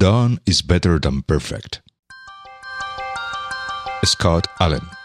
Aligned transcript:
Done 0.00 0.38
is 0.46 0.62
better 0.62 0.98
than 0.98 1.20
perfect. 1.20 1.82
Scott 4.02 4.46
Allen. 4.58 4.99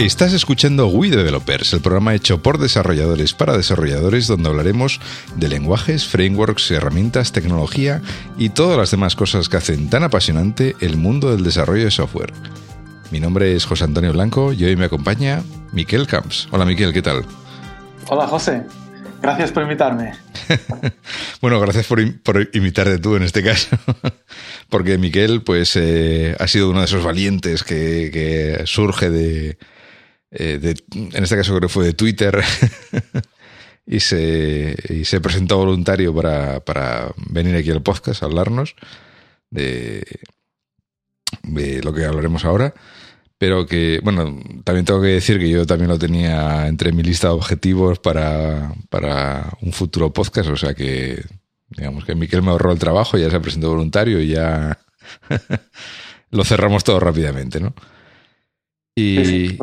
Estás 0.00 0.32
escuchando 0.32 0.86
We 0.86 1.10
Developers, 1.10 1.74
el 1.74 1.82
programa 1.82 2.14
hecho 2.14 2.42
por 2.42 2.56
desarrolladores 2.56 3.34
para 3.34 3.54
desarrolladores 3.54 4.26
donde 4.26 4.48
hablaremos 4.48 4.98
de 5.36 5.48
lenguajes, 5.48 6.06
frameworks, 6.06 6.70
herramientas, 6.70 7.32
tecnología 7.32 8.00
y 8.38 8.48
todas 8.48 8.78
las 8.78 8.90
demás 8.90 9.14
cosas 9.14 9.50
que 9.50 9.58
hacen 9.58 9.90
tan 9.90 10.02
apasionante 10.02 10.74
el 10.80 10.96
mundo 10.96 11.30
del 11.30 11.44
desarrollo 11.44 11.84
de 11.84 11.90
software. 11.90 12.32
Mi 13.10 13.20
nombre 13.20 13.54
es 13.54 13.66
José 13.66 13.84
Antonio 13.84 14.10
Blanco 14.14 14.54
y 14.54 14.64
hoy 14.64 14.74
me 14.74 14.86
acompaña 14.86 15.42
Miquel 15.72 16.06
Camps. 16.06 16.48
Hola 16.50 16.64
Miquel, 16.64 16.94
¿qué 16.94 17.02
tal? 17.02 17.26
Hola 18.08 18.26
José, 18.26 18.62
gracias 19.20 19.52
por 19.52 19.64
invitarme. 19.64 20.14
bueno, 21.42 21.60
gracias 21.60 21.86
por, 21.86 22.22
por, 22.22 22.48
invitarte 22.54 22.96
tú 22.96 23.16
en 23.16 23.24
este 23.24 23.42
caso, 23.42 23.76
porque 24.70 24.96
Miquel 24.96 25.42
pues 25.42 25.76
eh, 25.76 26.36
ha 26.40 26.48
sido 26.48 26.70
uno 26.70 26.78
de 26.78 26.86
esos 26.86 27.04
valientes 27.04 27.64
que 27.64 28.62
surge 28.64 29.10
de 29.10 29.58
eh, 30.30 30.74
en 30.94 31.22
este 31.22 31.36
caso 31.36 31.52
creo 31.52 31.68
que 31.68 31.72
fue 31.72 31.86
de 31.86 31.94
Twitter, 31.94 32.42
y, 33.86 34.00
se, 34.00 34.76
y 34.88 35.04
se 35.04 35.20
presentó 35.20 35.58
voluntario 35.58 36.14
para, 36.14 37.12
venir 37.30 37.56
aquí 37.56 37.70
al 37.70 37.82
podcast 37.82 38.22
a 38.22 38.26
hablarnos 38.26 38.76
de, 39.50 40.04
de 41.42 41.82
lo 41.82 41.92
que 41.92 42.04
hablaremos 42.04 42.44
ahora. 42.44 42.74
Pero 43.38 43.66
que, 43.66 44.00
bueno, 44.04 44.38
también 44.64 44.84
tengo 44.84 45.00
que 45.00 45.08
decir 45.08 45.38
que 45.38 45.48
yo 45.48 45.66
también 45.66 45.88
lo 45.88 45.98
tenía 45.98 46.68
entre 46.68 46.92
mi 46.92 47.02
lista 47.02 47.28
de 47.28 47.34
objetivos 47.34 47.98
para, 47.98 48.74
para 48.90 49.56
un 49.62 49.72
futuro 49.72 50.12
podcast, 50.12 50.50
o 50.50 50.56
sea 50.56 50.74
que, 50.74 51.24
digamos 51.70 52.04
que 52.04 52.14
Miquel 52.14 52.42
me 52.42 52.50
ahorró 52.50 52.70
el 52.70 52.78
trabajo, 52.78 53.16
ya 53.16 53.30
se 53.30 53.40
presentó 53.40 53.70
voluntario 53.70 54.20
y 54.20 54.28
ya 54.28 54.78
lo 56.30 56.44
cerramos 56.44 56.84
todo 56.84 57.00
rápidamente, 57.00 57.60
¿no? 57.60 57.74
Y, 59.00 59.56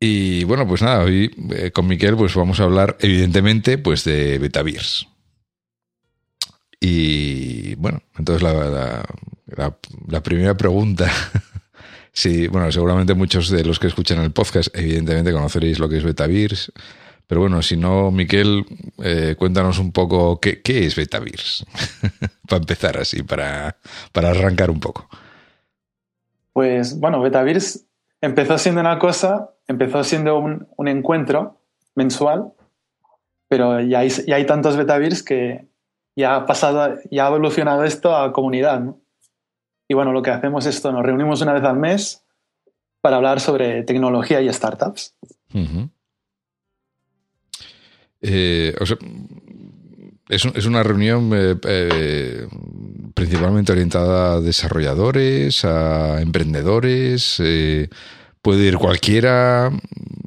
Y 0.00 0.44
bueno, 0.44 0.66
pues 0.66 0.82
nada, 0.82 1.04
hoy 1.04 1.34
eh, 1.50 1.70
con 1.70 1.86
Miquel 1.86 2.16
pues 2.16 2.34
vamos 2.34 2.60
a 2.60 2.64
hablar 2.64 2.96
evidentemente 3.00 3.78
pues 3.78 4.04
de 4.04 4.38
Betavirs. 4.38 5.08
Y 6.80 7.74
bueno, 7.76 8.02
entonces 8.18 8.42
la, 8.42 9.02
la, 10.06 10.22
primera 10.22 10.54
pregunta, 10.54 11.10
sí, 12.12 12.46
bueno, 12.48 12.70
seguramente 12.70 13.14
muchos 13.14 13.48
de 13.48 13.64
los 13.64 13.78
que 13.78 13.86
escuchan 13.86 14.18
el 14.18 14.32
podcast 14.32 14.68
evidentemente 14.76 15.32
conoceréis 15.32 15.78
lo 15.78 15.88
que 15.88 15.96
es 15.96 16.04
Betavirs, 16.04 16.70
pero 17.26 17.40
bueno, 17.40 17.62
si 17.62 17.78
no, 17.78 18.10
Miquel, 18.10 18.66
eh, 19.02 19.34
cuéntanos 19.38 19.78
un 19.78 19.92
poco 19.92 20.38
qué, 20.38 20.60
qué 20.60 20.84
es 20.84 20.94
Betavirs, 20.94 21.64
para 22.48 22.60
empezar 22.60 22.98
así, 22.98 23.22
para, 23.22 23.78
para 24.12 24.30
arrancar 24.30 24.70
un 24.70 24.80
poco. 24.80 25.08
Pues 26.54 26.98
bueno, 26.98 27.20
Betavirs 27.20 27.84
empezó 28.22 28.56
siendo 28.56 28.80
una 28.80 28.98
cosa, 28.98 29.50
empezó 29.68 30.02
siendo 30.04 30.38
un, 30.38 30.88
encuentro 30.88 31.60
mensual, 31.94 32.52
pero 33.48 33.80
ya 33.80 33.98
hay, 33.98 34.08
ya 34.08 34.36
hay 34.36 34.46
tantos 34.46 34.76
Betavirs 34.76 35.22
que 35.22 35.66
ya 36.16 36.36
ha 36.36 36.46
pasado, 36.46 36.96
ya 37.10 37.26
ha 37.26 37.28
evolucionado 37.28 37.84
esto 37.84 38.16
a 38.16 38.32
comunidad. 38.32 38.80
¿no? 38.80 39.00
Y 39.88 39.94
bueno, 39.94 40.12
lo 40.12 40.22
que 40.22 40.30
hacemos 40.30 40.64
es 40.64 40.76
esto, 40.76 40.92
nos 40.92 41.04
reunimos 41.04 41.42
una 41.42 41.52
vez 41.52 41.64
al 41.64 41.76
mes 41.76 42.24
para 43.00 43.16
hablar 43.16 43.40
sobre 43.40 43.82
tecnología 43.82 44.40
y 44.40 44.50
startups. 44.50 45.14
Eh, 48.22 48.74
es, 50.28 50.66
una 50.66 50.82
reunión 50.84 51.30
eh, 51.34 51.56
eh, 51.64 52.48
principalmente 53.14 53.72
orientada 53.72 54.34
a 54.34 54.40
desarrolladores, 54.40 55.64
a 55.64 56.20
emprendedores. 56.20 57.40
Eh, 57.40 57.88
puede 58.42 58.64
ir 58.64 58.76
cualquiera. 58.76 59.70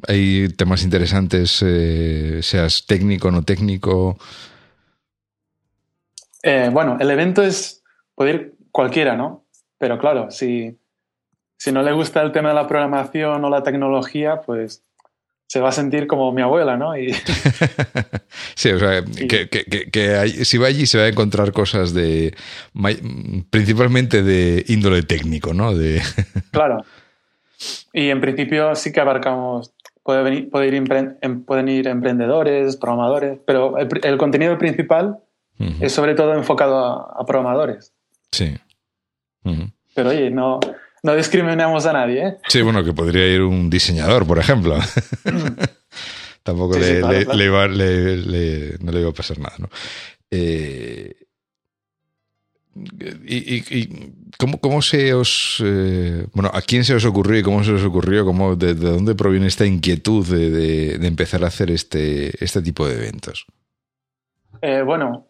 Hay 0.08 0.48
temas 0.56 0.82
interesantes, 0.82 1.64
seas 2.42 2.86
técnico 2.86 3.28
o 3.28 3.30
no 3.30 3.42
técnico. 3.42 4.18
bueno, 6.72 6.96
el 6.98 7.10
evento 7.10 7.42
es. 7.42 7.82
puede 8.14 8.30
ir 8.30 8.54
cualquiera, 8.72 9.16
¿no? 9.16 9.44
Pero 9.78 9.98
claro, 9.98 10.30
si, 10.30 10.78
si 11.56 11.72
no 11.72 11.82
le 11.82 11.92
gusta 11.92 12.22
el 12.22 12.32
tema 12.32 12.48
de 12.48 12.54
la 12.54 12.66
programación 12.66 13.44
o 13.44 13.50
la 13.50 13.62
tecnología, 13.62 14.40
pues 14.42 14.82
se 15.48 15.60
va 15.60 15.70
a 15.70 15.72
sentir 15.72 16.06
como 16.06 16.30
mi 16.30 16.42
abuela, 16.42 16.76
¿no? 16.76 16.96
Y... 16.96 17.12
sí, 18.54 18.70
o 18.70 18.78
sea, 18.78 19.02
que, 19.02 20.44
si 20.44 20.58
va 20.58 20.66
allí 20.66 20.86
se 20.86 20.98
va 20.98 21.04
a 21.04 21.08
encontrar 21.08 21.52
cosas 21.52 21.94
de, 21.94 22.34
principalmente 23.48 24.22
de 24.22 24.62
índole 24.68 25.02
técnico, 25.02 25.54
¿no? 25.54 25.74
De... 25.74 26.02
claro. 26.52 26.84
Y 27.94 28.10
en 28.10 28.20
principio 28.20 28.74
sí 28.74 28.92
que 28.92 29.00
abarcamos, 29.00 29.72
puede 30.02 30.22
venir, 30.22 30.50
puede 30.50 30.68
ir 30.68 30.74
em, 31.22 31.42
pueden 31.44 31.68
ir 31.70 31.88
emprendedores, 31.88 32.76
programadores, 32.76 33.38
pero 33.46 33.78
el, 33.78 34.18
contenido 34.18 34.56
principal 34.58 35.18
es 35.80 35.92
sobre 35.92 36.14
todo 36.14 36.34
enfocado 36.34 36.78
a, 36.78 37.24
programadores. 37.26 37.94
Sí. 38.30 38.54
Pero 39.94 40.10
oye, 40.10 40.30
no, 40.30 40.60
no 41.02 41.14
discriminamos 41.14 41.86
a 41.86 41.92
nadie. 41.92 42.26
¿eh? 42.26 42.36
Sí, 42.48 42.62
bueno, 42.62 42.84
que 42.84 42.92
podría 42.92 43.26
ir 43.26 43.42
un 43.42 43.70
diseñador, 43.70 44.26
por 44.26 44.38
ejemplo. 44.38 44.78
Tampoco 46.42 46.78
le, 46.78 46.98
iba, 47.44 47.68
no 47.68 47.74
le 48.92 49.00
iba 49.00 49.10
a 49.10 49.12
pasar 49.12 49.38
nada, 49.38 49.54
¿no? 49.58 49.68
Eh, 50.30 51.14
y, 53.26 53.88
cómo, 54.38 54.82
se 54.82 55.12
os... 55.12 55.62
Eh, 55.64 56.26
bueno, 56.32 56.50
¿a 56.54 56.62
quién 56.62 56.84
se 56.84 56.94
os 56.94 57.04
ocurrió 57.04 57.40
y 57.40 57.42
cómo 57.42 57.64
se 57.64 57.72
os 57.72 57.84
ocurrió? 57.84 58.24
Cómo, 58.24 58.56
de, 58.56 58.74
dónde 58.74 59.14
proviene 59.14 59.46
esta 59.46 59.66
inquietud 59.66 60.26
de, 60.26 60.94
empezar 61.06 61.44
a 61.44 61.48
hacer 61.48 61.70
este, 61.70 62.32
este 62.42 62.62
tipo 62.62 62.86
de 62.86 62.94
eventos? 62.94 63.46
Eh, 64.62 64.82
bueno, 64.82 65.26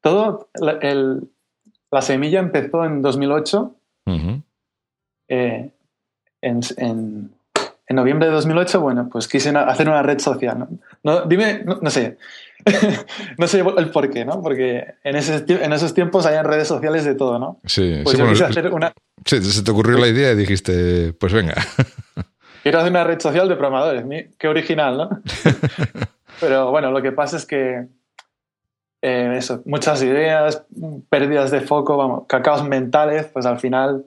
todo... 0.00 0.50
la 0.54 2.02
semilla 2.02 2.38
empezó 2.38 2.84
en 2.84 3.02
2008 3.02 3.76
eh, 5.30 5.70
en, 6.42 6.60
en, 6.76 7.30
noviembre 7.88 8.26
de 8.28 8.34
2008, 8.34 8.80
bueno, 8.80 9.08
pues 9.10 9.26
quise 9.26 9.50
hacer 9.50 9.88
una 9.88 10.02
red 10.02 10.18
social. 10.18 10.68
¿no? 11.02 11.22
dime, 11.22 11.64
no, 11.64 11.90
sé, 11.90 12.18
no 13.38 13.46
sé 13.46 13.64
el 13.76 13.90
por 13.90 14.10
qué, 14.10 14.24
¿no? 14.24 14.42
Porque 14.42 14.94
en, 15.02 15.16
en 15.16 15.72
esos 15.72 15.94
tiempos 15.94 16.26
hay 16.26 16.40
redes 16.42 16.68
sociales 16.68 17.04
de 17.04 17.14
todo, 17.14 17.38
¿no? 17.38 17.58
Sí, 17.64 18.00
pues 18.04 18.18
yo 18.18 18.28
quise 18.28 18.44
hacer 18.44 18.72
una... 18.72 18.92
Sí, 19.24 19.40
se 19.42 19.62
te 19.62 19.70
ocurrió 19.70 19.98
la 19.98 20.08
idea 20.08 20.32
y 20.32 20.36
dijiste, 20.36 21.12
pues 21.14 21.32
venga. 21.32 21.54
Quiero 22.62 22.78
hacer 22.78 22.90
una 22.90 23.04
red 23.04 23.20
social 23.20 23.48
de 23.48 23.56
programadores. 23.56 24.04
Qué 24.36 24.48
original, 24.48 24.96
¿no? 24.96 25.10
Pero 26.40 26.70
bueno, 26.70 26.90
lo 26.90 27.00
que 27.02 27.12
pasa 27.12 27.36
es 27.36 27.46
que 27.46 27.86
eh, 29.02 29.34
eso, 29.36 29.62
muchas 29.64 30.02
ideas, 30.02 30.64
pérdidas 31.08 31.50
de 31.50 31.60
foco, 31.60 31.96
vamos, 31.96 32.24
cacaos 32.28 32.66
mentales, 32.68 33.26
pues 33.32 33.46
al 33.46 33.58
final 33.58 34.04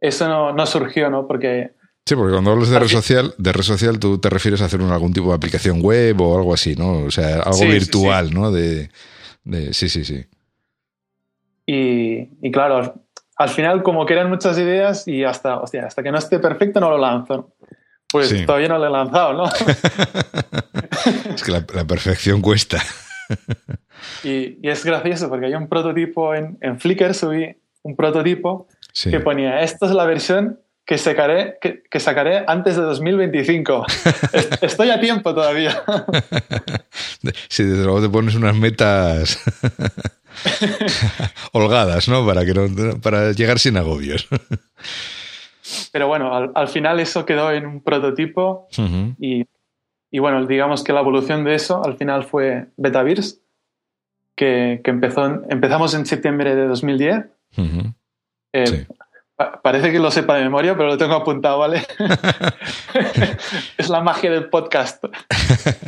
eso 0.00 0.28
no, 0.28 0.52
no, 0.52 0.66
surgió, 0.66 1.10
¿no? 1.10 1.26
Porque... 1.26 1.72
Sí, 2.06 2.14
porque 2.14 2.32
cuando 2.32 2.52
hablas 2.52 2.70
de 2.70 2.78
red 2.78 2.88
social, 2.88 3.34
de 3.36 3.52
red 3.52 3.62
social 3.62 3.98
tú 3.98 4.18
te 4.18 4.30
refieres 4.30 4.62
a 4.62 4.66
hacer 4.66 4.80
algún 4.80 5.12
tipo 5.12 5.28
de 5.28 5.34
aplicación 5.34 5.80
web 5.82 6.20
o 6.20 6.38
algo 6.38 6.54
así, 6.54 6.74
¿no? 6.74 7.04
O 7.04 7.10
sea, 7.10 7.42
algo 7.42 7.66
virtual, 7.66 8.32
¿no? 8.32 8.50
De, 8.50 8.90
sí, 9.72 9.88
sí, 9.88 10.04
sí. 10.04 10.24
Y, 11.66 12.30
y, 12.40 12.50
claro, 12.50 12.94
al 13.36 13.48
final 13.50 13.82
como 13.82 14.06
que 14.06 14.14
eran 14.14 14.30
muchas 14.30 14.56
ideas 14.58 15.06
y 15.06 15.22
hasta, 15.24 15.60
hostia, 15.60 15.86
hasta 15.86 16.02
que 16.02 16.10
no 16.10 16.18
esté 16.18 16.38
perfecto 16.38 16.80
no 16.80 16.90
lo 16.90 16.98
lanzo. 16.98 17.54
Pues 18.10 18.46
todavía 18.46 18.68
no 18.68 18.78
lo 18.78 18.86
he 18.86 18.90
lanzado, 18.90 19.34
¿no? 19.34 19.44
es 21.34 21.42
que 21.42 21.52
la, 21.52 21.60
perfección 21.84 22.40
cuesta. 22.40 22.78
y, 24.24 24.66
y, 24.66 24.70
es 24.70 24.82
gracioso 24.82 25.28
porque 25.28 25.46
hay 25.46 25.54
un 25.54 25.68
prototipo 25.68 26.34
en, 26.34 26.56
en 26.62 26.80
Flickr, 26.80 27.12
subí 27.12 27.54
un 27.82 27.96
prototipo 27.96 28.66
que 28.92 29.20
ponía, 29.20 29.60
esta 29.60 29.86
es 29.86 29.92
la 29.92 30.04
versión 30.04 30.58
que 30.88 30.96
sacaré, 30.96 31.58
que, 31.60 32.00
sacaré 32.00 32.44
antes 32.46 32.76
de 32.76 32.82
2025. 32.82 33.84
Estoy 34.62 34.88
a 34.88 34.98
tiempo 34.98 35.34
todavía. 35.34 35.82
Sí, 37.48 37.64
desde 37.64 37.82
luego 37.82 38.00
te 38.00 38.08
pones 38.08 38.36
unas 38.36 38.54
metas 38.54 39.42
holgadas, 41.52 42.08
¿no? 42.08 42.24
Para, 42.24 42.44
que 42.44 42.54
para 43.02 43.32
llegar 43.32 43.58
sin 43.58 43.76
agobios. 43.76 44.28
Pero 45.90 46.06
bueno, 46.06 46.32
al, 46.54 46.68
final 46.68 47.00
eso 47.00 47.26
quedó 47.26 47.50
en 47.50 47.66
un 47.66 47.82
prototipo 47.82 48.68
y, 49.18 49.46
y, 50.12 50.18
bueno, 50.20 50.46
digamos 50.46 50.84
que 50.84 50.92
la 50.92 51.00
evolución 51.00 51.42
de 51.42 51.56
eso 51.56 51.84
al 51.84 51.96
final 51.96 52.24
fue 52.24 52.68
Betavirs, 52.76 53.40
que, 54.36 54.80
que 54.84 54.90
empezó, 54.90 55.42
empezamos 55.50 55.92
en 55.94 56.06
septiembre 56.06 56.54
de 56.54 56.66
2010 56.68 57.26
Eh, 58.52 58.86
parece 59.62 59.92
que 59.92 59.98
lo 59.98 60.10
sepa 60.10 60.36
de 60.36 60.42
memoria, 60.42 60.76
pero 60.76 60.88
lo 60.88 60.98
tengo 60.98 61.14
apuntado, 61.14 61.58
¿vale? 61.58 61.86
es 63.78 63.88
la 63.88 64.00
magia 64.00 64.30
del 64.30 64.48
podcast. 64.48 65.04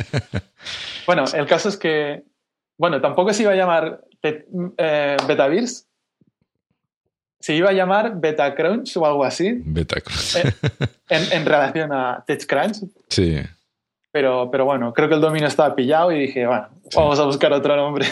bueno, 1.07 1.25
el 1.33 1.45
caso 1.45 1.69
es 1.69 1.77
que, 1.77 2.23
bueno, 2.77 3.01
tampoco 3.01 3.33
se 3.33 3.43
iba 3.43 3.51
a 3.51 3.55
llamar 3.55 4.01
eh, 4.21 5.17
Betavirs, 5.27 5.87
se 7.39 7.55
iba 7.55 7.71
a 7.71 7.73
llamar 7.73 8.19
Betacrunch 8.19 8.95
o 8.97 9.05
algo 9.05 9.25
así. 9.25 9.61
Betacrunch. 9.65 10.35
Eh, 10.35 10.53
en, 11.09 11.33
en, 11.33 11.45
relación 11.45 11.91
a 11.91 12.23
TechCrunch. 12.25 12.83
Sí. 13.09 13.39
Pero, 14.11 14.49
pero 14.51 14.65
bueno, 14.65 14.93
creo 14.93 15.09
que 15.09 15.15
el 15.15 15.21
dominio 15.21 15.47
estaba 15.47 15.73
pillado 15.73 16.11
y 16.11 16.19
dije, 16.19 16.45
bueno, 16.45 16.69
vamos 16.95 17.19
a 17.19 17.23
buscar 17.23 17.51
otro 17.53 17.75
nombre. 17.75 18.05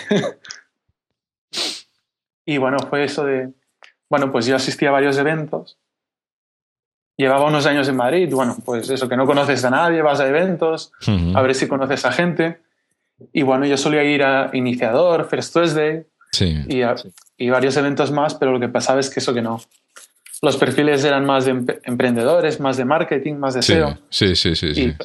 y 2.45 2.57
bueno, 2.57 2.79
fue 2.89 3.03
eso 3.03 3.23
de, 3.23 3.51
bueno, 4.09 4.31
pues 4.31 4.45
yo 4.45 4.55
asistí 4.55 4.85
a 4.85 4.91
varios 4.91 5.17
eventos. 5.17 5.77
Llevaba 7.17 7.45
unos 7.45 7.65
años 7.65 7.87
en 7.89 7.97
Madrid, 7.97 8.29
bueno, 8.33 8.55
pues 8.63 8.89
eso, 8.89 9.09
que 9.09 9.17
no 9.17 9.25
conoces 9.25 9.63
a 9.65 9.69
nadie, 9.69 10.01
vas 10.01 10.19
a 10.21 10.27
eventos, 10.27 10.93
a 11.35 11.41
ver 11.41 11.53
si 11.53 11.67
conoces 11.67 12.05
a 12.05 12.11
gente. 12.11 12.61
Y 13.33 13.43
bueno, 13.43 13.65
yo 13.65 13.77
solía 13.77 14.03
ir 14.03 14.23
a 14.23 14.49
Iniciador, 14.53 15.27
First 15.27 15.53
Tuesday 15.53 16.05
y, 16.39 16.81
y, 17.37 17.49
varios 17.49 17.75
eventos 17.77 18.11
más, 18.11 18.35
pero 18.35 18.51
lo 18.53 18.59
que 18.59 18.69
pasaba 18.69 18.99
es 18.99 19.09
que 19.09 19.19
eso 19.19 19.33
que 19.33 19.41
no. 19.41 19.61
Los 20.41 20.55
perfiles 20.55 21.03
eran 21.03 21.25
más 21.25 21.45
de 21.45 21.79
emprendedores, 21.83 22.59
más 22.61 22.77
de 22.77 22.85
marketing, 22.85 23.35
más 23.35 23.55
de 23.55 23.61
SEO. 23.61 23.97
Sí, 24.09 24.35
sí, 24.35 24.55
sí. 24.55 24.73
sí, 24.73 24.95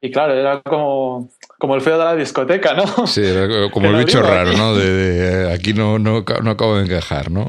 y, 0.00 0.10
claro, 0.10 0.34
era 0.34 0.60
como, 0.62 1.30
como 1.62 1.76
el 1.76 1.80
feo 1.80 1.96
de 1.96 2.04
la 2.04 2.16
discoteca, 2.16 2.74
¿no? 2.74 3.06
Sí, 3.06 3.22
como 3.72 3.86
el 3.90 4.04
bicho 4.04 4.20
raro, 4.20 4.52
¿no? 4.54 4.74
De, 4.74 5.44
eh, 5.44 5.54
aquí 5.54 5.72
no, 5.72 5.96
no, 5.96 6.24
no 6.42 6.50
acabo 6.50 6.76
de 6.76 6.86
encajar, 6.86 7.30
¿no? 7.30 7.48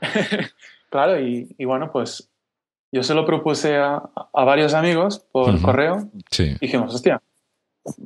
claro, 0.90 1.18
y, 1.18 1.48
bueno, 1.64 1.90
pues 1.90 2.28
yo 2.92 3.02
se 3.02 3.14
lo 3.14 3.24
propuse 3.24 3.78
a, 3.78 4.02
varios 4.34 4.74
amigos 4.74 5.24
por 5.32 5.58
correo. 5.62 6.10
Sí. 6.30 6.58
Dijimos, 6.60 6.94
hostia, 6.94 7.22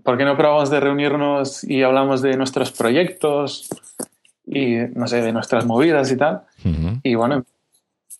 ¿por 0.04 0.16
qué 0.16 0.24
no 0.24 0.36
probamos 0.36 0.70
de 0.70 0.78
reunirnos 0.78 1.64
y 1.64 1.82
hablamos 1.82 2.22
de 2.22 2.36
nuestros 2.36 2.70
proyectos 2.70 3.68
y, 4.46 4.76
no 4.94 5.08
sé, 5.08 5.22
de 5.22 5.32
nuestras 5.32 5.66
movidas 5.66 6.12
y 6.12 6.18
tal? 6.18 6.42
Y 7.02 7.16
bueno, 7.16 7.44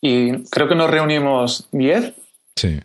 y 0.01 0.43
creo 0.47 0.67
que 0.67 0.75
nos 0.75 0.91
reunimos 0.91 1.69
10. 1.71 2.15
Sí. 2.57 2.81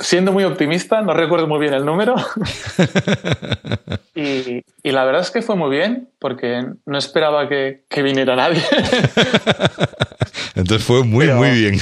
Siendo 0.00 0.32
muy 0.32 0.44
optimista, 0.44 1.00
no 1.02 1.14
recuerdo 1.14 1.46
muy 1.46 1.60
bien 1.60 1.72
el 1.72 1.84
número. 1.84 2.16
y, 4.14 4.62
la 4.82 5.04
verdad 5.04 5.22
es 5.22 5.30
que 5.30 5.40
fue 5.40 5.56
muy 5.56 5.70
bien, 5.70 6.10
porque 6.18 6.66
no 6.84 6.98
esperaba 6.98 7.48
que, 7.48 7.84
viniera 8.02 8.36
nadie. 8.36 8.62
Entonces 10.54 10.84
fue 10.86 11.04
muy, 11.04 11.28
muy 11.28 11.50
bien. 11.50 11.78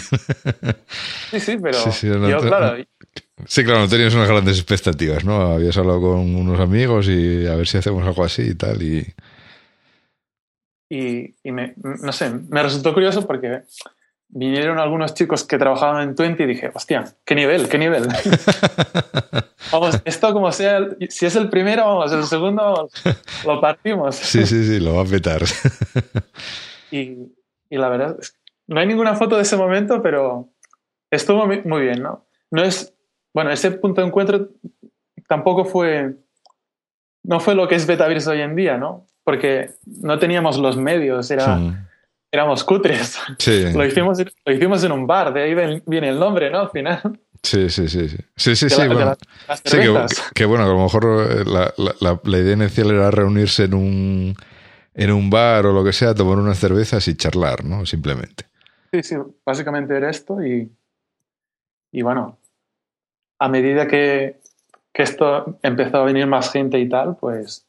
sí, 1.31 1.41
sí, 1.41 1.59
pero 1.61 1.79
yo, 2.29 2.41
claro. 2.41 2.77
Sí, 3.47 3.65
claro, 3.65 3.81
no 3.81 3.89
tenías 3.89 4.15
unas 4.15 4.29
grandes 4.29 4.59
expectativas, 4.59 5.25
¿no? 5.25 5.53
Habías 5.53 5.77
hablado 5.77 6.01
con 6.01 6.35
unos 6.35 6.59
amigos 6.59 7.09
y 7.09 7.47
a 7.47 7.55
ver 7.55 7.67
si 7.67 7.79
hacemos 7.79 8.05
algo 8.07 8.25
así 8.25 8.43
y 8.43 8.55
tal. 8.55 8.83
Y, 8.83 9.15
y, 10.89 11.53
me, 11.53 11.75
no 11.77 12.13
sé, 12.13 12.31
me 12.31 12.63
resultó 12.63 12.95
curioso 12.95 13.27
porque 13.27 13.63
vinieron 14.29 14.79
algunos 14.79 15.15
chicos 15.15 15.45
que 15.45 15.59
trabajaban 15.59 16.09
en 16.09 16.15
Twenty 16.15 16.43
y 16.43 16.47
dije, 16.47 16.71
hostia, 16.75 17.05
qué 17.25 17.35
nivel, 17.35 17.69
qué 17.69 17.79
nivel. 17.79 18.09
vamos, 19.73 20.01
esto 20.05 20.33
como 20.33 20.53
sea, 20.53 20.81
si 21.09 21.27
es 21.27 21.37
el 21.37 21.49
primero, 21.49 21.85
vamos, 21.85 22.13
el 22.13 22.25
segundo, 22.25 22.89
lo 23.45 23.61
partimos. 23.61 24.17
sí, 24.17 24.47
sí, 24.47 24.65
sí, 24.67 24.81
lo 24.81 24.97
va 24.97 25.03
a 25.03 25.07
petar. 25.07 25.43
y, 26.91 27.33
y, 27.71 27.77
la 27.77 27.89
verdad, 27.89 28.19
no 28.67 28.81
hay 28.81 28.87
ninguna 28.87 29.15
foto 29.15 29.37
de 29.37 29.43
ese 29.43 29.57
momento, 29.57 30.03
pero 30.03 30.49
estuvo 31.11 31.47
muy 31.47 31.83
bien, 31.83 32.03
¿no? 32.03 32.27
No 32.51 32.63
es, 32.63 32.95
bueno, 33.33 33.51
ese 33.51 33.71
punto 33.71 34.01
de 34.01 34.09
encuentro 34.09 34.49
tampoco 35.29 35.65
fue, 35.65 36.17
no 37.23 37.41
fue 37.41 37.55
lo 37.55 37.69
que 37.69 37.75
es 37.75 37.87
Betavirs 37.87 38.27
hoy 38.27 38.41
en 38.41 38.57
día, 38.57 38.77
¿no? 38.77 39.07
Porque 39.25 39.71
no 39.87 40.19
teníamos 40.19 40.59
los 40.59 40.77
medios, 40.77 41.31
era 41.31 41.59
éramos 42.37 42.65
cutres. 42.65 43.19
Lo, 43.75 43.85
hicimos, 43.85 44.19
lo 44.45 44.53
hicimos 44.53 44.85
en 44.85 44.93
un 44.93 45.07
bar, 45.07 45.33
de 45.33 45.43
ahí 45.43 45.83
viene 45.87 46.09
el 46.09 46.19
nombre, 46.19 46.51
¿no? 46.51 46.61
Al 46.61 46.71
final. 46.71 47.01
Sí, 47.43 47.71
sí, 47.71 47.89
sí. 47.89 48.09
Sí, 48.37 48.57
sí, 48.57 48.69
sí. 48.69 48.87
bueno. 48.87 49.15
sí 49.65 49.79
que, 50.35 50.45
bueno, 50.45 50.65
a 50.65 50.69
lo 50.69 50.83
mejor 50.83 51.05
eh, 51.31 51.45
la, 51.45 51.73
la, 51.77 52.21
la, 52.23 52.39
idea 52.39 52.55
inicial 52.55 52.91
era 52.91 53.11
reunirse 53.11 53.65
en 53.65 53.75
un, 53.75 54.35
en 54.95 55.11
un 55.13 55.31
bar 55.31 55.67
o 55.67 55.73
lo 55.73 55.85
que 55.85 55.93
sea, 55.93 56.15
tomar 56.15 56.39
unas 56.39 56.59
cervezas 56.59 57.07
y 57.09 57.17
charlar, 57.17 57.65
¿no? 57.65 57.87
Simplemente. 57.87 58.47
Sí, 58.93 59.03
sí, 59.03 59.17
básicamente 59.45 59.97
era 59.97 60.11
esto 60.11 60.45
y, 60.45 60.73
y 61.93 62.03
bueno, 62.03 62.39
a 63.39 63.49
medida 63.49 63.87
que, 63.87 64.41
que 64.93 65.03
esto 65.03 65.59
empezó 65.63 65.99
a 65.99 66.05
venir 66.05 66.27
más 66.27 66.51
gente 66.51 66.79
y 66.79 66.89
tal, 66.89 67.17
pues 67.17 67.67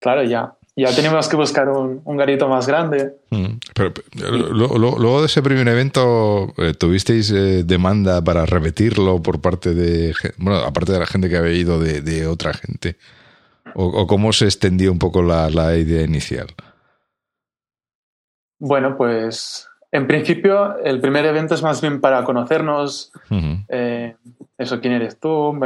claro, 0.00 0.22
ya 0.22 0.56
ya 0.74 0.94
teníamos 0.94 1.28
que 1.28 1.36
buscar 1.36 1.68
un, 1.68 2.16
garito 2.16 2.48
más 2.48 2.66
grande. 2.66 3.14
Mm, 3.30 3.58
pero, 3.74 3.92
luego 4.14 5.20
de 5.20 5.26
ese 5.26 5.42
primer 5.42 5.68
evento, 5.68 6.52
eh, 6.56 6.72
¿tuvisteis 6.74 7.30
eh, 7.30 7.62
demanda 7.64 8.22
para 8.22 8.46
repetirlo 8.46 9.22
por 9.22 9.40
parte 9.40 9.74
de, 9.74 10.14
bueno, 10.38 10.60
aparte 10.60 10.92
de 10.92 10.98
la 10.98 11.06
gente 11.06 11.28
que 11.28 11.36
había 11.36 11.52
ido 11.52 11.78
de, 11.78 12.26
otra 12.26 12.54
gente? 12.54 12.96
¿O, 13.74 14.06
cómo 14.06 14.32
se 14.32 14.46
extendió 14.46 14.92
un 14.92 14.98
poco 14.98 15.22
la, 15.22 15.76
idea 15.76 16.02
inicial? 16.02 16.48
Bueno, 18.58 18.96
pues 18.96 19.68
en 19.90 20.06
principio 20.06 20.78
el 20.78 21.00
primer 21.00 21.26
evento 21.26 21.54
es 21.54 21.62
más 21.62 21.80
bien 21.80 22.00
para 22.00 22.24
conocernos, 22.24 23.12
eh, 23.68 24.16
eso, 24.56 24.80
quién 24.80 24.94
eres 24.94 25.18
tú, 25.18 25.58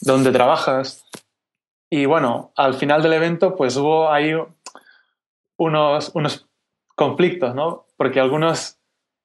dónde 0.00 0.32
trabajas. 0.32 1.05
Y 1.90 2.06
bueno, 2.06 2.52
al 2.56 2.74
final 2.74 3.02
del 3.02 3.12
evento, 3.12 3.54
pues 3.54 3.76
hubo 3.76 4.10
ahí 4.10 4.32
unos, 5.56 6.10
unos 6.14 6.48
conflictos, 6.94 7.54
¿no? 7.54 7.86
Porque 7.96 8.20
algunos 8.20 8.78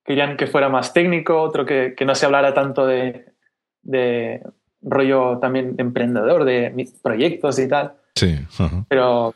querían 0.04 0.38
que 0.38 0.48
fuera 0.48 0.70
más 0.70 0.94
técnico, 0.94 1.42
otro 1.42 1.66
que, 1.66 1.96
que 1.96 2.06
no 2.06 2.16
se 2.16 2.26
hablara 2.26 2.54
tanto 2.54 2.86
de, 2.86 3.34
de, 3.82 4.42
rollo 4.82 5.38
también 5.40 5.76
de 5.76 5.84
emprendedor, 5.84 6.44
de 6.44 6.90
proyectos 7.02 7.60
y 7.60 7.68
tal. 7.68 7.94
Sí. 8.16 8.40
Pero, 8.88 9.34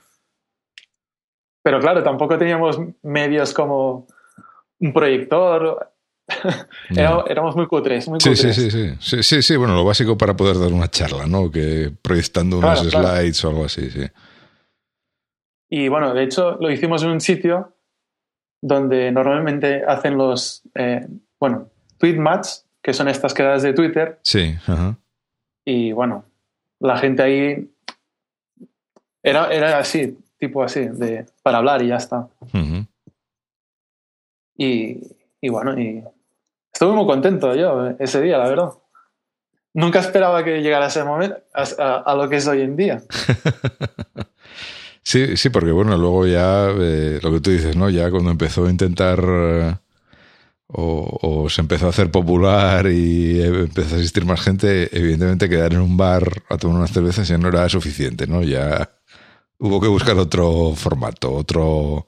pero 1.61 1.79
claro, 1.79 2.03
tampoco 2.03 2.37
teníamos 2.37 2.79
medios 3.03 3.53
como 3.53 4.07
un 4.79 4.93
proyector 4.93 5.91
éramos 6.89 7.55
muy 7.55 7.67
cutres, 7.67 8.07
muy 8.07 8.19
sí, 8.19 8.35
Sí, 8.35 8.53
sí, 8.53 8.69
sí, 8.99 9.23
sí, 9.23 9.41
sí, 9.41 9.55
bueno, 9.55 9.75
lo 9.75 9.83
básico 9.85 10.17
para 10.17 10.35
poder 10.35 10.59
dar 10.59 10.71
una 10.73 10.89
charla, 10.89 11.25
¿no? 11.27 11.51
Que 11.51 11.91
proyectando 12.01 12.59
unos 12.59 12.79
slides 12.79 13.43
o 13.45 13.49
algo 13.49 13.65
así, 13.65 13.89
sí. 13.89 14.05
Y 15.69 15.87
bueno, 15.87 16.13
de 16.13 16.23
hecho 16.23 16.57
lo 16.59 16.71
hicimos 16.71 17.03
en 17.03 17.09
un 17.09 17.21
sitio 17.21 17.73
donde 18.61 19.11
normalmente 19.11 19.83
hacen 19.85 20.17
los, 20.17 20.63
eh, 20.75 21.07
bueno, 21.39 21.69
tweet 21.97 22.17
match, 22.17 22.47
que 22.81 22.93
son 22.93 23.07
estas 23.07 23.33
quedadas 23.33 23.63
de 23.63 23.73
Twitter. 23.73 24.19
Sí, 24.21 24.55
ajá. 24.67 24.97
Y 25.65 25.91
bueno, 25.91 26.25
la 26.79 26.97
gente 26.97 27.23
ahí 27.23 27.69
era, 29.23 29.51
era 29.51 29.79
así, 29.79 30.17
tipo 30.37 30.63
así, 30.63 30.81
de, 30.81 31.25
para 31.41 31.57
hablar 31.57 31.81
y 31.81 31.87
ya 31.87 31.97
está. 31.97 32.27
y, 34.57 34.99
y 35.41 35.49
bueno, 35.49 35.79
y 35.79 36.03
Estuve 36.75 36.93
muy 36.93 37.05
contento 37.05 37.55
yo 37.55 37.87
ese 37.99 38.21
día, 38.21 38.37
la 38.37 38.49
verdad. 38.49 38.69
Nunca 39.73 39.99
esperaba 39.99 40.43
que 40.43 40.61
llegara 40.61 40.87
ese 40.87 41.05
momento 41.05 41.37
a, 41.53 42.13
lo 42.15 42.27
que 42.27 42.35
es 42.35 42.47
hoy 42.47 42.63
en 42.63 42.75
día. 42.75 43.01
sí, 45.01 45.37
sí, 45.37 45.49
porque 45.51 45.71
bueno, 45.71 45.97
luego 45.97 46.27
ya 46.27 46.67
eh, 46.77 47.19
lo 47.23 47.31
que 47.31 47.39
tú 47.39 47.51
dices, 47.51 47.77
¿no? 47.77 47.89
Ya 47.89 48.11
cuando 48.11 48.29
empezó 48.29 48.65
a 48.65 48.69
intentar 48.69 49.23
eh, 49.25 49.75
o, 50.67 51.47
se 51.47 51.61
empezó 51.61 51.85
a 51.85 51.91
hacer 51.91 52.11
popular 52.11 52.87
y 52.87 53.41
empezó 53.41 53.95
a 53.95 53.99
asistir 53.99 54.25
más 54.25 54.41
gente, 54.41 54.89
evidentemente 54.91 55.47
quedar 55.47 55.71
en 55.71 55.79
un 55.79 55.95
bar 55.95 56.43
a 56.49 56.57
tomar 56.57 56.79
unas 56.79 56.91
cervezas 56.91 57.25
ya 57.25 57.37
no 57.37 57.47
era 57.47 57.69
suficiente, 57.69 58.27
¿no? 58.27 58.43
Ya 58.43 58.89
hubo 59.59 59.79
que 59.79 59.87
buscar 59.87 60.17
otro 60.17 60.73
formato, 60.75 61.31
otro 61.31 62.05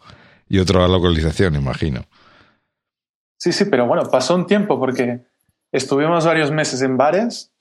y 0.49 0.59
otra 0.59 0.89
localización, 0.89 1.55
imagino. 1.55 2.05
Sí, 3.37 3.51
sí, 3.51 3.65
pero 3.65 3.85
bueno, 3.85 4.09
pasó 4.09 4.35
un 4.35 4.47
tiempo 4.47 4.79
porque 4.79 5.21
estuvimos 5.71 6.25
varios 6.25 6.51
meses 6.51 6.81
en 6.81 6.97
bares 6.97 7.51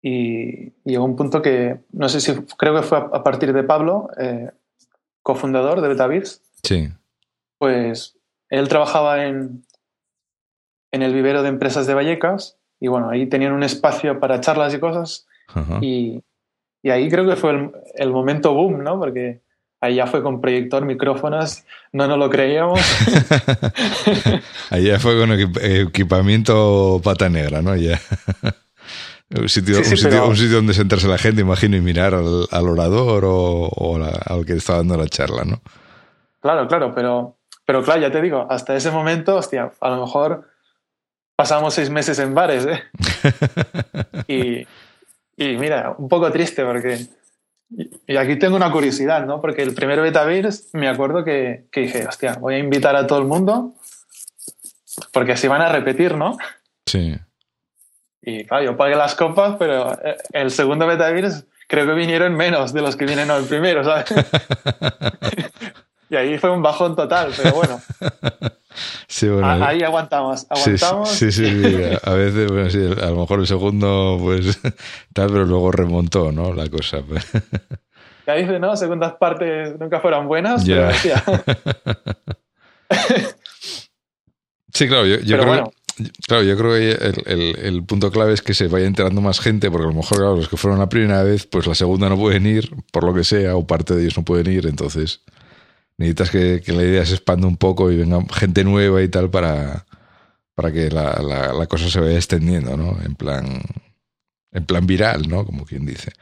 y 0.00 0.70
llegó 0.84 1.04
un 1.04 1.16
punto 1.16 1.42
que, 1.42 1.80
no 1.92 2.08
sé 2.08 2.20
si, 2.20 2.34
creo 2.56 2.74
que 2.76 2.82
fue 2.82 2.98
a 2.98 3.22
partir 3.24 3.52
de 3.52 3.64
Pablo, 3.64 4.10
eh, 4.18 4.50
cofundador 5.22 5.80
de 5.80 5.88
Betavirs. 5.88 6.42
Sí. 6.62 6.88
Pues 7.58 8.16
él 8.48 8.68
trabajaba 8.68 9.26
en, 9.26 9.64
en 10.92 11.02
el 11.02 11.12
vivero 11.12 11.42
de 11.42 11.48
empresas 11.48 11.86
de 11.86 11.94
Vallecas 11.94 12.58
y 12.80 12.86
bueno, 12.86 13.10
ahí 13.10 13.26
tenían 13.26 13.52
un 13.52 13.64
espacio 13.64 14.20
para 14.20 14.40
charlas 14.40 14.72
y 14.72 14.78
cosas 14.78 15.26
y, 15.80 16.22
y, 16.82 16.90
ahí 16.90 17.08
creo 17.08 17.26
que 17.26 17.36
fue 17.36 17.50
el, 17.52 17.72
el 17.94 18.12
momento 18.12 18.54
boom, 18.54 18.84
¿no? 18.84 18.98
Porque 19.00 19.40
ahí 19.80 19.96
ya 19.96 20.06
fue 20.06 20.22
con 20.22 20.40
proyector, 20.40 20.84
micrófonos, 20.84 21.64
no 21.92 22.06
nos 22.06 22.18
lo 22.18 22.30
creíamos. 22.30 22.80
ahí 24.70 24.84
ya 24.84 24.98
fue 24.98 25.18
con 25.18 25.32
equipamiento 25.32 27.00
pata 27.02 27.28
negra, 27.28 27.62
¿no? 27.62 27.76
Ya. 27.76 28.00
Un 29.30 29.48
sitio, 29.48 29.78
un, 29.78 29.84
sitio, 29.84 30.56
donde 30.56 30.72
sentarse 30.72 31.06
la 31.06 31.18
gente, 31.18 31.42
imagino, 31.42 31.76
y 31.76 31.82
mirar 31.82 32.14
al, 32.14 32.68
orador 32.68 33.24
o, 33.26 33.96
al 33.96 34.46
que 34.46 34.54
está 34.54 34.76
dando 34.76 34.96
la 34.96 35.06
charla, 35.06 35.44
¿no? 35.44 35.60
Claro, 36.40 36.66
claro, 36.66 36.94
pero, 36.94 37.36
pero 37.66 37.82
claro, 37.82 38.00
ya 38.00 38.10
te 38.10 38.22
digo, 38.22 38.46
hasta 38.48 38.74
ese 38.74 38.90
momento, 38.90 39.36
hostia, 39.36 39.72
a 39.80 39.90
lo 39.90 40.00
mejor 40.00 40.48
pasamos 41.36 41.74
seis 41.74 41.90
meses 41.90 42.18
en 42.20 42.34
bares, 42.34 42.66
¿eh? 42.66 42.82
y, 44.28 44.66
y 45.36 45.56
mira, 45.58 45.94
un 45.98 46.08
poco 46.08 46.30
triste 46.32 46.64
porque... 46.64 47.06
Y 47.70 48.16
aquí 48.16 48.36
tengo 48.36 48.56
una 48.56 48.72
curiosidad, 48.72 49.26
¿no? 49.26 49.40
Porque 49.40 49.62
el 49.62 49.74
primer 49.74 50.00
Betavirs 50.00 50.68
me 50.72 50.88
acuerdo 50.88 51.22
que, 51.24 51.66
que 51.70 51.80
dije, 51.82 52.06
hostia, 52.06 52.34
voy 52.34 52.54
a 52.54 52.58
invitar 52.58 52.96
a 52.96 53.06
todo 53.06 53.18
el 53.18 53.26
mundo 53.26 53.74
porque 55.12 55.32
así 55.32 55.48
van 55.48 55.62
a 55.62 55.68
repetir, 55.68 56.14
¿no? 56.14 56.36
Sí. 56.86 57.16
Y 58.22 58.44
claro, 58.44 58.64
yo 58.64 58.76
pagué 58.76 58.96
las 58.96 59.14
copas, 59.14 59.56
pero 59.58 59.92
eh, 60.02 60.16
el 60.32 60.50
segundo 60.50 60.86
Betavirs 60.86 61.44
creo 61.66 61.86
que 61.86 61.92
vinieron 61.92 62.34
menos 62.34 62.72
de 62.72 62.82
los 62.82 62.96
que 62.96 63.04
vienen 63.06 63.30
al 63.30 63.44
primero, 63.44 63.84
¿sabes? 63.84 64.06
y 66.10 66.16
ahí 66.16 66.38
fue 66.38 66.50
un 66.50 66.62
bajón 66.62 66.96
total, 66.96 67.32
pero 67.36 67.54
bueno. 67.54 67.80
Sí, 69.08 69.26
bueno 69.26 69.64
ahí 69.64 69.82
aguantamos, 69.82 70.46
aguantamos. 70.48 71.08
Sí, 71.08 71.32
sí, 71.32 71.46
sí, 71.46 71.76
a 72.02 72.12
veces, 72.12 72.48
bueno, 72.48 72.70
sí, 72.70 72.78
a 72.78 73.06
lo 73.06 73.16
mejor 73.16 73.40
el 73.40 73.46
segundo, 73.46 74.18
pues, 74.20 74.60
tal, 75.12 75.30
pero 75.30 75.44
luego 75.46 75.72
remontó, 75.72 76.30
¿no? 76.30 76.52
La 76.54 76.68
cosa. 76.68 76.98
Ya 78.26 78.34
dice, 78.34 78.60
¿no? 78.60 78.76
Segundas 78.76 79.14
partes 79.14 79.78
nunca 79.80 79.98
fueron 80.00 80.28
buenas, 80.28 80.64
pero 80.64 80.90
sí, 84.72 84.86
claro, 84.86 85.06
yo, 85.06 85.18
yo 85.20 85.38
creo 85.38 85.72
Claro, 86.28 86.44
yo 86.44 86.56
creo 86.56 86.72
que 86.74 86.92
el, 87.26 87.56
el, 87.58 87.84
punto 87.84 88.12
clave 88.12 88.32
es 88.32 88.40
que 88.40 88.54
se 88.54 88.68
vaya 88.68 88.86
enterando 88.86 89.20
más 89.20 89.40
gente, 89.40 89.68
porque 89.70 89.86
a 89.86 89.90
lo 89.90 89.96
mejor 89.96 90.20
los 90.36 90.48
que 90.48 90.56
fueron 90.56 90.78
la 90.78 90.88
primera 90.88 91.24
vez, 91.24 91.46
pues 91.46 91.66
la 91.66 91.74
segunda 91.74 92.08
no 92.08 92.16
pueden 92.16 92.46
ir, 92.46 92.70
por 92.92 93.02
lo 93.02 93.12
que 93.12 93.24
sea, 93.24 93.56
o 93.56 93.66
parte 93.66 93.96
de 93.96 94.02
ellos 94.02 94.16
no 94.16 94.24
pueden 94.24 94.52
ir, 94.52 94.66
entonces 94.66 95.22
necesitas 95.98 96.30
que, 96.30 96.62
la 96.68 96.82
idea 96.82 97.04
se 97.04 97.14
expanda 97.14 97.46
un 97.46 97.56
poco 97.56 97.90
y 97.90 97.96
venga 97.96 98.18
gente 98.32 98.64
nueva 98.64 99.02
y 99.02 99.08
tal 99.08 99.28
para, 99.28 99.84
para 100.54 100.72
que 100.72 100.90
la, 100.90 101.20
la, 101.52 101.66
cosa 101.66 101.90
se 101.90 102.00
vaya 102.00 102.16
extendiendo, 102.16 102.76
¿no? 102.76 102.96
En 103.04 103.14
plan, 103.14 103.60
en 104.52 104.64
plan 104.64 104.86
viral, 104.86 105.28
¿no? 105.28 105.44
Como 105.44 105.66
quien 105.66 105.84
dice. 105.84 106.12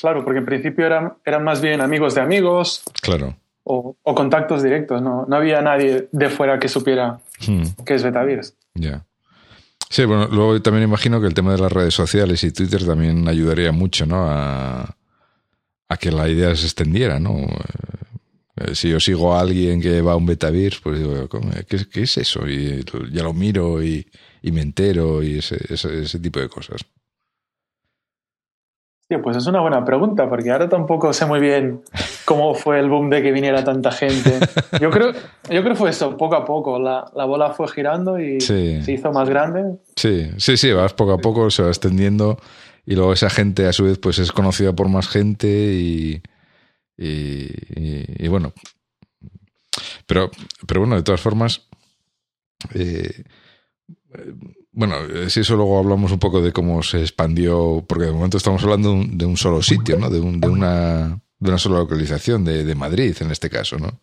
Claro, 0.00 0.22
porque 0.24 0.40
en 0.40 0.46
principio 0.46 0.84
eran, 0.84 1.14
eran 1.24 1.42
más 1.42 1.62
bien 1.62 1.80
amigos 1.80 2.14
de 2.14 2.20
amigos. 2.20 2.82
Claro 3.00 3.36
o, 3.64 3.96
contactos 4.14 4.62
directos, 4.62 5.00
no, 5.02 5.24
no 5.26 5.36
había 5.36 5.60
nadie 5.62 6.08
de 6.12 6.30
fuera 6.30 6.58
que 6.58 6.68
supiera 6.68 7.20
hmm. 7.46 7.62
qué 7.84 7.94
es 7.94 8.02
Betavirs. 8.02 8.54
Ya. 8.74 9.04
Sí, 9.88 10.04
bueno, 10.04 10.28
luego 10.30 10.60
también 10.60 10.84
imagino 10.84 11.20
que 11.20 11.26
el 11.26 11.34
tema 11.34 11.52
de 11.52 11.58
las 11.58 11.72
redes 11.72 11.94
sociales 11.94 12.42
y 12.44 12.52
Twitter 12.52 12.84
también 12.84 13.26
ayudaría 13.28 13.72
mucho, 13.72 14.06
¿no? 14.06 14.26
A, 14.28 14.96
que 16.00 16.10
la 16.10 16.28
idea 16.28 16.56
se 16.56 16.64
extendiera, 16.64 17.20
¿no? 17.20 17.36
Eh, 18.56 18.74
si 18.74 18.90
yo 18.90 19.00
sigo 19.00 19.34
a 19.34 19.40
alguien 19.40 19.80
que 19.80 20.00
va 20.00 20.12
a 20.12 20.16
un 20.16 20.26
Betavirs, 20.26 20.80
pues 20.80 20.98
digo, 20.98 21.28
¿qué, 21.68 21.78
¿qué, 21.90 22.02
es 22.02 22.18
eso? 22.18 22.48
Y 22.48 22.84
ya 23.12 23.22
lo 23.22 23.32
miro 23.32 23.82
y, 23.82 24.06
me 24.42 24.60
entero 24.60 25.22
y 25.22 25.38
ese, 25.38 25.58
ese 25.70 26.18
tipo 26.20 26.38
de 26.40 26.48
cosas. 26.48 26.84
Sí, 29.08 29.16
pues 29.22 29.36
es 29.36 29.46
una 29.46 29.60
buena 29.60 29.84
pregunta, 29.84 30.28
porque 30.30 30.50
ahora 30.50 30.68
tampoco 30.68 31.12
sé 31.12 31.26
muy 31.26 31.38
bien 31.38 31.82
cómo 32.24 32.54
fue 32.54 32.80
el 32.80 32.88
boom 32.88 33.10
de 33.10 33.22
que 33.22 33.32
viniera 33.32 33.62
tanta 33.62 33.90
gente. 33.90 34.38
Yo 34.80 34.90
creo, 34.90 35.12
yo 35.12 35.60
creo 35.60 35.64
que 35.64 35.74
fue 35.74 35.90
eso, 35.90 36.16
poco 36.16 36.36
a 36.36 36.44
poco. 36.44 36.78
La, 36.78 37.24
bola 37.26 37.50
fue 37.50 37.68
girando 37.68 38.18
y 38.18 38.40
se 38.40 38.82
hizo 38.86 39.12
más 39.12 39.28
grande. 39.28 39.76
Sí, 39.96 40.30
sí, 40.38 40.56
sí, 40.56 40.72
vas 40.72 40.94
poco 40.94 41.12
a 41.12 41.18
poco, 41.18 41.50
se 41.50 41.62
va 41.62 41.68
extendiendo 41.68 42.38
y 42.86 42.94
luego 42.94 43.12
esa 43.12 43.30
gente 43.30 43.66
a 43.66 43.72
su 43.72 43.84
vez 43.84 43.98
pues 43.98 44.18
es 44.18 44.32
conocida 44.32 44.72
por 44.74 44.88
más 44.88 45.08
gente 45.08 45.48
y, 45.48 46.22
y, 46.96 48.28
bueno. 48.28 48.52
Pero, 50.06 50.30
pero 50.66 50.80
bueno, 50.80 50.96
de 50.96 51.02
todas 51.02 51.20
formas, 51.20 51.66
eh, 52.74 53.24
bueno, 54.72 54.96
si 55.28 55.40
eso 55.40 55.56
luego 55.56 55.78
hablamos 55.78 56.12
un 56.12 56.18
poco 56.18 56.40
de 56.40 56.52
cómo 56.52 56.82
se 56.82 57.00
expandió, 57.00 57.84
porque 57.86 58.06
de 58.06 58.12
momento 58.12 58.36
estamos 58.36 58.62
hablando 58.62 59.02
de 59.06 59.26
un 59.26 59.36
solo 59.36 59.62
sitio, 59.62 59.98
¿no? 59.98 60.10
De, 60.10 60.20
de, 60.20 60.48
una, 60.48 61.20
de 61.38 61.48
una 61.48 61.58
sola 61.58 61.78
localización, 61.78 62.44
de, 62.44 62.74
Madrid 62.74 63.16
en 63.20 63.30
este 63.30 63.50
caso, 63.50 63.78
¿no? 63.78 63.98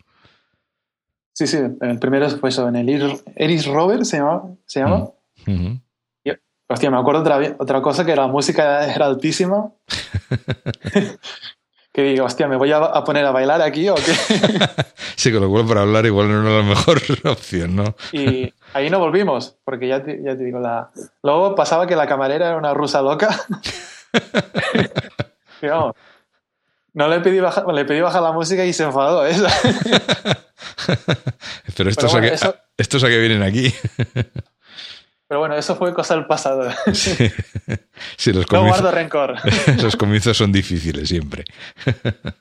Sí, 1.34 1.46
sí, 1.46 1.58
el 1.80 1.98
primero 1.98 2.28
fue 2.30 2.50
eso, 2.50 2.68
en 2.68 2.76
el 2.76 2.90
Iris 2.90 3.66
Robert 3.66 4.04
se 4.04 4.18
llama. 4.18 4.54
¿se 4.66 4.80
llama? 4.80 5.08
Mm, 5.46 5.76
hostia, 6.68 6.90
me 6.90 6.98
acuerdo 6.98 7.20
otra, 7.20 7.56
otra 7.58 7.82
cosa 7.82 8.04
que 8.04 8.14
la 8.14 8.26
música 8.26 8.92
era 8.92 9.06
altísima. 9.06 9.72
que 11.92 12.02
digo, 12.02 12.24
hostia, 12.24 12.48
¿me 12.48 12.56
voy 12.56 12.72
a, 12.72 13.04
poner 13.04 13.26
a 13.26 13.32
bailar 13.32 13.60
aquí 13.60 13.88
o 13.88 13.94
qué? 13.94 14.02
sí, 15.16 15.30
con 15.30 15.42
lo 15.42 15.50
cual 15.50 15.66
para 15.66 15.82
hablar 15.82 16.06
igual 16.06 16.28
no 16.30 16.40
era 16.40 16.58
la 16.58 16.64
mejor 16.64 17.02
opción, 17.24 17.76
¿no? 17.76 17.94
y 18.12 18.52
ahí 18.72 18.88
no 18.88 18.98
volvimos, 18.98 19.56
porque 19.64 19.88
ya 19.88 20.02
te, 20.02 20.22
ya 20.22 20.36
te 20.36 20.44
digo, 20.44 20.58
la... 20.58 20.90
luego 21.22 21.54
pasaba 21.54 21.86
que 21.86 21.94
la 21.94 22.06
camarera 22.06 22.48
era 22.48 22.56
una 22.56 22.72
rusa 22.72 23.02
loca. 23.02 23.38
no 26.94 27.08
le 27.08 27.20
pedí, 27.20 27.40
bajar, 27.40 27.66
le 27.66 27.84
pedí 27.84 28.00
bajar 28.00 28.22
la 28.22 28.32
música 28.32 28.64
y 28.64 28.72
se 28.72 28.84
enfadó. 28.84 29.26
¿eh? 29.26 29.36
Pero 31.76 31.90
estos, 31.90 32.14
a 32.14 32.20
que, 32.22 32.38
estos 32.78 33.04
a 33.04 33.08
que 33.08 33.18
vienen 33.18 33.42
aquí. 33.42 33.74
Pero 35.32 35.40
bueno, 35.40 35.56
eso 35.56 35.76
fue 35.76 35.94
cosa 35.94 36.14
del 36.14 36.26
pasado. 36.26 36.70
Sí, 36.92 38.32
los 38.34 38.52
no 38.52 38.66
guardo 38.66 38.90
rencor. 38.90 39.36
Los 39.82 39.96
comienzos 39.96 40.36
son 40.36 40.52
difíciles 40.52 41.08
siempre. 41.08 41.44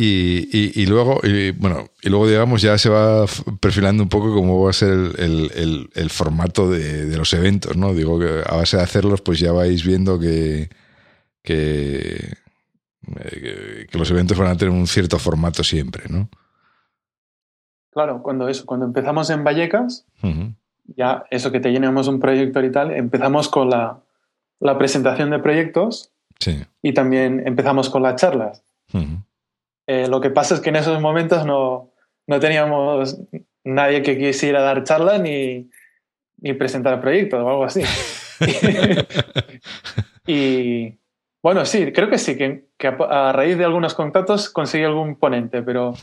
Y, 0.00 0.86
luego, 0.86 1.20
bueno, 1.56 1.90
y 2.02 2.08
luego 2.08 2.28
digamos 2.28 2.62
ya 2.62 2.78
se 2.78 2.88
va 2.88 3.26
perfilando 3.58 4.04
un 4.04 4.08
poco 4.08 4.32
cómo 4.32 4.62
va 4.62 4.70
a 4.70 4.72
ser 4.72 4.90
el, 5.18 6.10
formato 6.10 6.70
de, 6.70 7.16
los 7.16 7.32
eventos, 7.32 7.76
¿no? 7.76 7.92
Digo 7.94 8.20
que 8.20 8.44
a 8.46 8.54
base 8.54 8.76
de 8.76 8.84
hacerlos, 8.84 9.22
pues 9.22 9.40
ya 9.40 9.50
vais 9.50 9.84
viendo 9.84 10.20
que, 10.20 10.68
que, 11.42 12.36
los 13.90 14.08
eventos 14.12 14.38
van 14.38 14.48
a 14.48 14.56
tener 14.56 14.72
un 14.72 14.86
cierto 14.86 15.18
formato 15.18 15.64
siempre, 15.64 16.04
¿no? 16.08 16.30
Claro, 17.98 18.22
cuando 18.22 18.46
eso, 18.46 18.64
cuando 18.64 18.86
empezamos 18.86 19.28
en 19.28 19.42
Vallecas, 19.42 20.06
ya 20.86 21.24
eso 21.32 21.50
que 21.50 21.58
te 21.58 21.72
llenamos 21.72 22.06
un 22.06 22.20
proyector 22.20 22.64
y 22.64 22.70
tal, 22.70 22.92
empezamos 22.92 23.48
con 23.48 23.70
la, 23.70 23.98
presentación 24.78 25.30
de 25.30 25.40
proyectos 25.40 26.12
y 26.80 26.92
también 26.92 27.42
empezamos 27.44 27.90
con 27.90 28.04
las 28.04 28.14
charlas. 28.14 28.62
Eh, 29.88 30.06
lo 30.06 30.20
que 30.20 30.30
pasa 30.30 30.54
es 30.54 30.60
que 30.60 30.68
en 30.68 30.76
esos 30.76 31.00
momentos 31.00 31.44
no, 31.44 31.90
teníamos 32.38 33.18
nadie 33.64 34.02
que 34.02 34.16
quisiera 34.16 34.62
dar 34.62 34.84
charlas 34.84 35.20
ni, 35.20 35.68
ni 36.36 36.52
presentar 36.52 37.00
proyectos 37.00 37.42
o 37.42 37.48
algo 37.48 37.64
así. 37.64 37.82
y 40.24 40.94
bueno, 41.42 41.64
sí, 41.64 41.90
creo 41.90 42.08
que 42.08 42.18
sí, 42.18 42.36
que, 42.36 42.68
a, 43.10 43.32
raíz 43.32 43.58
de 43.58 43.64
algunos 43.64 43.94
contactos 43.94 44.50
conseguí 44.50 44.84
algún 44.84 45.16
ponente, 45.16 45.62
pero, 45.62 45.94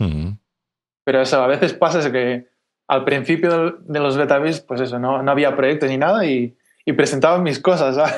pero 1.05 1.21
eso 1.21 1.41
a 1.41 1.47
veces 1.47 1.73
pasa 1.73 2.11
que 2.11 2.47
al 2.87 3.05
principio 3.05 3.77
de 3.79 3.99
los 3.99 4.17
betavis, 4.17 4.59
pues 4.59 4.81
eso, 4.81 4.99
no, 4.99 5.23
no 5.23 5.31
había 5.31 5.55
proyectos 5.55 5.89
ni 5.89 5.97
nada 5.97 6.25
y, 6.25 6.57
y 6.83 6.93
presentaba 6.93 7.37
mis 7.39 7.59
cosas. 7.59 7.95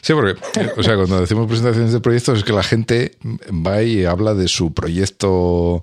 sí, 0.00 0.14
porque, 0.14 0.38
o 0.76 0.82
sea, 0.82 0.96
cuando 0.96 1.20
decimos 1.20 1.46
presentaciones 1.46 1.92
de 1.92 2.00
proyectos 2.00 2.38
es 2.38 2.44
que 2.44 2.52
la 2.52 2.62
gente 2.62 3.16
va 3.50 3.82
y 3.82 4.04
habla 4.04 4.34
de 4.34 4.48
su 4.48 4.72
proyecto, 4.72 5.82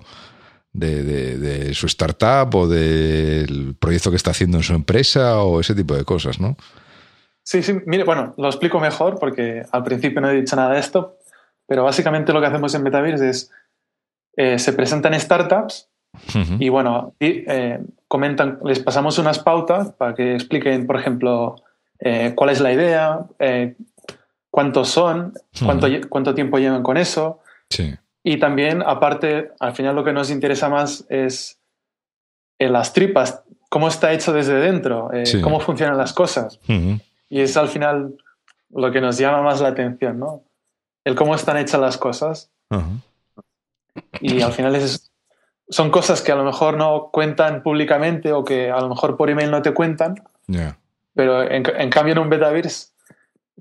de, 0.72 1.02
de, 1.02 1.74
su 1.74 1.86
startup 1.86 2.54
o 2.54 2.68
del 2.68 3.76
proyecto 3.78 4.10
que 4.10 4.16
está 4.16 4.30
haciendo 4.30 4.58
en 4.58 4.62
su 4.62 4.74
empresa 4.74 5.42
o 5.42 5.60
ese 5.60 5.74
tipo 5.74 5.96
de 5.96 6.04
cosas, 6.04 6.40
¿no? 6.40 6.56
Sí, 7.42 7.62
sí, 7.62 7.78
mire, 7.86 8.04
bueno, 8.04 8.34
lo 8.36 8.48
explico 8.48 8.80
mejor 8.80 9.18
porque 9.20 9.64
al 9.70 9.84
principio 9.84 10.20
no 10.20 10.30
he 10.30 10.34
dicho 10.34 10.56
nada 10.56 10.74
de 10.74 10.80
esto, 10.80 11.18
pero 11.66 11.84
básicamente 11.84 12.32
lo 12.32 12.40
que 12.40 12.46
hacemos 12.46 12.74
en 12.74 12.82
Metaverse 12.82 13.28
es, 13.28 13.52
eh, 14.36 14.58
se 14.58 14.72
presentan 14.72 15.18
startups 15.18 15.88
y 16.58 16.68
bueno, 16.68 17.14
eh, 17.20 17.80
comentan, 18.08 18.58
les 18.64 18.80
pasamos 18.80 19.18
unas 19.18 19.38
pautas 19.38 19.92
para 19.92 20.14
que 20.14 20.34
expliquen, 20.34 20.86
por 20.86 20.96
ejemplo, 20.96 21.56
eh, 21.98 22.32
cuál 22.34 22.50
es 22.50 22.60
la 22.60 22.72
idea, 22.72 23.20
eh, 23.38 23.74
cuántos 24.50 24.88
son, 24.88 25.34
cuánto, 25.64 25.86
cuánto 26.08 26.34
tiempo 26.34 26.58
llevan 26.58 26.82
con 26.82 26.96
eso. 26.96 27.40
Y 28.22 28.38
también, 28.38 28.82
aparte, 28.82 29.52
al 29.60 29.74
final 29.74 29.94
lo 29.94 30.04
que 30.04 30.12
nos 30.12 30.30
interesa 30.30 30.68
más 30.68 31.04
es 31.08 31.58
las 32.58 32.92
tripas, 32.92 33.42
cómo 33.68 33.88
está 33.88 34.12
hecho 34.12 34.32
desde 34.32 34.54
dentro, 34.54 35.10
cómo 35.42 35.60
funcionan 35.60 35.96
las 35.96 36.12
cosas. 36.12 36.58
Y 37.28 37.40
es 37.40 37.56
al 37.56 37.68
final 37.68 38.16
lo 38.70 38.90
que 38.90 39.00
nos 39.00 39.18
llama 39.18 39.42
más 39.42 39.60
la 39.60 39.68
atención, 39.68 40.18
¿no? 40.18 40.42
El 41.04 41.14
cómo 41.14 41.34
están 41.34 41.56
hechas 41.56 41.80
las 41.80 41.98
cosas. 41.98 42.50
Y 44.20 44.42
al 44.42 44.52
final 44.52 44.74
es, 44.74 45.10
son 45.68 45.90
cosas 45.90 46.22
que 46.22 46.32
a 46.32 46.36
lo 46.36 46.44
mejor 46.44 46.76
no 46.76 47.10
cuentan 47.12 47.62
públicamente 47.62 48.32
o 48.32 48.44
que 48.44 48.70
a 48.70 48.80
lo 48.80 48.88
mejor 48.88 49.16
por 49.16 49.30
email 49.30 49.50
no 49.50 49.62
te 49.62 49.74
cuentan. 49.74 50.22
Pero 51.14 51.42
en, 51.50 51.90
cambio 51.90 52.12
en 52.12 52.18
un 52.18 52.30
Betaverse 52.30 52.88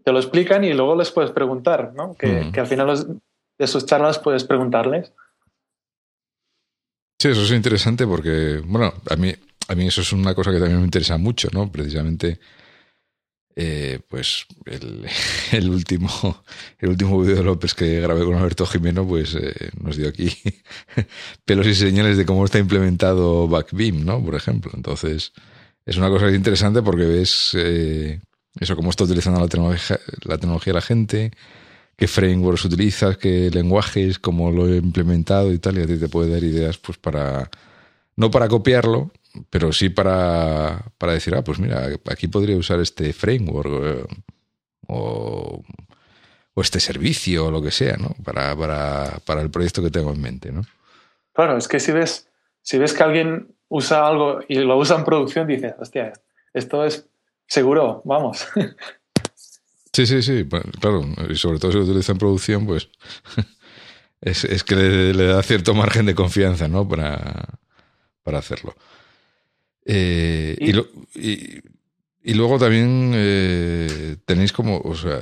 te 0.03 0.11
lo 0.11 0.19
explican 0.19 0.63
y 0.63 0.73
luego 0.73 0.95
les 0.95 1.11
puedes 1.11 1.31
preguntar, 1.31 1.93
¿no? 1.95 2.15
Que, 2.15 2.51
al 2.55 2.67
final 2.67 3.19
de 3.57 3.67
sus 3.67 3.85
charlas 3.85 4.19
puedes 4.19 4.43
preguntarles. 4.43 5.13
Sí, 7.19 7.29
eso 7.29 7.41
es 7.41 7.51
interesante 7.51 8.05
porque, 8.05 8.61
bueno, 8.65 8.93
a 9.09 9.15
mí, 9.15 9.33
a 9.67 9.75
mí 9.75 9.87
eso 9.87 10.01
es 10.01 10.11
una 10.13 10.35
cosa 10.35 10.51
que 10.51 10.59
también 10.59 10.79
me 10.79 10.85
interesa 10.85 11.17
mucho, 11.17 11.47
¿no? 11.53 11.71
Precisamente 11.71 12.39
eh, 13.55 13.99
pues 14.09 14.45
el, 15.51 15.69
último 15.69 16.43
el 16.79 16.89
último 16.89 17.21
vídeo 17.21 17.37
de 17.37 17.43
López 17.43 17.73
que 17.73 18.01
grabé 18.01 18.25
con 18.25 18.35
Alberto 18.35 18.65
Jimeno 18.65 19.07
pues 19.07 19.35
eh, 19.35 19.69
nos 19.81 19.95
dio 19.95 20.09
aquí 20.09 20.29
pelos 21.45 21.65
y 21.67 21.75
señales 21.75 22.17
de 22.17 22.25
cómo 22.25 22.43
está 22.43 22.59
implementado 22.59 23.47
Backbeam, 23.47 24.03
¿no? 24.03 24.23
Por 24.23 24.35
ejemplo. 24.35 24.71
Entonces, 24.75 25.31
es 25.85 25.97
una 25.97 26.09
cosa 26.09 26.29
interesante 26.31 26.81
porque 26.81 27.05
ves 27.05 27.51
eh, 27.55 28.19
eso, 28.59 28.75
cómo 28.75 28.89
está 28.89 29.05
utilizando 29.05 29.39
la 29.39 29.47
tecnología, 29.47 29.99
la 30.23 30.37
tecnología 30.37 30.73
la 30.73 30.81
gente, 30.81 31.31
qué 31.95 32.07
frameworks 32.07 32.65
utilizas, 32.65 33.17
qué 33.17 33.49
lenguajes, 33.51 34.19
cómo 34.19 34.51
lo 34.51 34.67
he 34.67 34.77
implementado 34.77 35.53
y 35.53 35.59
tal, 35.59 35.77
y 35.77 35.81
a 35.81 35.87
ti 35.87 35.97
te 35.97 36.09
puede 36.09 36.31
dar 36.31 36.43
ideas 36.43 36.77
pues 36.77 36.97
para, 36.97 37.49
no 38.15 38.31
para 38.31 38.47
copiarlo, 38.47 39.11
pero 39.49 39.71
sí 39.71 39.89
para, 39.89 40.91
para, 40.97 41.13
decir, 41.13 41.35
ah, 41.35 41.43
pues 41.43 41.59
mira, 41.59 41.89
aquí 42.09 42.27
podría 42.27 42.57
usar 42.57 42.79
este 42.79 43.13
framework 43.13 43.69
eh, 43.83 44.05
o, 44.87 45.63
o, 46.53 46.61
este 46.61 46.79
servicio 46.79 47.47
o 47.47 47.51
lo 47.51 47.61
que 47.61 47.71
sea, 47.71 47.97
¿no? 47.97 48.15
Para, 48.23 48.55
para, 48.55 49.19
para, 49.25 49.41
el 49.41 49.49
proyecto 49.49 49.81
que 49.81 49.91
tengo 49.91 50.11
en 50.13 50.21
mente, 50.21 50.51
¿no? 50.51 50.61
Claro, 51.33 51.57
es 51.57 51.67
que 51.67 51.79
si 51.79 51.91
ves, 51.91 52.29
si 52.61 52.77
ves 52.77 52.93
que 52.93 53.03
alguien 53.03 53.55
usa 53.67 54.07
algo 54.07 54.39
y 54.47 54.55
lo 54.59 54.77
usa 54.77 54.97
en 54.97 55.05
producción, 55.05 55.47
dices, 55.47 55.73
hostia, 55.79 56.13
esto 56.53 56.85
es 56.85 57.07
seguro, 57.47 58.01
vamos. 58.05 58.47
Sí, 59.95 60.05
sí, 60.05 60.21
sí, 60.21 60.45
claro, 60.81 61.05
y 61.29 61.35
sobre 61.37 61.57
todo 61.57 61.71
si 61.71 61.77
lo 61.77 61.85
utiliza 61.85 62.11
en 62.11 62.17
producción, 62.17 62.65
pues 62.65 62.89
es, 64.19 64.43
es 64.43 64.65
que 64.65 64.75
le, 64.75 65.13
le, 65.13 65.25
da 65.27 65.41
cierto 65.41 65.73
margen 65.73 66.05
de 66.05 66.13
confianza, 66.13 66.67
¿no? 66.67 66.85
Para, 66.85 67.59
para 68.21 68.39
hacerlo. 68.39 68.75
Eh, 69.85 70.57
¿Y? 71.13 71.61
Y, 72.27 72.33
luego 72.33 72.57
también 72.57 73.11
eh, 73.13 74.17
tenéis 74.25 74.51
como, 74.51 74.79
o 74.79 74.95
sea, 74.95 75.21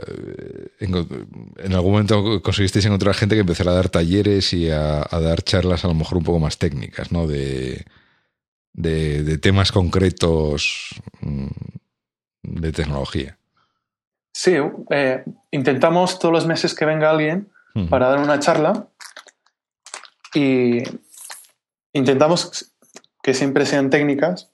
en, 0.80 1.74
algún 1.74 1.92
momento 1.92 2.42
conseguisteis 2.42 2.86
encontrar 2.86 3.14
gente 3.14 3.36
que 3.36 3.42
empezara 3.42 3.72
a 3.72 3.76
dar 3.76 3.90
talleres 3.90 4.54
y 4.54 4.70
a, 4.70 5.06
dar 5.12 5.42
charlas 5.42 5.84
a 5.84 5.90
lo 5.90 5.96
mejor 5.96 6.18
un 6.18 6.24
poco 6.24 6.40
más 6.40 6.58
técnicas, 6.58 7.12
¿no? 7.12 7.28
De, 7.28 7.86
de, 8.72 9.38
temas 9.38 9.74
concretos 9.74 10.96
mm, 11.20 11.48
de 12.44 12.72
tecnología. 12.72 13.38
Sí, 14.34 14.56
eh, 14.90 15.26
intentamos 15.52 16.20
todos 16.20 16.34
los 16.34 16.48
meses 16.48 16.74
que 16.74 16.86
venga 16.86 17.12
alguien 17.12 17.50
para 17.90 18.08
dar 18.08 18.20
una 18.20 18.40
charla 18.40 18.88
y 20.34 20.84
intentamos 21.92 22.72
que 23.22 23.34
siempre 23.34 23.66
sean 23.66 23.90
técnicas 23.90 24.53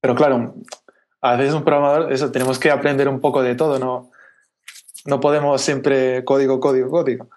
pero 0.00 0.14
claro, 0.14 0.54
a 1.20 1.36
veces 1.36 1.54
un 1.54 1.64
programador, 1.64 2.12
eso, 2.12 2.30
tenemos 2.30 2.58
que 2.58 2.70
aprender 2.70 3.08
un 3.08 3.20
poco 3.20 3.42
de 3.42 3.54
todo, 3.54 3.78
no, 3.78 4.10
no 5.06 5.20
podemos 5.20 5.60
siempre 5.62 6.24
código, 6.24 6.60
código, 6.60 6.90
código. 6.90 7.28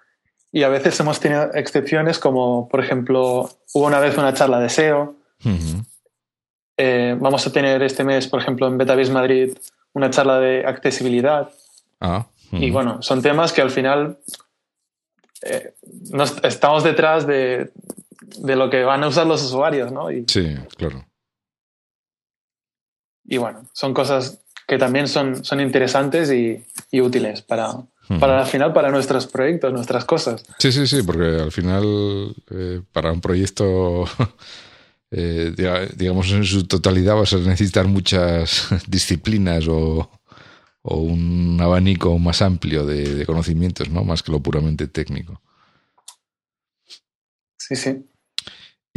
Y 0.51 0.63
a 0.63 0.69
veces 0.69 0.99
hemos 0.99 1.19
tenido 1.19 1.53
excepciones 1.53 2.19
como, 2.19 2.67
por 2.67 2.83
ejemplo, 2.83 3.49
hubo 3.73 3.85
una 3.85 3.99
vez 3.99 4.17
una 4.17 4.33
charla 4.33 4.59
de 4.59 4.69
SEO. 4.69 5.15
Eh, 6.77 7.15
vamos 7.19 7.45
a 7.47 7.51
tener 7.51 7.81
este 7.83 8.03
mes, 8.03 8.27
por 8.27 8.41
ejemplo, 8.41 8.67
en 8.67 8.77
Betavis 8.77 9.09
Madrid, 9.09 9.57
una 9.93 10.09
charla 10.09 10.39
de 10.39 10.65
accesibilidad. 10.65 11.49
Ah, 11.99 12.27
y 12.51 12.71
bueno, 12.71 13.01
son 13.01 13.21
temas 13.21 13.51
que 13.51 13.61
al 13.61 13.71
final 13.71 14.19
eh, 15.43 15.73
estamos 16.43 16.83
detrás 16.83 17.27
de, 17.27 17.71
de, 18.39 18.55
lo 18.55 18.69
que 18.69 18.83
van 18.83 19.03
a 19.03 19.07
usar 19.07 19.27
los 19.27 19.43
usuarios, 19.43 19.91
¿no? 19.91 20.11
Y, 20.11 20.25
sí, 20.27 20.55
claro. 20.77 21.05
Y 23.27 23.37
bueno, 23.37 23.63
son 23.73 23.93
cosas 23.93 24.39
que 24.67 24.77
también 24.77 25.07
son, 25.07 25.43
son 25.43 25.59
interesantes 25.59 26.31
y, 26.31 26.63
útiles 26.99 27.41
para, 27.41 27.73
para 28.19 28.39
al 28.39 28.47
final 28.47 28.73
para 28.73 28.89
nuestros 28.89 29.27
proyectos, 29.27 29.71
nuestras 29.71 30.05
cosas. 30.05 30.45
Sí, 30.59 30.71
sí, 30.71 30.87
sí, 30.87 31.03
porque 31.03 31.41
al 31.41 31.51
final 31.51 32.33
eh, 32.49 32.81
para 32.91 33.11
un 33.11 33.21
proyecto, 33.21 34.05
eh, 35.11 35.53
digamos 35.95 36.31
en 36.31 36.43
su 36.43 36.65
totalidad, 36.67 37.15
vas 37.15 37.33
a 37.33 37.37
necesitar 37.37 37.87
muchas 37.87 38.67
disciplinas 38.87 39.67
o, 39.67 40.09
o 40.81 40.97
un 40.97 41.59
abanico 41.61 42.17
más 42.17 42.41
amplio 42.41 42.85
de, 42.85 43.15
de, 43.15 43.25
conocimientos, 43.25 43.89
¿no? 43.89 44.03
Más 44.03 44.23
que 44.23 44.31
lo 44.31 44.39
puramente 44.41 44.87
técnico. 44.87 45.41
Sí, 47.57 47.75
sí. 47.75 48.05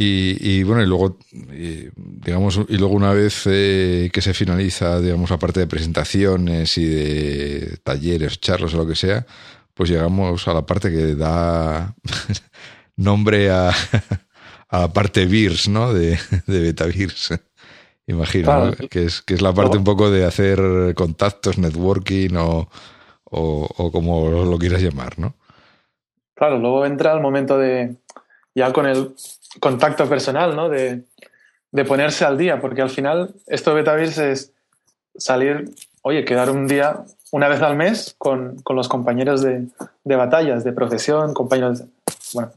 Y, 0.03 0.63
bueno, 0.63 0.81
y 0.81 0.87
luego, 0.87 1.19
digamos, 1.31 2.59
y 2.67 2.77
luego 2.77 2.95
una 2.95 3.13
vez 3.13 3.43
eh, 3.45 4.09
que 4.11 4.21
se 4.21 4.33
finaliza, 4.33 4.99
digamos, 4.99 5.29
la 5.29 5.37
parte 5.37 5.59
de 5.59 5.67
presentaciones 5.67 6.75
y 6.79 6.85
de 6.85 7.77
talleres, 7.83 8.39
charlos 8.39 8.73
o 8.73 8.77
lo 8.77 8.87
que 8.87 8.95
sea, 8.95 9.27
pues 9.75 9.91
llegamos 9.91 10.47
a 10.47 10.53
la 10.55 10.65
parte 10.65 10.89
que 10.89 11.13
da 11.13 11.93
nombre 12.95 13.51
a, 13.51 13.69
a 14.69 14.79
la 14.79 14.91
parte 14.91 15.27
VIRS, 15.27 15.69
¿no? 15.69 15.93
De, 15.93 16.17
de 16.47 16.59
BetaVirs. 16.59 17.39
Imagino, 18.07 18.71
que, 18.89 19.05
es, 19.05 19.21
que 19.21 19.35
es 19.35 19.41
la 19.43 19.53
parte 19.53 19.77
un 19.77 19.83
poco 19.83 20.09
de 20.09 20.25
hacer 20.25 20.95
contactos, 20.95 21.59
networking 21.59 22.35
o, 22.37 22.67
o, 23.25 23.69
o 23.77 23.91
como 23.91 24.29
lo 24.29 24.57
quieras 24.57 24.81
llamar, 24.81 25.19
¿no? 25.19 25.35
Claro, 26.33 26.57
luego 26.57 26.87
entra 26.87 27.13
el 27.13 27.21
momento 27.21 27.59
de, 27.59 27.97
ya 28.55 28.73
con 28.73 28.87
el 28.87 29.13
contacto 29.59 30.07
personal, 30.07 30.55
¿no? 30.55 30.69
De, 30.69 31.03
ponerse 31.87 32.25
al 32.25 32.37
día, 32.37 32.59
porque 32.59 32.81
al 32.81 32.89
final 32.89 33.33
esto 33.47 33.73
de 33.73 34.03
es 34.03 34.51
salir, 35.15 35.71
oye, 36.01 36.25
quedar 36.25 36.49
un 36.51 36.67
día, 36.67 37.03
una 37.31 37.47
vez 37.47 37.61
al 37.61 37.75
mes, 37.75 38.15
con, 38.17 38.57
los 38.69 38.89
compañeros 38.89 39.41
de, 39.41 39.67
batallas, 40.03 40.63
de 40.63 40.73
profesión, 40.73 41.33
compañeros, 41.33 41.83
bueno, 42.33 42.51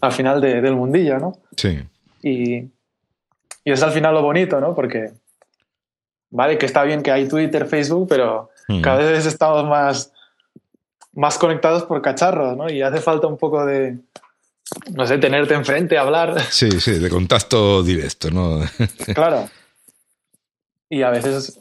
al 0.00 0.12
final 0.12 0.40
del 0.40 0.74
mundillo, 0.76 1.18
¿no? 1.18 1.38
Sí. 1.56 1.80
Y, 2.22 2.54
y, 2.56 2.70
es 3.64 3.82
al 3.82 3.92
final 3.92 4.14
lo 4.14 4.22
bonito, 4.22 4.60
¿no? 4.60 4.74
Porque, 4.74 5.12
vale, 6.30 6.58
que 6.58 6.66
está 6.66 6.84
bien 6.84 7.02
que 7.02 7.10
hay 7.10 7.26
Twitter, 7.26 7.66
Facebook, 7.66 8.06
pero 8.08 8.50
mm. 8.68 8.82
cada 8.82 8.98
vez 8.98 9.24
estamos 9.26 9.64
más, 9.64 10.12
más 11.14 11.38
conectados 11.38 11.84
por 11.84 12.02
cacharros, 12.02 12.56
¿no? 12.56 12.70
Y 12.70 12.82
hace 12.82 13.00
falta 13.00 13.26
un 13.26 13.38
poco 13.38 13.64
de, 13.64 13.98
no 14.94 15.06
sé, 15.06 15.18
tenerte 15.18 15.54
enfrente, 15.54 15.98
hablar. 15.98 16.40
Sí, 16.50 16.80
sí, 16.80 16.98
de 16.98 17.08
contacto 17.08 17.82
directo, 17.82 18.30
¿no? 18.30 18.60
claro. 19.14 19.48
Y 20.88 21.02
a 21.02 21.10
veces 21.10 21.58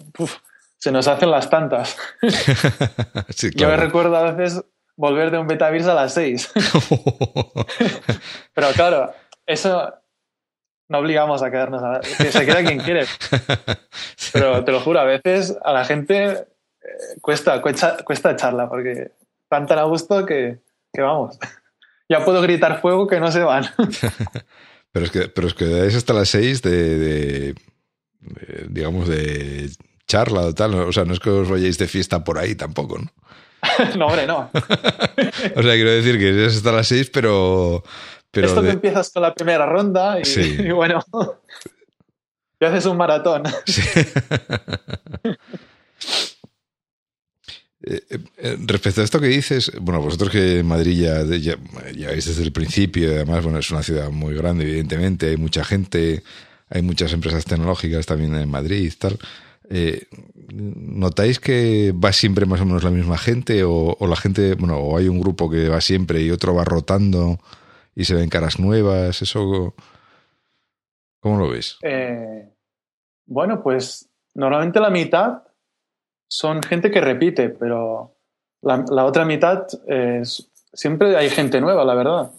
se 0.78 0.92
nos 0.92 1.08
hacen 1.08 1.32
las 1.32 1.50
tantas. 1.50 1.98
Yo 3.56 3.68
me 3.68 3.78
recuerdo 3.78 4.16
a 4.18 4.32
veces 4.32 4.64
volver 4.96 5.32
de 5.32 5.38
un 5.38 5.48
Betavirs 5.48 5.88
a 5.88 5.94
las 5.94 6.14
6. 6.14 6.52
Pero 8.54 8.68
claro, 8.74 9.14
eso 9.46 9.94
no 10.90 10.98
obligamos 10.98 11.42
a 11.42 11.50
quedarnos 11.50 11.82
a 11.82 12.02
que 12.02 12.32
se 12.32 12.46
queda 12.46 12.64
quien 12.64 12.80
quiere. 12.80 13.06
Pero 14.34 14.66
te 14.66 14.72
lo 14.72 14.82
juro, 14.82 15.00
a 15.00 15.06
veces 15.06 15.58
a 15.64 15.72
la 15.72 15.86
gente 15.86 16.32
eh, 16.32 16.46
cuesta, 17.22 17.62
cuesta, 17.62 18.04
cuesta 18.04 18.32
echarla 18.32 18.68
porque 18.68 19.12
están 19.44 19.68
tan 19.68 19.80
a 19.80 19.84
gusto 19.84 20.26
que, 20.26 20.60
que 20.92 21.02
vamos 21.02 21.40
ya 22.12 22.26
puedo 22.26 22.42
gritar 22.42 22.82
fuego 22.82 23.08
que 23.08 23.22
no 23.22 23.32
se 23.32 23.40
van. 23.40 23.66
pero 24.92 25.06
es 25.06 25.12
que, 25.12 25.30
pero 25.30 25.48
es 25.48 25.54
que 25.54 25.88
hasta 25.96 26.14
las 26.14 26.28
seis 26.28 26.62
de, 26.62 27.56
digamos, 28.68 29.08
de 29.08 29.70
charla 30.08 30.42
o 30.42 30.54
tal. 30.54 30.76
O 30.76 30.92
sea, 30.92 31.06
no 31.06 31.14
es 31.14 31.22
que 31.22 31.30
os 31.30 31.50
vayáis 31.50 31.78
de 31.78 31.88
fiesta 31.88 32.22
por 32.22 32.38
ahí 32.38 32.54
tampoco, 32.56 33.00
¿no? 33.00 33.08
no, 33.98 34.08
hombre, 34.08 34.28
no. 34.28 34.50
o 34.54 35.64
sea, 35.64 35.74
quiero 35.74 35.92
decir 35.92 36.20
que 36.20 36.46
es 36.46 36.58
hasta 36.58 36.74
las 36.74 36.88
seis, 36.88 37.10
pero... 37.10 37.82
pero 38.30 38.48
Esto 38.48 38.62
que 38.62 38.72
empiezas 38.72 39.10
con 39.12 39.22
la 39.22 39.34
primera 39.34 39.66
ronda 39.66 40.20
y, 40.20 40.24
y 40.38 40.72
bueno, 40.72 41.00
y 42.60 42.66
haces 42.66 42.86
un 42.88 42.98
maratón. 42.98 43.44
Sí. 43.66 43.82
Eh, 47.84 48.02
eh, 48.38 48.58
respecto 48.68 49.02
a 49.02 49.04
esto 49.04 49.20
que 49.20 49.28
dices, 49.28 49.72
bueno, 49.82 50.02
vosotros 50.02 50.30
que 50.30 50.60
en 50.60 50.68
Madrid 50.68 51.02
ya, 51.02 51.24
ya, 51.24 51.58
veis 52.10 52.26
desde 52.26 52.44
el 52.44 52.52
principio, 52.52 53.10
además, 53.10 53.44
bueno, 53.44 53.60
es 53.60 53.72
una 53.72 53.82
ciudad 53.82 54.12
muy 54.12 54.36
grande, 54.36 54.66
evidentemente, 54.66 55.30
hay 55.30 55.38
mucha 55.38 55.64
gente, 55.64 56.22
hay 56.70 56.84
muchas 56.84 57.12
empresas 57.14 57.46
tecnológicas 57.46 58.06
también 58.06 58.36
en 58.36 58.50
Madrid 58.50 58.94
tal. 59.00 59.18
Eh, 59.74 60.08
¿notáis 60.52 61.40
que 61.40 61.94
va 61.94 62.12
siempre 62.12 62.46
más 62.46 62.60
o 62.60 62.66
menos 62.66 62.84
la 62.84 62.92
misma 62.92 63.18
gente 63.18 63.64
o, 63.64 63.96
la 64.02 64.18
gente, 64.18 64.56
bueno, 64.56 64.78
o 64.78 64.98
hay 64.98 65.08
un 65.08 65.22
grupo 65.22 65.50
que 65.50 65.70
va 65.70 65.80
siempre 65.80 66.22
y 66.22 66.30
otro 66.30 66.54
va 66.54 66.66
rotando 66.66 67.40
y 67.96 68.04
se 68.04 68.16
ven 68.16 68.30
caras 68.30 68.60
nuevas? 68.60 69.22
¿Eso 69.22 69.74
cómo 71.22 71.40
lo 71.40 71.50
ves? 71.50 71.78
Eh, 71.84 72.50
bueno, 73.26 73.64
pues 73.64 74.10
normalmente 74.36 74.82
la 74.82 74.90
mitad 74.90 75.44
son 76.32 76.64
gente 76.64 76.92
que 76.92 77.02
repite, 77.02 77.50
pero 77.50 78.16
la, 78.62 78.86
otra 79.04 79.26
mitad 79.26 79.68
es, 79.86 80.50
siempre 80.72 81.18
hay 81.18 81.30
gente 81.30 81.60
nueva, 81.60 81.84
la 81.84 81.94
verdad. 81.94 82.32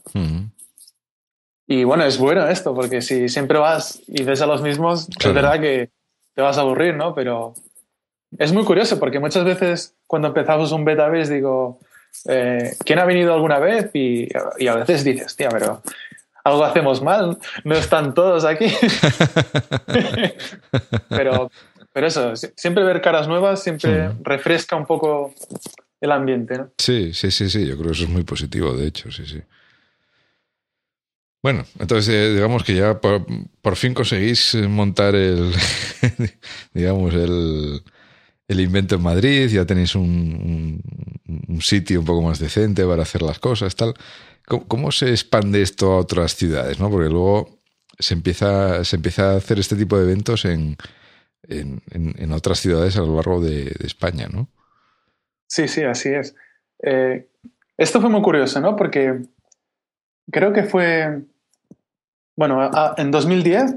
Y 1.67 1.85
bueno, 1.85 2.03
es 2.05 2.17
bueno 2.17 2.49
esto, 2.49 2.75
porque 2.75 3.03
si 3.03 3.29
siempre 3.29 3.59
vas 3.59 4.01
y 4.07 4.23
ves 4.23 4.41
a 4.41 4.47
los 4.47 4.63
mismos, 4.63 5.11
es 5.23 5.35
verdad 5.35 5.61
que 5.61 5.91
te 6.35 6.41
vas 6.41 6.57
a 6.57 6.63
aburrir, 6.63 6.97
¿no? 6.97 7.15
Pero 7.15 7.53
es 8.39 8.51
muy 8.55 8.65
curioso, 8.65 8.99
porque 8.99 9.21
muchas 9.21 9.45
veces 9.45 9.95
cuando 10.07 10.29
empezamos 10.29 10.73
un 10.73 10.87
beta 10.87 11.11
base 11.11 11.35
digo, 11.35 11.79
eh, 12.29 12.75
¿quién 12.87 12.99
ha 12.99 13.05
venido 13.05 13.35
alguna 13.35 13.59
vez? 13.59 13.91
Y, 13.93 14.27
y 14.59 14.69
a 14.69 14.77
veces 14.77 15.05
dices, 15.05 15.37
tía, 15.37 15.51
pero 15.51 15.83
algo 16.45 16.65
hacemos 16.65 17.03
mal, 17.03 17.37
no 17.65 17.75
están 17.75 18.15
todos 18.15 18.47
aquí. 18.47 18.67
pero, 21.11 21.51
pero 21.93 22.07
eso, 22.07 22.35
siempre 22.37 22.85
ver 22.85 23.01
caras 23.01 23.29
nuevas 23.29 23.63
siempre 23.63 24.11
refresca 24.23 24.77
un 24.77 24.87
poco 24.87 25.35
el 26.01 26.11
ambiente, 26.11 26.59
¿no? 26.59 26.73
Sí, 26.79 27.13
sí, 27.13 27.31
sí, 27.31 27.49
sí, 27.49 27.67
yo 27.67 27.77
creo 27.77 27.89
que 27.89 27.93
eso 27.93 28.05
es 28.05 28.11
muy 28.11 28.25
positivo, 28.25 28.73
de 28.73 28.87
hecho, 28.87 29.11
sí, 29.11 29.25
sí. 29.27 29.41
Bueno, 31.43 31.65
entonces 31.81 32.15
eh, 32.15 32.35
digamos 32.35 32.63
que 32.63 32.75
ya 32.77 33.01
por, 33.01 33.77
fin 33.77 33.95
conseguís 33.95 34.55
montar 34.55 35.15
el, 35.17 35.53
digamos, 36.73 37.13
el, 37.15 37.83
el, 38.47 38.61
invento 38.61 38.95
en 38.95 39.03
Madrid, 39.03 39.49
ya 39.49 39.67
tenéis 39.67 39.97
un, 39.97 40.81
sitio 41.61 41.99
un 42.01 42.07
poco 42.07 42.23
más 42.23 42.39
decente 42.39 42.85
para 42.87 43.03
hacer 43.03 43.23
las 43.23 43.41
cosas, 43.41 43.75
tal. 43.75 43.95
¿Cómo, 44.47 44.93
se 44.93 45.11
expande 45.11 45.63
esto 45.63 45.93
a 45.93 45.99
otras 45.99 46.37
ciudades? 46.37 46.79
¿no? 46.79 46.91
Porque 46.91 47.09
luego 47.09 47.61
se 47.99 48.15
empieza, 48.15 48.85
se 48.85 48.97
empieza 48.97 49.33
a 49.33 49.37
hacer 49.37 49.59
este 49.59 49.77
tipo 49.77 49.97
de 49.97 50.05
eventos 50.05 50.45
en, 50.45 50.77
en, 51.49 52.33
otras 52.33 52.61
ciudades 52.61 52.97
a 52.97 53.01
lo 53.01 53.17
largo 53.17 53.41
de, 53.41 53.75
España, 53.85 54.29
¿no? 54.33 54.49
Sí, 55.49 55.69
sí, 55.69 55.83
así 55.83 56.09
es. 56.09 56.35
Eh, 56.83 57.29
esto 57.77 58.01
fue 58.01 58.11
muy 58.11 58.23
curioso, 58.23 58.61
¿no? 58.61 58.77
Porque 58.77 59.21
creo 60.31 60.53
que 60.53 60.63
fue 60.65 61.23
bueno, 62.37 62.71
en 62.97 63.11
2010, 63.11 63.77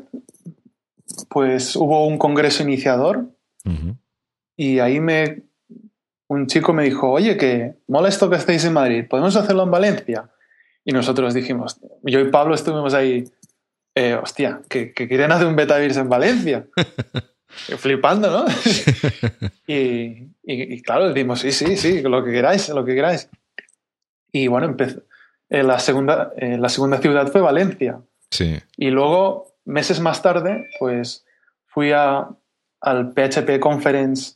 pues 1.30 1.76
hubo 1.76 2.08
un 2.08 2.18
congreso 2.18 2.64
iniciador 2.64 3.26
y 4.56 4.80
ahí 4.80 5.00
me, 5.00 5.44
un 6.30 6.48
chico 6.48 6.74
me 6.74 6.84
dijo, 6.84 7.12
oye, 7.12 7.36
que 7.38 7.76
mola 7.88 8.10
esto 8.10 8.30
que 8.30 8.38
estáis 8.38 8.64
en 8.66 8.74
Madrid, 8.74 9.06
¿podemos 9.10 9.36
hacerlo 9.36 9.64
en 9.64 9.72
Valencia? 9.72 10.30
Y 10.86 10.94
nosotros 10.94 11.34
dijimos, 11.34 11.80
yo 12.04 12.20
y 12.20 12.32
Pablo 12.32 12.56
estuvimos 12.56 12.94
ahí, 12.94 13.26
eh, 13.96 14.14
hostia, 14.16 14.62
que, 14.70 14.94
que, 14.94 15.08
quieren 15.08 15.32
hacer 15.32 15.48
un 15.48 15.56
Betavirs 15.56 15.98
en 15.98 16.10
Valencia. 16.10 16.68
Flipando, 17.78 18.30
¿no? 18.30 18.46
y, 19.68 20.30
y, 20.44 20.82
claro, 20.82 21.10
decimos, 21.10 21.40
sí, 21.40 21.52
sí, 21.52 21.78
sí, 21.78 22.02
lo 22.02 22.24
que 22.24 22.32
queráis, 22.32 22.70
lo 22.70 22.86
que 22.86 22.96
queráis. 22.96 23.30
Y 24.32 24.48
bueno, 24.48 24.68
empezó. 24.68 25.02
Eh, 25.50 25.64
la, 25.64 25.80
segunda, 25.80 26.34
eh, 26.38 26.58
la 26.58 26.70
segunda 26.70 26.98
ciudad 26.98 27.32
fue 27.32 27.42
Valencia. 27.42 28.02
Y 28.78 28.90
luego, 28.90 29.56
meses 29.64 30.00
más 30.00 30.22
tarde, 30.22 30.70
pues 30.80 31.26
fui 31.68 31.92
a, 31.92 32.28
al 32.82 33.14
PHP 33.14 33.60
Conference 33.60 34.36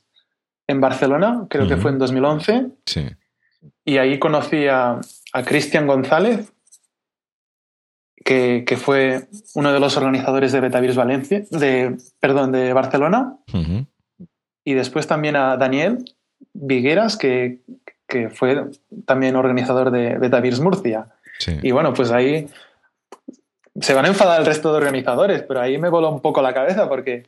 en 0.68 0.80
Barcelona, 0.80 1.48
creo 1.50 1.68
que 1.68 1.78
fue 1.78 1.92
en 1.92 1.98
2011. 1.98 2.68
Sí. 2.86 3.08
Y 3.84 3.98
ahí 3.98 4.20
conocí 4.20 4.68
a, 4.68 5.02
Cristian 5.46 5.88
González, 5.88 6.52
que, 8.24 8.78
fue 8.78 9.28
uno 9.56 9.74
de 9.74 9.80
los 9.80 9.98
organizadores 9.98 10.52
de 10.52 10.60
Betavirs 10.60 10.96
Valencia, 10.96 11.44
de, 11.52 11.98
perdón, 12.20 12.52
de 12.52 12.74
Barcelona. 12.74 13.38
Y 14.64 14.74
después 14.74 15.08
también 15.08 15.36
a 15.36 15.58
Daniel 15.58 16.06
Vigueras, 16.54 17.18
que, 17.18 17.60
que 18.08 18.30
fue 18.30 18.66
también 19.06 19.36
organizador 19.36 19.92
de 19.92 20.18
Betavirs 20.18 20.60
Murcia. 20.60 21.08
Y 21.62 21.72
bueno, 21.72 21.94
pues 21.94 22.12
ahí 22.12 22.48
se 23.80 23.94
van 23.94 24.06
a 24.06 24.10
enfadar 24.10 24.42
el 24.42 24.46
resto 24.46 24.72
de 24.72 24.78
organizadores, 24.78 25.44
pero 25.44 25.62
ahí 25.62 25.78
me 25.78 25.90
voló 25.90 26.10
un 26.10 26.22
poco 26.22 26.42
la 26.42 26.54
cabeza 26.54 26.90
porque 26.90 27.24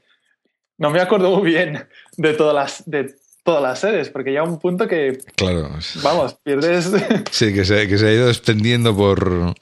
no 0.78 0.90
me 0.90 1.00
acuerdo 1.00 1.38
muy 1.38 1.50
bien 1.50 1.88
de 2.18 2.34
todas 2.34 2.54
las, 2.54 2.90
de 2.90 3.16
todas 3.44 3.62
las 3.62 3.80
sedes, 3.80 4.10
porque 4.10 4.34
ya 4.34 4.44
un 4.44 4.60
punto 4.60 4.88
que. 4.88 5.20
Claro. 5.36 5.70
Vamos, 6.04 6.36
pierdes. 6.44 6.92
Sí, 7.32 7.54
que 7.54 7.64
se, 7.64 7.88
que 7.88 7.98
se 7.98 8.08
ha 8.08 8.14
ido 8.14 8.30
extendiendo 8.30 8.96
por, 8.96 9.56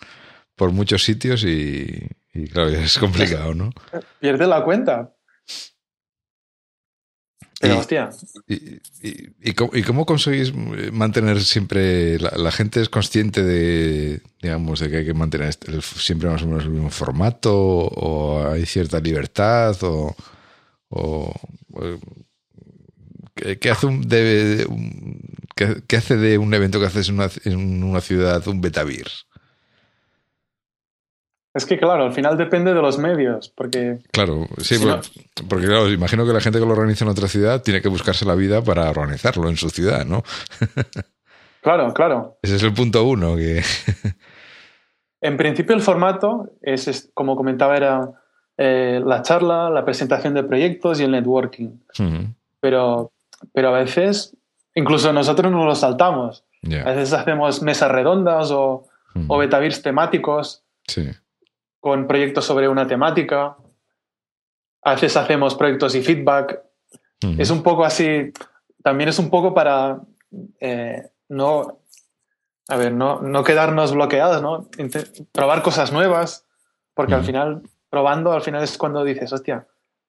por 0.59 0.73
muchos 0.73 1.03
sitios 1.05 1.45
y, 1.45 1.87
y, 2.33 2.47
claro, 2.49 2.69
es 2.69 2.99
complicado, 2.99 3.53
¿no? 3.55 3.71
Pierdes 4.19 4.47
la 4.47 4.63
cuenta. 4.63 5.15
Pero, 7.61 7.79
hostia. 7.79 8.09
Y, 8.47 8.79
y, 9.41 9.53
cómo, 9.53 10.05
conseguís 10.05 10.53
mantener 10.53 11.41
siempre. 11.41 12.17
La, 12.19 12.51
gente 12.51 12.81
es 12.81 12.89
consciente 12.89 13.43
de, 13.43 14.21
digamos, 14.41 14.79
de 14.79 14.89
que 14.89 14.97
hay 14.97 15.05
que 15.05 15.13
mantener 15.13 15.49
este, 15.49 15.81
siempre 15.81 16.29
más 16.29 16.41
o 16.41 16.47
menos 16.47 16.63
el 16.63 16.71
mismo 16.71 16.89
formato? 16.89 17.53
¿O 17.53 18.47
hay 18.49 18.65
cierta 18.65 18.99
libertad? 18.99 19.75
¿O. 19.81 20.15
¿qué, 23.59 23.69
hace 23.69 23.85
un, 23.87 24.07
de, 24.07 24.65
¿qué, 25.55 25.97
hace 25.97 26.15
de 26.15 26.37
un 26.37 26.53
evento 26.53 26.79
que 26.79 26.85
haces 26.85 27.09
en 27.09 27.15
una, 27.15 27.29
en 27.43 27.83
una 27.83 27.99
ciudad 27.99 28.47
un 28.47 28.61
Betavir? 28.61 29.07
Es 31.53 31.65
que 31.65 31.79
claro, 31.79 32.03
al 32.03 32.13
final 32.13 32.37
depende 32.37 32.73
de 32.73 32.81
los 32.81 32.99
medios, 32.99 33.49
porque... 33.49 33.99
Claro, 34.11 34.47
sí, 34.59 34.75
porque, 35.49 35.65
claro, 35.65 35.91
imagino 35.91 36.25
que 36.25 36.33
la 36.33 36.41
gente 36.41 36.59
que 36.59 36.65
lo 36.65 36.73
organiza 36.73 37.05
en 37.05 37.11
otra 37.11 37.27
ciudad 37.27 37.63
tiene 37.63 37.81
que 37.81 37.89
buscarse 37.89 38.23
la 38.25 38.35
vida 38.35 38.61
para 38.63 38.89
organizarlo 38.89 39.49
en 39.49 39.57
su 39.57 39.69
ciudad, 39.71 40.05
¿no? 40.05 40.23
claro, 41.61 41.91
claro. 41.93 42.37
Ese 42.43 42.57
es 42.57 42.63
el 42.63 42.73
punto 42.73 43.03
uno 43.03 43.35
que... 43.35 43.63
en 45.21 45.37
principio 45.37 45.75
el 45.75 45.81
formato 45.81 46.51
es, 46.61 47.09
como 47.15 47.35
comentaba, 47.35 47.75
era 47.75 48.11
eh, 48.57 49.01
la 49.03 49.23
charla, 49.23 49.71
la 49.71 49.83
presentación 49.85 50.35
de 50.35 50.43
proyectos 50.43 50.99
y 50.99 51.03
el 51.03 51.11
networking. 51.11 51.79
pero, 52.59 53.11
pero 53.53 53.69
a 53.69 53.79
veces, 53.79 54.37
incluso 54.75 55.11
nosotros 55.13 55.51
nos 55.51 55.65
lo 55.65 55.73
saltamos. 55.73 56.45
A 56.85 56.91
veces 56.91 57.13
hacemos 57.13 57.63
mesas 57.63 57.89
redondas 57.89 58.51
o, 58.51 58.85
o 59.27 59.37
betavirs 59.39 59.81
temáticos. 59.81 60.63
Sí 60.85 61.09
con 61.79 62.07
proyectos 62.07 62.45
sobre 62.45 62.67
una 62.67 62.87
temática. 62.87 63.57
A 64.81 64.93
veces 64.93 65.15
hacemos 65.17 65.55
proyectos 65.55 65.95
y 65.95 66.01
feedback. 66.01 66.61
Es 67.37 67.49
un 67.49 67.63
poco 67.63 67.83
así, 67.83 68.31
también 68.81 69.09
es 69.09 69.19
un 69.19 69.29
poco 69.29 69.53
para 69.53 69.99
eh, 70.59 71.09
no, 71.29 71.79
a 72.67 72.75
ver, 72.77 72.93
no, 72.93 73.21
no, 73.21 73.43
quedarnos 73.43 73.93
bloqueados, 73.93 74.41
¿no? 74.41 74.69
probar 75.31 75.61
cosas 75.61 75.91
nuevas, 75.91 76.45
porque 76.93 77.13
al 77.13 77.23
final, 77.23 77.63
probando, 77.89 78.31
al 78.31 78.41
final 78.41 78.63
es 78.63 78.77
cuando 78.77 79.03
dices, 79.03 79.31
hostia, 79.31 79.67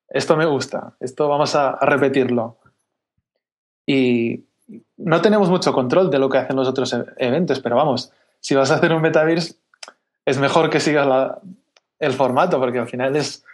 esto 0.09 0.37
me 0.37 0.47
gusta, 0.47 0.95
esto 1.01 1.29
vamos 1.29 1.55
a, 1.55 1.79
repetirlo. 1.81 2.59
Y 3.87 4.45
no 4.97 5.21
tenemos 5.21 5.49
mucho 5.51 5.73
control 5.73 6.11
de 6.11 6.19
lo 6.19 6.29
que 6.29 6.39
hacen 6.39 6.57
los 6.57 6.69
otros 6.69 6.93
e-, 6.93 7.05
eventos, 7.19 7.61
pero 7.61 7.77
vamos, 7.77 8.13
si 8.41 8.55
vas 8.55 8.71
a 8.71 8.77
hacer 8.77 8.93
un 8.93 9.03
Metaverse, 9.03 9.55
es 10.25 10.39
mejor 10.39 10.71
que 10.71 10.81
sigas 10.81 11.07
la, 11.07 11.41
el 12.01 12.13
formato, 12.15 12.59
porque 12.59 12.79
al 12.79 12.89
final 12.89 13.15
es, 13.15 13.45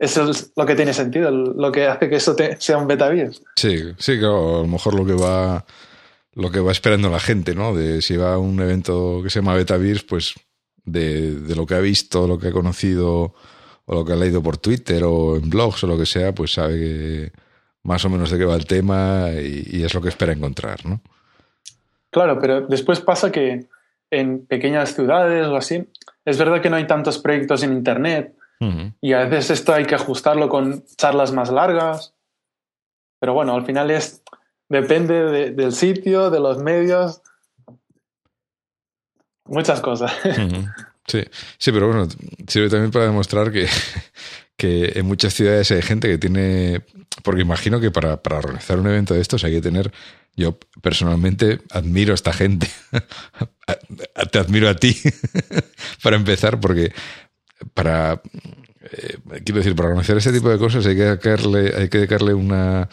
es 0.00 0.52
lo 0.56 0.64
que 0.64 0.74
tiene 0.74 0.94
sentido, 0.94 1.30
lo 1.30 1.70
que 1.70 1.86
hace 1.86 2.08
que 2.08 2.16
eso 2.16 2.34
sea 2.58 2.78
un 2.78 2.86
beta 2.86 3.10
Sí, 3.56 3.92
sí, 3.98 4.18
claro, 4.18 4.60
a 4.60 4.62
lo 4.62 4.68
mejor 4.68 4.94
lo 4.94 5.04
que 5.04 5.14
va 5.14 5.64
lo 6.34 6.50
que 6.50 6.60
va 6.60 6.72
esperando 6.72 7.10
la 7.10 7.20
gente, 7.20 7.54
¿no? 7.54 7.74
De 7.74 8.00
si 8.00 8.16
va 8.16 8.34
a 8.34 8.38
un 8.38 8.58
evento 8.60 9.20
que 9.22 9.28
se 9.28 9.40
llama 9.40 9.54
Betavirs, 9.54 10.02
pues 10.04 10.34
de, 10.84 11.38
lo 11.54 11.66
que 11.66 11.74
ha 11.74 11.80
visto, 11.80 12.26
lo 12.26 12.38
que 12.38 12.48
ha 12.48 12.52
conocido 12.52 13.34
o 13.84 13.94
lo 13.94 14.04
que 14.04 14.14
ha 14.14 14.16
leído 14.16 14.42
por 14.42 14.56
Twitter 14.56 15.02
o 15.04 15.36
en 15.36 15.50
blogs 15.50 15.84
o 15.84 15.86
lo 15.86 15.98
que 15.98 16.06
sea, 16.06 16.34
pues 16.34 16.54
sabe 16.54 16.78
que 16.78 17.32
más 17.82 18.04
o 18.04 18.08
menos 18.08 18.30
de 18.30 18.38
qué 18.38 18.44
va 18.44 18.54
el 18.54 18.66
tema 18.66 19.28
y, 19.32 19.78
y 19.78 19.84
es 19.84 19.92
lo 19.92 20.00
que 20.00 20.08
espera 20.08 20.32
encontrar, 20.32 20.86
¿no? 20.86 21.02
Claro, 22.10 22.38
pero 22.40 22.62
después 22.62 23.00
pasa 23.00 23.30
que 23.30 23.66
en 24.10 24.46
pequeñas 24.46 24.94
ciudades 24.94 25.46
o 25.46 25.56
así, 25.56 25.86
es 26.24 26.38
verdad 26.38 26.60
que 26.60 26.70
no 26.70 26.76
hay 26.76 26.86
tantos 26.86 27.18
proyectos 27.18 27.62
en 27.62 27.72
Internet 27.72 28.36
y 29.00 29.12
a 29.12 29.24
veces 29.24 29.58
esto 29.58 29.74
hay 29.74 29.84
que 29.84 29.96
ajustarlo 29.96 30.48
con 30.48 30.84
charlas 30.96 31.32
más 31.32 31.50
largas, 31.50 32.14
pero 33.18 33.34
bueno, 33.34 33.54
al 33.56 33.66
final 33.66 33.90
es 33.90 34.22
depende 34.68 35.52
del 35.52 35.72
sitio, 35.72 36.30
de 36.30 36.38
los 36.38 36.58
medios, 36.58 37.22
muchas 39.44 39.80
cosas. 39.80 40.12
Sí, 41.04 41.20
sí, 41.58 41.72
pero 41.72 41.88
bueno, 41.88 42.06
sirve 42.46 42.70
también 42.70 42.92
para 42.92 43.06
demostrar 43.06 43.50
que, 43.50 43.66
que 44.56 44.92
en 44.94 45.04
muchas 45.04 45.34
ciudades 45.34 45.68
hay 45.72 45.82
gente 45.82 46.06
que 46.06 46.16
tiene 46.16 46.84
porque 47.22 47.42
imagino 47.42 47.80
que 47.80 47.90
para, 47.90 48.22
para 48.22 48.38
organizar 48.38 48.78
un 48.78 48.86
evento 48.86 49.14
de 49.14 49.20
estos 49.20 49.44
hay 49.44 49.52
que 49.52 49.60
tener 49.60 49.92
yo 50.36 50.58
personalmente 50.80 51.60
admiro 51.70 52.12
a 52.12 52.14
esta 52.14 52.32
gente. 52.32 52.68
Te 54.30 54.38
admiro 54.38 54.68
a 54.68 54.76
ti, 54.76 54.96
para 56.02 56.16
empezar, 56.16 56.58
porque 56.60 56.92
para, 57.74 58.22
eh, 58.82 59.18
quiero 59.44 59.58
decir, 59.58 59.76
para 59.76 59.88
organizar 59.90 60.16
ese 60.16 60.32
tipo 60.32 60.48
de 60.48 60.58
cosas 60.58 60.86
hay 60.86 60.96
que 60.96 61.02
dedicarle, 61.02 61.74
hay 61.76 61.88
que 61.88 61.98
dedicarle 61.98 62.34
una, 62.34 62.88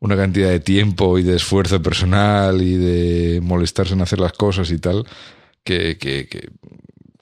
una 0.00 0.16
cantidad 0.16 0.48
de 0.48 0.60
tiempo 0.60 1.18
y 1.18 1.22
de 1.22 1.36
esfuerzo 1.36 1.82
personal 1.82 2.62
y 2.62 2.76
de 2.76 3.40
molestarse 3.40 3.94
en 3.94 4.02
hacer 4.02 4.20
las 4.20 4.32
cosas 4.32 4.70
y 4.70 4.78
tal, 4.78 5.06
que, 5.64 5.98
que, 5.98 6.28
que, 6.28 6.50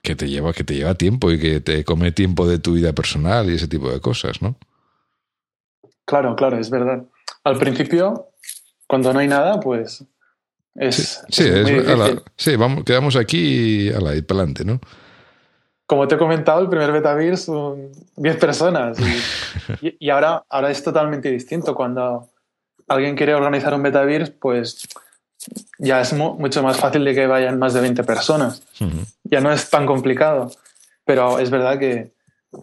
que, 0.02 0.14
te 0.14 0.28
lleva, 0.28 0.52
que 0.52 0.64
te 0.64 0.74
lleva 0.74 0.94
tiempo 0.94 1.30
y 1.32 1.38
que 1.38 1.60
te 1.60 1.84
come 1.84 2.12
tiempo 2.12 2.46
de 2.46 2.58
tu 2.58 2.74
vida 2.74 2.92
personal 2.92 3.50
y 3.50 3.54
ese 3.54 3.68
tipo 3.68 3.90
de 3.90 4.00
cosas, 4.00 4.40
¿no? 4.42 4.56
Claro, 6.04 6.36
claro, 6.36 6.58
es 6.58 6.70
verdad. 6.70 7.04
Al 7.42 7.58
principio 7.58 8.28
cuando 8.86 9.12
no 9.12 9.18
hay 9.18 9.28
nada, 9.28 9.60
pues 9.60 10.04
es. 10.74 11.24
Sí, 11.28 11.44
sí, 12.36 12.56
vamos, 12.56 12.84
quedamos 12.84 13.16
aquí 13.16 13.90
a 13.90 14.00
la, 14.00 14.14
y 14.14 14.22
para 14.22 14.40
adelante, 14.40 14.64
¿no? 14.64 14.80
Como 15.86 16.08
te 16.08 16.16
he 16.16 16.18
comentado, 16.18 16.60
el 16.60 16.68
primer 16.68 16.90
Betavirs 16.90 17.42
son 17.44 17.92
10 18.16 18.36
personas 18.38 18.98
y, 19.80 19.96
y, 20.06 20.10
ahora, 20.10 20.44
ahora 20.48 20.70
es 20.70 20.82
totalmente 20.82 21.30
distinto. 21.30 21.74
Cuando 21.74 22.28
alguien 22.88 23.16
quiere 23.16 23.34
organizar 23.34 23.72
un 23.72 23.82
Betavirs, 23.82 24.30
pues 24.30 24.88
ya 25.78 26.00
es 26.00 26.12
mucho 26.12 26.62
más 26.62 26.78
fácil 26.78 27.04
de 27.04 27.14
que 27.14 27.26
vayan 27.26 27.58
más 27.58 27.74
de 27.74 27.80
20 27.80 28.04
personas. 28.04 28.62
Ya 29.24 29.40
no 29.40 29.52
es 29.52 29.70
tan 29.70 29.86
complicado. 29.86 30.50
Pero 31.04 31.38
es 31.38 31.50
verdad 31.50 31.78
que, 31.78 32.12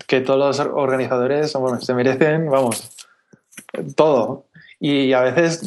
que 0.06 0.22
todos 0.22 0.60
los 0.60 0.68
organizadores 0.68 1.54
bueno, 1.54 1.80
se 1.80 1.94
merecen, 1.94 2.50
vamos, 2.50 2.92
todo. 3.96 4.48
Y 4.80 5.14
a 5.14 5.22
veces 5.22 5.64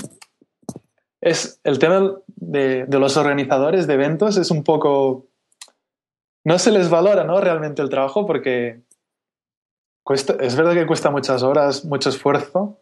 es 1.26 1.60
el 1.64 1.80
tema 1.80 2.12
de, 2.36 2.86
los 2.88 3.16
organizadores 3.16 3.88
de 3.88 3.94
eventos 3.94 4.36
es 4.36 4.52
un 4.52 4.62
poco... 4.62 5.26
No 6.44 6.56
se 6.60 6.70
les 6.70 6.88
valora 6.88 7.24
¿no? 7.24 7.40
realmente 7.40 7.82
el 7.82 7.88
trabajo 7.88 8.26
porque 8.26 8.82
cuesta, 10.04 10.36
es 10.38 10.54
verdad 10.54 10.74
que 10.74 10.86
cuesta 10.86 11.10
muchas 11.10 11.42
horas, 11.42 11.84
mucho 11.84 12.10
esfuerzo. 12.10 12.78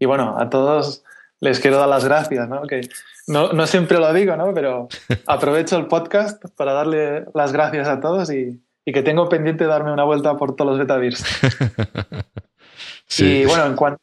Y 0.00 0.06
bueno, 0.06 0.34
a 0.36 0.50
todos 0.50 1.04
les 1.38 1.60
quiero 1.60 1.78
dar 1.78 1.88
las 1.88 2.04
gracias, 2.04 2.48
¿no? 2.48 2.62
Que 2.62 2.80
no, 3.28 3.52
no 3.52 3.68
siempre 3.68 3.98
lo 3.98 4.12
digo, 4.12 4.36
¿no? 4.36 4.52
Pero 4.52 4.88
aprovecho 5.28 5.76
el 5.76 5.86
podcast 5.86 6.44
para 6.56 6.72
darle 6.72 7.26
las 7.32 7.52
gracias 7.52 7.86
a 7.86 8.00
todos 8.00 8.32
y, 8.32 8.60
y 8.84 8.92
que 8.92 9.04
tengo 9.04 9.28
pendiente 9.28 9.62
de 9.62 9.70
darme 9.70 9.92
una 9.92 10.02
vuelta 10.02 10.36
por 10.36 10.56
todos 10.56 10.72
los 10.72 10.80
betavirs. 10.80 11.24
sí. 13.06 13.42
Y 13.42 13.44
bueno, 13.44 13.66
en 13.66 13.76
cuanto 13.76 14.02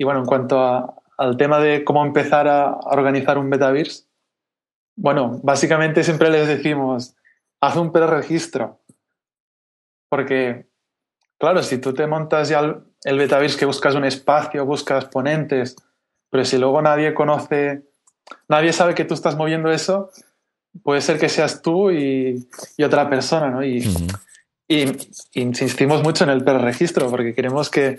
y 0.00 0.04
bueno, 0.04 0.20
en 0.20 0.26
cuanto 0.26 0.58
a, 0.58 0.99
al 1.20 1.36
tema 1.36 1.60
de 1.60 1.84
cómo 1.84 2.02
empezar 2.02 2.48
a, 2.48 2.78
organizar 2.80 3.36
un 3.36 3.50
Betavirs, 3.50 4.08
bueno, 4.96 5.38
básicamente 5.42 6.02
siempre 6.02 6.30
les 6.30 6.48
decimos, 6.48 7.14
haz 7.60 7.76
un 7.76 7.92
preregistro. 7.92 8.80
Porque, 10.08 10.66
claro, 11.38 11.62
si 11.62 11.76
tú 11.76 11.92
te 11.92 12.06
montas 12.06 12.48
ya 12.48 12.60
el, 12.60 12.76
el 13.04 13.18
Betavirs 13.18 13.58
que 13.58 13.66
buscas 13.66 13.94
un 13.94 14.06
espacio, 14.06 14.64
buscas 14.64 15.04
ponentes, 15.04 15.76
pero 16.30 16.46
si 16.46 16.56
luego 16.56 16.80
nadie 16.80 17.12
conoce, 17.12 17.82
nadie 18.48 18.72
sabe 18.72 18.94
que 18.94 19.04
tú 19.04 19.12
estás 19.12 19.36
moviendo 19.36 19.70
eso, 19.70 20.10
puede 20.82 21.02
ser 21.02 21.18
que 21.18 21.28
seas 21.28 21.60
tú 21.60 21.90
y, 21.90 22.48
otra 22.82 23.10
persona, 23.10 23.50
¿no? 23.50 23.62
Y, 23.62 23.86
y, 24.66 24.86
insistimos 25.34 26.02
mucho 26.02 26.24
en 26.24 26.30
el 26.30 26.42
preregistro 26.42 27.10
porque 27.10 27.34
queremos 27.34 27.68
que 27.68 27.96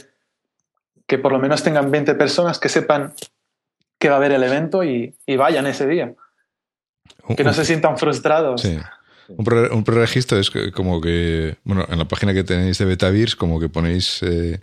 que 1.11 1.17
por 1.17 1.33
lo 1.33 1.39
menos 1.39 1.61
tengan 1.61 1.91
20 1.91 2.15
personas 2.15 2.57
que 2.57 2.69
sepan 2.69 3.13
que 3.99 4.07
va 4.07 4.13
a 4.13 4.17
haber 4.17 4.31
el 4.31 4.43
evento 4.43 4.81
y, 4.81 5.13
vayan 5.37 5.67
ese 5.67 5.85
día. 5.85 6.13
Que 7.35 7.43
no 7.43 7.51
se 7.51 7.65
sientan 7.65 7.97
frustrados. 7.97 8.61
Sí. 8.61 8.77
Un, 9.27 9.83
preregistro 9.83 10.39
es 10.39 10.49
como 10.73 11.01
que, 11.01 11.57
bueno, 11.65 11.85
en 11.89 11.99
la 11.99 12.07
página 12.07 12.33
que 12.33 12.45
tenéis 12.45 12.77
de 12.77 12.85
Betavirs, 12.85 13.35
como 13.35 13.59
que 13.59 13.67
ponéis 13.67 14.23
eh, 14.23 14.61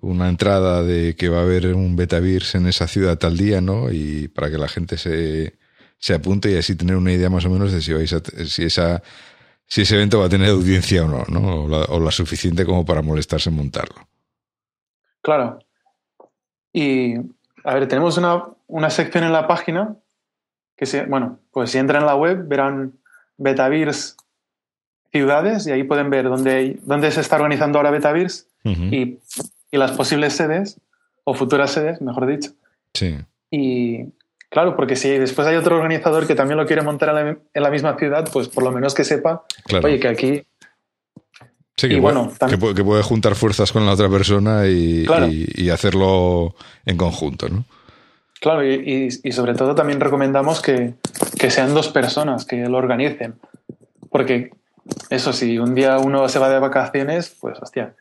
una 0.00 0.28
entrada 0.28 0.84
de 0.84 1.16
que 1.16 1.30
va 1.30 1.40
a 1.40 1.42
haber 1.42 1.74
un 1.74 1.96
Betavirs 1.96 2.54
en 2.54 2.68
esa 2.68 2.86
ciudad 2.86 3.18
tal 3.18 3.36
día, 3.36 3.60
¿no? 3.60 3.90
Y 3.90 4.28
para 4.28 4.52
que 4.52 4.58
la 4.58 4.68
gente 4.68 4.96
se, 4.98 5.58
se 5.98 6.14
apunte 6.14 6.52
y 6.52 6.58
así 6.58 6.76
tener 6.76 6.94
una 6.94 7.12
idea 7.12 7.28
más 7.28 7.44
o 7.44 7.50
menos 7.50 7.72
de 7.72 7.82
si, 7.82 7.92
vais 7.92 8.14
si, 8.46 8.62
esa, 8.62 9.02
si 9.66 9.82
ese 9.82 9.96
evento 9.96 10.20
va 10.20 10.26
a 10.26 10.28
tener 10.28 10.48
audiencia 10.48 11.04
o 11.04 11.08
no, 11.08 11.24
¿no? 11.26 11.64
O 11.64 11.68
la, 11.68 11.78
o 11.86 11.98
la 11.98 12.12
suficiente 12.12 12.64
como 12.64 12.84
para 12.84 13.02
molestarse 13.02 13.50
en 13.50 13.56
montarlo. 13.56 14.06
Claro. 15.26 15.58
Y, 16.72 17.16
a 17.64 17.74
ver, 17.74 17.88
tenemos 17.88 18.16
una, 18.16 18.44
una 18.68 18.90
sección 18.90 19.24
en 19.24 19.32
la 19.32 19.48
página 19.48 19.96
que, 20.76 20.86
se, 20.86 21.04
bueno, 21.06 21.40
pues 21.50 21.72
si 21.72 21.78
entran 21.78 22.02
en 22.02 22.06
la 22.06 22.14
web 22.14 22.46
verán 22.46 22.92
Betavirs 23.36 24.16
ciudades 25.10 25.66
y 25.66 25.72
ahí 25.72 25.82
pueden 25.82 26.10
ver 26.10 26.28
dónde, 26.28 26.78
dónde 26.84 27.10
se 27.10 27.22
está 27.22 27.34
organizando 27.34 27.80
ahora 27.80 27.90
Betavirs 27.90 28.46
y, 28.62 29.18
y, 29.72 29.76
las 29.76 29.90
posibles 29.90 30.34
sedes, 30.34 30.80
o 31.24 31.34
futuras 31.34 31.72
sedes, 31.72 32.00
mejor 32.00 32.26
dicho. 32.26 32.52
Sí. 32.94 33.18
Y 33.50 34.12
claro, 34.48 34.76
porque 34.76 34.94
si 34.94 35.10
después 35.10 35.48
hay 35.48 35.56
otro 35.56 35.74
organizador 35.74 36.28
que 36.28 36.36
también 36.36 36.56
lo 36.56 36.66
quiere 36.66 36.82
montar 36.82 37.08
en 37.52 37.62
la, 37.62 37.70
misma 37.70 37.98
ciudad, 37.98 38.28
pues 38.32 38.46
por 38.46 38.62
lo 38.62 38.70
menos 38.70 38.94
que 38.94 39.02
sepa, 39.02 39.44
oye, 39.82 39.98
que 39.98 40.06
aquí 40.06 40.46
Sí, 41.76 41.88
que, 41.88 42.00
bueno, 42.00 42.32
puede, 42.38 42.74
que, 42.74 42.84
puede, 42.84 43.02
juntar 43.02 43.34
fuerzas 43.34 43.70
con 43.70 43.84
la 43.84 43.92
otra 43.92 44.08
persona 44.08 44.66
y, 44.66 45.06
y, 45.54 45.68
hacerlo 45.68 46.54
en 46.86 46.96
conjunto, 46.96 47.50
¿no? 47.50 47.64
Claro, 48.40 48.66
y, 48.66 49.08
y 49.22 49.32
sobre 49.32 49.54
todo 49.54 49.74
también 49.74 50.00
recomendamos 50.00 50.62
que, 50.62 50.94
que, 51.38 51.50
sean 51.50 51.74
dos 51.74 51.88
personas 51.88 52.46
que 52.46 52.66
lo 52.68 52.78
organicen. 52.78 53.34
Porque 54.10 54.52
eso, 55.10 55.32
si 55.32 55.58
un 55.58 55.74
día 55.74 55.98
uno 55.98 56.28
se 56.28 56.38
va 56.38 56.48
de 56.48 56.58
vacaciones, 56.58 57.36
pues 57.40 57.58
hostia, 57.60 57.94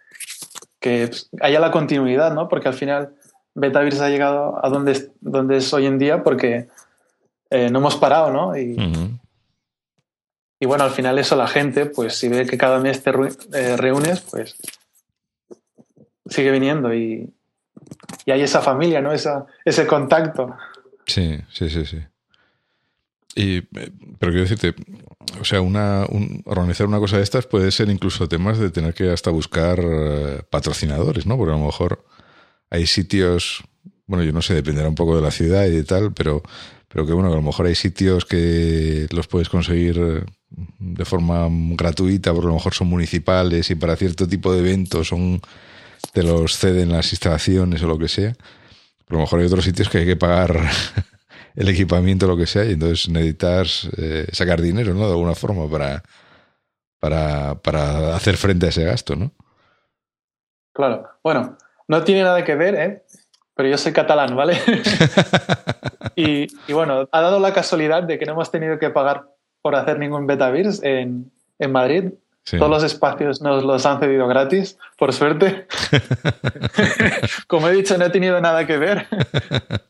que 0.79 1.09
haya 1.41 1.59
la 1.59 1.71
continuidad, 1.71 2.33
¿no? 2.33 2.47
Porque 2.47 2.67
al 2.67 2.73
final 2.73 3.15
Betavirs 3.55 4.01
ha 4.01 4.09
llegado 4.09 4.63
a 4.63 4.69
donde 4.69 4.91
es, 4.91 5.09
donde 5.21 5.57
es 5.57 5.73
hoy 5.73 5.85
en 5.85 5.97
día 5.97 6.23
porque 6.23 6.67
eh, 7.49 7.69
no 7.71 7.79
hemos 7.79 7.95
parado, 7.95 8.31
¿no? 8.31 8.57
Y, 8.57 8.75
y 10.65 10.67
bueno, 10.67 10.83
al 10.83 10.89
final 10.89 11.19
eso 11.19 11.35
la 11.35 11.47
gente, 11.47 11.85
pues 11.85 12.15
si 12.15 12.27
ve 12.27 12.47
que 12.47 12.57
cada 12.57 12.79
mes 12.79 13.03
te 13.03 13.11
eh, 13.11 13.77
reúnes, 13.77 14.21
pues 14.21 14.55
sigue 16.25 16.49
viniendo 16.49 16.91
y, 16.91 17.31
hay 18.25 18.41
esa 18.41 18.61
familia, 18.61 18.99
¿no? 18.99 19.11
Esa, 19.11 19.45
ese 19.63 19.85
contacto. 19.85 20.57
Sí, 21.05 21.39
sí, 21.51 21.69
sí, 21.69 21.85
sí. 21.85 21.99
Y, 23.35 23.57
eh, 23.57 23.91
pero 24.17 24.31
quiero 24.31 24.41
decirte, 24.41 24.73
o 25.39 25.45
sea, 25.45 25.61
una, 25.61 26.07
organizar 26.45 26.87
una 26.87 26.97
cosa 26.97 27.17
de 27.17 27.23
estas 27.23 27.45
puede 27.45 27.69
ser 27.69 27.91
incluso 27.91 28.27
temas 28.27 28.57
de 28.57 28.71
tener 28.71 28.95
que 28.95 29.11
hasta 29.11 29.29
buscar 29.29 29.79
eh, 29.79 30.41
patrocinadores, 30.49 31.27
¿no? 31.27 31.37
Porque 31.37 31.53
a 31.53 31.59
lo 31.59 31.65
mejor 31.65 32.07
hay 32.71 32.87
sitios, 32.87 33.63
bueno, 34.07 34.23
yo 34.23 34.31
no 34.31 34.41
sé, 34.41 34.55
dependerá 34.55 34.89
un 34.89 34.95
poco 34.95 35.15
de 35.15 35.21
la 35.21 35.29
ciudad 35.29 35.65
y 35.65 35.75
de 35.75 35.83
tal, 35.83 36.11
pero, 36.11 36.41
pero 36.95 37.05
que 37.05 37.11
bueno, 37.11 37.29
a 37.29 37.35
lo 37.35 37.41
mejor 37.41 37.65
hay 37.65 37.75
sitios 37.75 38.23
que 38.23 39.05
los 39.11 39.27
puedes 39.27 39.49
conseguir 39.49 40.23
de 40.79 41.03
forma 41.03 41.49
gratuita, 41.51 42.33
por 42.33 42.45
lo 42.45 42.53
mejor 42.53 42.73
son 42.73 42.87
municipales 42.87 43.69
y 43.69 43.75
para 43.75 43.97
cierto 43.97 44.29
tipo 44.29 44.53
de 44.53 44.59
eventos 44.59 45.09
son 45.09 45.41
te 46.13 46.23
los 46.23 46.57
ceden 46.57 46.93
las 46.93 47.11
instalaciones 47.11 47.83
o 47.83 47.87
lo 47.87 47.99
que 47.99 48.07
sea. 48.07 48.33
Pero 49.05 49.09
a 49.09 49.13
lo 49.15 49.19
mejor 49.19 49.41
hay 49.41 49.45
otros 49.47 49.65
sitios 49.65 49.89
que 49.89 49.97
hay 49.97 50.05
que 50.05 50.15
pagar 50.15 50.57
el 51.55 51.67
equipamiento 51.67 52.27
o 52.27 52.29
lo 52.29 52.37
que 52.37 52.47
sea 52.47 52.63
y 52.63 52.71
entonces 52.71 53.09
necesitas 53.09 53.89
eh, 53.97 54.27
sacar 54.31 54.61
dinero, 54.61 54.93
¿no? 54.93 55.05
De 55.05 55.11
alguna 55.11 55.35
forma 55.35 55.69
para, 55.69 56.01
para, 57.01 57.55
para 57.55 58.15
hacer 58.15 58.37
frente 58.37 58.67
a 58.67 58.69
ese 58.69 58.85
gasto, 58.85 59.17
¿no? 59.17 59.33
Claro. 60.71 61.09
Bueno, 61.21 61.57
no 61.89 62.03
tiene 62.05 62.23
nada 62.23 62.45
que 62.45 62.55
ver, 62.55 62.75
¿eh? 62.75 63.04
Pero 63.55 63.69
yo 63.69 63.77
soy 63.77 63.93
catalán, 63.93 64.35
¿vale? 64.35 64.57
y, 66.15 66.47
y 66.67 66.73
bueno, 66.73 67.07
ha 67.11 67.21
dado 67.21 67.39
la 67.39 67.53
casualidad 67.53 68.03
de 68.03 68.19
que 68.19 68.25
no 68.25 68.33
hemos 68.33 68.51
tenido 68.51 68.77
que 68.77 68.89
pagar 68.89 69.29
por 69.61 69.75
hacer 69.75 69.97
ningún 69.97 70.27
betavirs 70.27 70.83
en, 70.83 71.31
en 71.57 71.71
Madrid. 71.71 72.11
Todos 72.51 72.69
los 72.69 72.83
espacios 72.83 73.41
nos 73.41 73.63
los 73.63 73.83
han 73.87 73.99
cedido 73.99 74.27
gratis, 74.27 74.77
por 74.99 75.11
suerte. 75.13 75.65
Como 77.47 77.67
he 77.67 77.73
dicho, 77.73 77.97
no 77.97 78.05
he 78.05 78.11
tenido 78.11 78.39
nada 78.39 78.65
que 78.67 78.77
ver. 78.77 79.07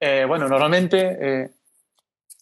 Eh, 0.00 0.26
bueno, 0.28 0.46
normalmente 0.46 1.18
eh, 1.20 1.50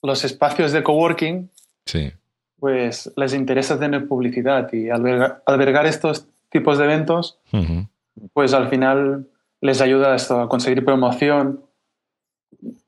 los 0.03 0.23
espacios 0.25 0.73
de 0.73 0.83
coworking, 0.83 1.51
sí. 1.87 2.13
pues 2.59 3.11
les 3.17 3.33
interesa 3.33 3.81
tener 3.81 4.07
publicidad 4.07 4.71
y 4.75 4.91
albergar, 4.91 5.87
estos 5.87 6.27
tipos 6.51 6.77
de 6.77 6.85
eventos, 6.85 7.39
pues 8.35 8.53
al 8.53 8.69
final 8.69 9.27
les 9.67 9.81
ayuda 9.81 10.15
esto 10.15 10.41
a 10.41 10.49
conseguir 10.49 10.85
promoción. 10.85 11.61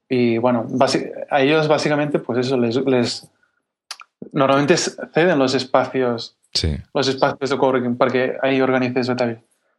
Y 0.09 0.39
bueno, 0.39 0.67
a 1.31 1.41
ellos 1.43 1.69
básicamente, 1.69 2.19
pues 2.19 2.39
eso 2.39 2.57
les, 2.57 2.77
les 2.77 3.29
normalmente 4.33 4.77
ceden 4.77 5.39
los 5.39 5.55
espacios, 5.55 6.37
los 6.95 7.09
espacios 7.09 7.51
de 7.51 7.59
coworking 7.59 7.97
para 7.97 8.11
que 8.11 8.37
ahí 8.43 8.61
organices 8.61 9.11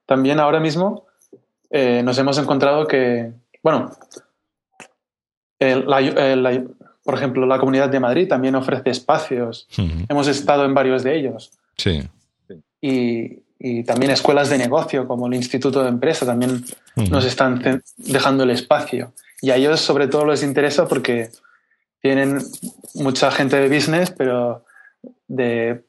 También 0.05 0.39
ahora 0.39 0.59
mismo 0.59 1.05
eh, 1.69 2.01
nos 2.03 2.17
hemos 2.17 2.37
encontrado 2.37 2.87
que, 2.87 3.31
bueno, 3.63 3.91
por 7.03 7.15
ejemplo, 7.15 7.45
la 7.45 7.59
Comunidad 7.59 7.89
de 7.89 7.99
Madrid 7.99 8.27
también 8.27 8.55
ofrece 8.55 8.89
espacios. 8.89 9.67
Hemos 10.07 10.27
estado 10.27 10.65
en 10.65 10.73
varios 10.73 11.03
de 11.03 11.17
ellos. 11.17 11.51
Sí. 11.75 12.07
Y, 12.81 13.43
también 13.83 14.11
escuelas 14.11 14.49
de 14.49 14.57
negocio 14.57 15.07
como 15.07 15.27
el 15.27 15.33
Instituto 15.33 15.83
de 15.83 15.89
Empresa 15.89 16.25
también 16.25 16.63
nos 16.95 17.25
están 17.25 17.83
dejando 17.97 18.43
el 18.43 18.51
espacio. 18.51 19.13
Y 19.41 19.51
a 19.51 19.57
ellos 19.57 19.81
sobre 19.81 20.07
todo 20.07 20.25
les 20.25 20.43
interesa 20.43 20.87
porque 20.87 21.29
tienen 22.01 22.39
mucha 22.95 23.31
gente 23.31 23.57
de 23.57 23.73
business, 23.73 24.11
pero 24.11 24.65
de, 25.27 25.83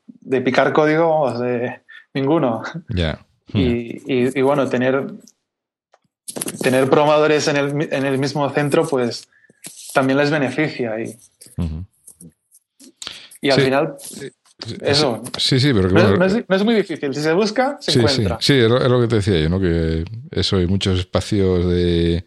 picar 0.44 0.72
código, 0.72 1.38
de 1.38 1.80
ninguno. 2.14 2.62
Ya. 2.88 3.24
Y, 3.52 4.40
bueno, 4.42 4.68
tener, 4.68 5.10
tener 6.62 6.88
programadores 6.88 7.48
en 7.48 7.56
el, 7.56 7.92
en 7.92 8.06
el, 8.06 8.16
mismo 8.16 8.48
centro, 8.50 8.86
pues 8.86 9.28
también 9.92 10.18
les 10.18 10.30
beneficia. 10.30 11.00
Y, 11.00 11.18
y 13.40 13.50
al 13.50 13.60
final, 13.60 13.96
eso. 14.82 15.22
Sí, 15.38 15.60
sí, 15.60 15.72
pero 15.72 15.90
no, 15.90 16.24
es, 16.24 16.64
muy 16.64 16.74
difícil. 16.74 17.14
Si 17.14 17.22
se 17.22 17.32
busca, 17.32 17.78
se 17.80 17.98
encuentra. 17.98 18.38
Sí, 18.40 18.54
es, 18.54 18.68
lo, 18.68 19.00
que 19.00 19.08
te 19.08 19.16
decía 19.16 19.40
yo, 19.40 19.48
¿no? 19.48 19.60
Que 19.60 20.04
eso, 20.30 20.56
hay 20.56 20.66
muchos 20.66 20.98
espacios 20.98 21.66
de 21.66 22.24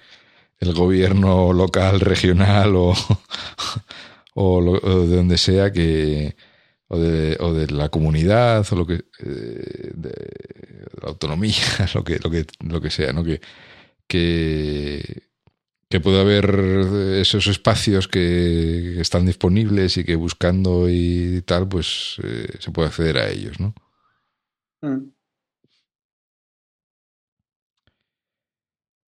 el 0.60 0.74
gobierno 0.74 1.52
local, 1.54 2.00
regional 2.00 2.76
o, 2.76 2.94
o, 4.36 5.08
de 5.08 5.16
donde 5.16 5.38
sea 5.38 5.72
que 5.72 6.36
o 6.88 6.98
de, 6.98 7.38
o 7.40 7.54
de, 7.54 7.68
la 7.68 7.90
comunidad 7.90 8.66
o 8.72 8.76
lo 8.76 8.86
que 8.86 8.94
eh, 9.20 9.92
de, 9.94 10.14
la 11.02 11.10
autonomía 11.10 11.56
lo 11.96 12.04
que 12.04 12.20
lo 12.20 12.30
que 12.30 12.46
lo 12.60 12.82
que 12.82 12.90
sea 12.90 13.12
no 13.14 13.24
que 13.24 13.42
que, 14.08 15.24
que 15.94 16.00
puede 16.00 16.22
haber 16.22 16.50
esos 17.22 17.46
espacios 17.46 18.08
que 18.08 19.00
están 19.00 19.28
disponibles 19.28 19.96
y 19.98 20.04
que 20.04 20.16
buscando 20.16 20.90
y 20.90 21.44
tal 21.46 21.68
pues 21.68 22.18
eh, 22.24 22.48
se 22.58 22.72
puede 22.72 22.88
acceder 22.88 23.20
a 23.20 23.30
ellos 23.30 23.60
no 23.60 23.76
mm. 24.82 25.12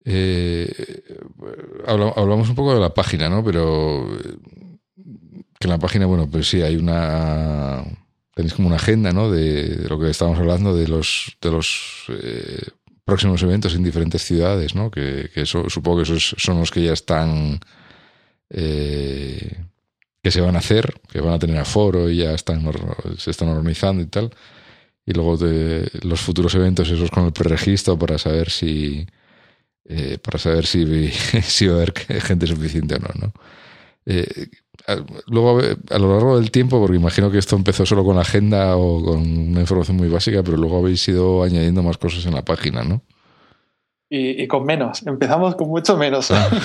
Eh, 0.07 0.71
hablamos 1.87 2.49
un 2.49 2.55
poco 2.55 2.75
de 2.75 2.79
la 2.79 2.93
página, 2.93 3.27
¿no? 3.27 3.43
Pero 3.43 4.05
eh, 4.13 4.37
que 5.59 5.65
en 5.65 5.69
la 5.71 5.79
página, 5.79 6.05
bueno, 6.05 6.29
pues 6.29 6.47
sí, 6.47 6.61
hay 6.61 6.75
una... 6.75 7.83
Tenéis 8.35 8.53
como 8.53 8.67
una 8.67 8.75
agenda, 8.75 9.11
¿no? 9.11 9.31
De, 9.31 9.87
lo 9.89 9.99
que 9.99 10.11
estábamos 10.11 10.39
hablando, 10.39 10.75
de 10.75 10.87
los, 10.87 11.35
de 11.41 11.49
los 11.49 12.05
eh, 12.09 12.67
próximos 13.05 13.41
eventos 13.43 13.75
en 13.75 13.83
diferentes 13.83 14.23
ciudades, 14.23 14.75
¿no? 14.75 14.91
Que, 14.91 15.29
eso, 15.35 15.69
supongo 15.69 15.97
que 15.97 16.03
esos 16.03 16.35
son 16.37 16.59
los 16.59 16.71
que 16.71 16.83
ya 16.83 16.93
están... 16.93 17.59
que 18.49 20.31
se 20.31 20.41
van 20.41 20.55
a 20.55 20.59
hacer, 20.59 20.99
que 21.11 21.21
van 21.21 21.33
a 21.33 21.39
tener 21.39 21.57
aforo 21.57 22.09
y 22.09 22.17
ya 22.17 22.33
están, 22.33 22.63
se 23.17 23.31
están 23.31 23.49
organizando 23.49 24.01
y 24.01 24.07
tal. 24.07 24.31
Y 25.05 25.13
luego 25.13 25.37
de 25.37 25.89
los 26.01 26.19
futuros 26.21 26.55
eventos, 26.55 26.89
esos 26.89 27.11
con 27.11 27.25
el 27.25 27.31
preregistro 27.31 27.97
para 27.97 28.17
saber 28.17 28.49
si 28.49 29.05
eh, 29.87 30.17
para 30.17 30.39
saber 30.39 30.65
si, 30.65 31.11
si 31.43 31.67
va 31.67 31.73
a 31.73 31.77
haber 31.77 31.93
gente 32.21 32.47
suficiente 32.47 32.95
o 32.95 32.99
no. 32.99 33.09
¿no? 33.15 33.33
Eh, 34.05 34.47
luego, 35.27 35.59
a 35.59 35.99
lo 35.99 36.13
largo 36.13 36.39
del 36.39 36.51
tiempo, 36.51 36.79
porque 36.79 36.97
imagino 36.97 37.31
que 37.31 37.37
esto 37.37 37.55
empezó 37.55 37.85
solo 37.85 38.03
con 38.03 38.15
la 38.15 38.21
agenda 38.21 38.77
o 38.77 39.03
con 39.03 39.19
una 39.19 39.61
información 39.61 39.97
muy 39.97 40.09
básica, 40.09 40.43
pero 40.43 40.57
luego 40.57 40.77
habéis 40.77 41.07
ido 41.07 41.43
añadiendo 41.43 41.83
más 41.83 41.97
cosas 41.97 42.25
en 42.25 42.33
la 42.33 42.43
página, 42.43 42.83
¿no? 42.83 43.01
Y, 44.07 44.47
con 44.47 44.65
menos. 44.65 45.05
Empezamos 45.05 45.55
con 45.55 45.67
mucho 45.67 45.97
menos. 45.97 46.31
Ah. 46.31 46.49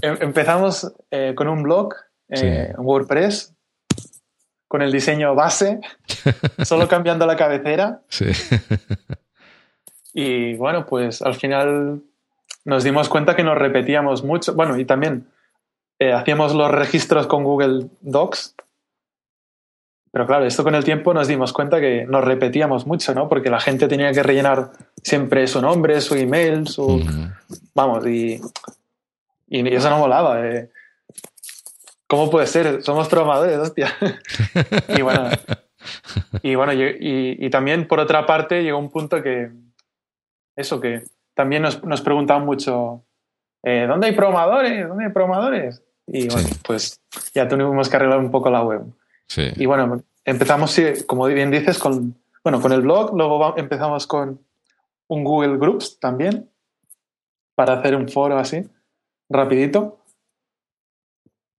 Em, 0.00 0.16
empezamos 0.20 0.92
eh, 1.12 1.34
con 1.36 1.46
un 1.46 1.62
blog, 1.62 1.94
en 2.28 2.74
WordPress, 2.78 3.54
con 4.66 4.82
el 4.82 4.90
diseño 4.90 5.34
base, 5.36 5.80
solo 6.64 6.88
cambiando 6.88 7.26
la 7.26 7.36
cabecera. 7.36 8.00
Sí. 8.08 8.26
Y 10.14 10.54
bueno, 10.54 10.86
pues 10.86 11.22
al 11.22 11.34
final 11.34 12.02
nos 12.64 12.84
dimos 12.84 13.08
cuenta 13.08 13.36
que 13.36 13.44
nos 13.44 13.56
repetíamos 13.56 14.24
mucho. 14.24 14.54
Bueno, 14.54 14.78
y 14.78 14.84
también 14.84 15.28
eh, 16.02 16.12
hacíamos 16.12 16.54
los 16.54 16.70
registros 16.70 17.26
con 17.26 17.44
Google 17.44 17.86
Docs. 18.00 18.56
Pero 20.10 20.26
claro, 20.26 20.44
esto 20.44 20.62
con 20.64 20.74
el 20.74 20.84
tiempo 20.84 21.14
nos 21.14 21.28
dimos 21.28 21.52
cuenta 21.52 21.80
que 21.80 22.04
nos 22.06 22.24
repetíamos 22.24 22.86
mucho, 22.86 23.14
¿no? 23.14 23.28
Porque 23.28 23.50
la 23.50 23.60
gente 23.60 23.88
tenía 23.88 24.12
que 24.12 24.22
rellenar 24.22 24.72
siempre 25.02 25.46
su 25.46 25.62
nombre, 25.62 26.00
su 26.00 26.14
email, 26.16 26.66
su... 26.66 27.02
Vamos, 27.74 28.06
y, 28.06 28.40
y 29.48 29.74
eso 29.74 29.88
no 29.88 29.98
molaba. 29.98 30.46
Eh. 30.46 30.70
¿Cómo 32.06 32.30
puede 32.30 32.46
ser? 32.46 32.82
Somos 32.82 33.08
programadores, 33.08 33.56
hostia. 33.58 33.94
y 34.88 35.02
bueno, 35.02 35.30
y, 36.42 36.54
bueno 36.56 36.72
y 36.74 37.48
también 37.48 37.88
por 37.88 38.00
otra 38.00 38.26
parte 38.26 38.62
llegó 38.62 38.78
un 38.78 38.90
punto 38.90 39.22
que, 39.22 39.50
eso 40.56 40.80
que 40.80 41.04
también 41.34 41.62
nos, 41.62 41.82
nos 41.84 42.02
preguntaban 42.02 42.44
mucho, 42.44 43.04
eh, 43.62 43.86
¿dónde 43.88 44.08
hay 44.08 44.12
programadores? 44.14 44.88
¿Dónde 44.88 45.04
hay 45.04 45.12
programadores? 45.12 45.82
Y 46.14 46.28
bueno, 46.28 46.48
pues 46.62 47.00
ya 47.34 47.48
tuvimos 47.48 47.88
que 47.88 47.96
arreglar 47.96 48.18
un 48.18 48.30
poco 48.30 48.50
la 48.50 48.62
web. 48.62 48.82
Y 49.56 49.64
bueno, 49.64 50.02
empezamos, 50.26 50.78
como 51.06 51.24
bien 51.26 51.50
dices, 51.50 51.78
con, 51.78 52.14
bueno, 52.44 52.60
con 52.60 52.70
el 52.72 52.82
blog, 52.82 53.16
luego 53.16 53.56
empezamos 53.56 54.06
con 54.06 54.38
un 55.08 55.24
Google 55.24 55.56
Groups 55.56 55.98
también, 55.98 56.50
para 57.54 57.74
hacer 57.74 57.96
un 57.96 58.10
foro 58.10 58.36
así, 58.36 58.62
rapidito. 59.30 60.00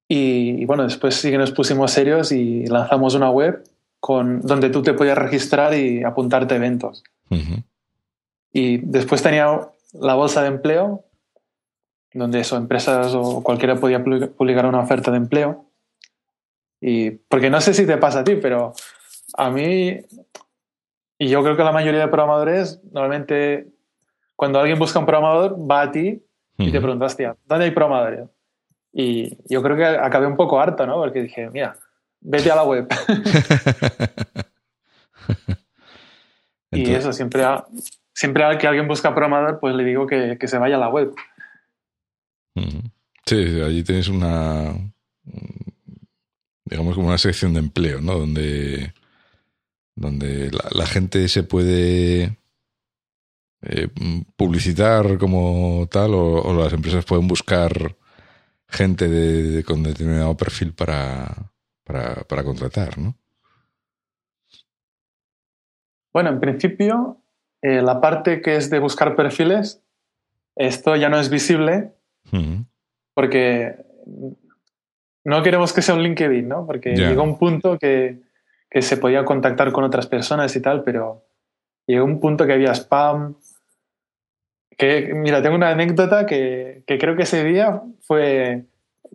Y, 0.08 0.66
bueno, 0.66 0.84
después 0.84 1.16
sí 1.16 1.32
que 1.32 1.40
nos 1.40 1.52
pusimos 1.52 1.92
serios 1.92 2.32
y 2.32 2.68
lanzamos 2.68 3.16
una 3.16 3.32
web 3.32 3.64
con, 4.00 4.42
donde 4.42 4.70
tú 4.70 4.84
te 4.84 4.94
podías 4.94 5.18
registrar 5.18 5.74
y 5.74 6.04
apuntarte 6.04 6.56
eventos. 6.56 7.04
Y 8.52 8.78
después 8.78 9.24
tenía 9.24 9.72
la 9.94 10.14
bolsa 10.14 10.44
de 10.44 10.50
empleo, 10.50 11.06
donde 12.14 12.40
eso, 12.40 12.58
empresas 12.58 13.14
o 13.16 13.44
cualquiera 13.44 13.76
podía 13.76 14.04
publicar 14.04 14.66
una 14.66 14.80
oferta 14.80 15.12
de 15.12 15.18
empleo. 15.18 15.66
Y 16.80 17.12
porque 17.12 17.50
no 17.50 17.62
sé 17.62 17.74
si 17.74 17.86
te 17.86 17.98
pasa 17.98 18.20
a 18.20 18.24
ti, 18.24 18.36
pero 18.36 18.74
a 19.38 19.50
mí, 19.50 20.02
y 21.18 21.28
yo 21.28 21.42
creo 21.44 21.56
que 21.56 21.64
la 21.64 21.72
mayoría 21.72 22.02
de 22.02 22.08
programadores, 22.08 22.82
normalmente 22.92 23.68
cuando 24.36 24.60
alguien 24.60 24.80
busca 24.80 25.00
un 25.00 25.06
programador, 25.06 25.58
va 25.60 25.82
a 25.82 25.92
ti 25.92 26.24
y 26.58 26.72
te 26.72 26.80
pregunta, 26.80 27.06
hostia, 27.06 27.36
¿dónde 27.46 27.66
hay 27.66 27.72
programadores? 27.72 28.30
Y 28.92 29.38
yo 29.52 29.64
creo 29.64 29.76
que 29.76 29.86
acabé 29.86 30.28
un 30.28 30.36
poco 30.36 30.60
harto, 30.60 30.86
¿no? 30.86 30.96
Porque 30.96 31.24
dije, 31.24 31.50
mira, 31.50 31.76
vete 32.22 32.52
a 32.52 32.56
la 32.56 32.64
web. 32.64 32.88
y 36.72 36.94
eso 36.94 37.14
siempre, 37.14 37.44
siempre 38.14 38.58
que 38.58 38.68
alguien 38.68 38.88
busca 38.88 39.14
programador, 39.14 39.60
pues 39.60 39.76
le 39.76 39.84
digo 39.84 40.06
que, 40.08 40.38
se 40.46 40.58
vaya 40.58 40.76
a 40.76 40.80
la 40.80 40.90
web. 40.90 41.14
Sí, 43.26 43.62
allí 43.62 43.84
tienes 43.84 44.10
una, 44.10 44.76
digamos 46.66 46.96
como 46.96 47.08
una 47.08 47.18
sección 47.18 47.54
de 47.54 47.60
empleo, 47.60 48.02
¿no? 48.02 48.18
Donde, 48.18 48.94
donde 49.96 50.52
la, 50.52 50.86
gente 50.86 51.28
se 51.28 51.44
puede 51.44 52.38
eh, 53.62 53.88
publicitar 54.36 55.18
como 55.18 55.88
tal 55.90 56.14
o, 56.14 56.54
las 56.54 56.74
empresas 56.74 57.06
pueden 57.06 57.28
buscar 57.28 57.96
gente 58.68 59.08
de, 59.08 59.64
con 59.64 59.84
determinado 59.84 60.36
perfil 60.36 60.74
para, 60.74 61.52
para, 61.84 62.24
para 62.24 62.44
contratar, 62.44 62.98
¿no? 62.98 63.16
Bueno, 66.12 66.30
en 66.30 66.40
principio 66.40 67.24
eh, 67.62 67.82
la 67.82 68.02
parte 68.02 68.42
que 68.42 68.56
es 68.58 68.70
de 68.70 68.80
buscar 68.80 69.16
perfiles, 69.16 69.82
esto 70.56 70.96
ya 70.96 71.10
no 71.10 71.20
es 71.20 71.30
visible 71.30 71.94
porque 73.14 73.76
no 75.24 75.44
queremos 75.44 75.74
que 75.74 75.82
sea 75.82 75.96
un 75.96 76.04
LinkedIn, 76.04 76.48
¿no? 76.48 76.66
Porque 76.66 76.96
llegó 76.96 77.24
un 77.24 77.38
punto 77.38 77.78
que, 77.78 78.22
que, 78.70 78.82
se 78.82 78.98
podía 78.98 79.26
contactar 79.26 79.72
con 79.72 79.84
otras 79.84 80.08
personas 80.08 80.56
y 80.56 80.62
tal, 80.62 80.84
pero 80.84 81.26
llegó 81.88 82.06
un 82.06 82.20
punto 82.20 82.46
que 82.46 82.54
había 82.54 82.72
spam. 82.74 83.36
Que, 84.78 85.14
mira, 85.14 85.42
tengo 85.42 85.56
una 85.56 85.70
anécdota 85.70 86.26
que, 86.26 86.84
que 86.88 86.98
creo 86.98 87.16
que 87.16 87.24
ese 87.24 87.44
día 87.44 87.82
fue 88.02 88.66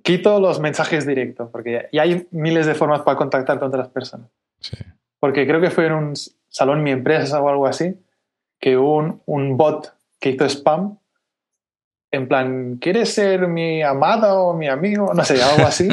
quito 0.02 0.40
los 0.40 0.60
mensajes 0.60 1.06
directos, 1.06 1.50
porque 1.50 1.88
ya 1.92 2.02
hay 2.02 2.26
miles 2.30 2.66
de 2.66 2.74
formas 2.74 3.02
para 3.02 3.16
contactar 3.16 3.58
con 3.58 3.68
otras 3.68 3.88
personas. 3.88 4.30
Porque 5.20 5.46
creo 5.46 5.60
que 5.60 5.70
fue 5.70 5.86
en 5.86 5.92
un 5.92 6.12
salón 6.48 6.82
mi 6.82 6.90
empresa 6.90 7.40
o 7.40 7.48
algo 7.48 7.66
así, 7.66 7.96
que 8.60 8.76
hubo 8.76 9.22
un, 9.26 9.56
bot 9.56 9.94
que 10.20 10.30
hizo 10.30 10.44
spam 10.46 10.98
en 12.10 12.28
plan, 12.28 12.78
¿quieres 12.80 13.12
ser 13.12 13.48
mi 13.48 13.82
amada 13.82 14.34
o 14.34 14.54
mi 14.54 14.68
amigo? 14.68 15.12
No 15.14 15.24
sé, 15.24 15.42
algo 15.42 15.66
así. 15.66 15.88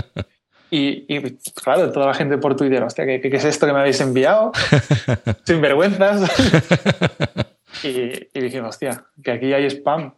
y, 0.70 1.20
claro, 1.54 1.90
toda 1.92 2.06
la 2.06 2.14
gente 2.14 2.38
por 2.38 2.56
Twitter, 2.56 2.82
hostia, 2.82 3.06
¿qué, 3.06 3.20
qué 3.20 3.36
es 3.36 3.44
esto 3.44 3.66
que 3.66 3.72
me 3.72 3.80
habéis 3.80 4.00
enviado? 4.00 4.52
Sin 5.44 5.60
vergüenzas. 5.60 6.30
y, 7.82 7.92
dije, 7.92 8.28
dije, 8.34 8.60
hostia, 8.60 9.04
que 9.22 9.30
aquí 9.30 9.52
hay 9.52 9.66
spam. 9.66 10.14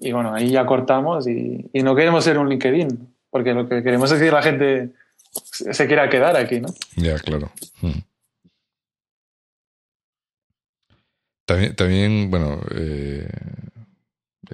Y 0.00 0.12
bueno, 0.12 0.34
ahí 0.34 0.50
ya 0.50 0.66
cortamos 0.66 1.26
y, 1.26 1.70
no 1.72 1.94
queremos 1.94 2.24
ser 2.24 2.38
un 2.38 2.48
LinkedIn, 2.48 3.14
porque 3.30 3.54
lo 3.54 3.68
que 3.68 3.82
queremos 3.82 4.10
es 4.12 4.20
que 4.20 4.30
la 4.30 4.42
gente 4.42 4.90
se 5.30 5.86
quiera 5.86 6.10
quedar 6.10 6.36
aquí, 6.36 6.60
¿no? 6.60 6.68
Ya, 6.96 7.18
claro. 7.18 7.50
Hmm. 7.80 8.00
También, 11.44 11.76
también 11.76 12.30
bueno, 12.30 12.60
eh, 12.74 13.28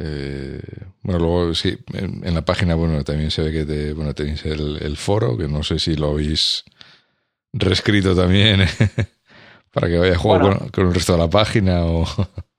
eh, 0.00 0.60
bueno, 1.02 1.18
luego 1.18 1.54
sí, 1.54 1.76
en, 1.92 2.34
la 2.34 2.42
página, 2.42 2.76
bueno, 2.76 3.02
también 3.02 3.30
se 3.30 3.42
ve 3.42 3.52
que 3.52 3.92
bueno, 3.94 4.14
tenéis 4.14 4.44
el, 4.44 4.96
foro, 4.96 5.36
que 5.36 5.48
no 5.48 5.62
sé 5.62 5.78
si 5.78 5.96
lo 5.96 6.10
habéis 6.10 6.64
reescrito 7.52 8.14
también 8.14 8.60
para 9.72 9.88
que 9.88 9.98
vaya 9.98 10.14
a 10.14 10.18
jugar 10.18 10.70
con, 10.70 10.86
el 10.86 10.94
resto 10.94 11.14
de 11.14 11.18
la 11.18 11.28
página 11.28 11.84
o... 11.84 12.04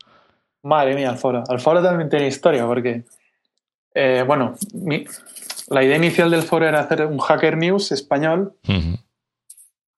Madre 0.63 0.95
mía, 0.95 1.11
el 1.11 1.17
foro. 1.17 1.43
El 1.49 1.59
foro 1.59 1.81
también 1.81 2.09
tiene 2.09 2.27
historia 2.27 2.65
porque, 2.65 3.05
eh, 3.93 4.23
bueno, 4.27 4.55
la 5.69 5.83
idea 5.83 5.95
inicial 5.95 6.29
del 6.29 6.43
foro 6.43 6.67
era 6.67 6.81
hacer 6.81 7.05
un 7.05 7.19
Hacker 7.19 7.55
News 7.55 7.93
español, 7.93 8.53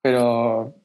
pero 0.03 0.75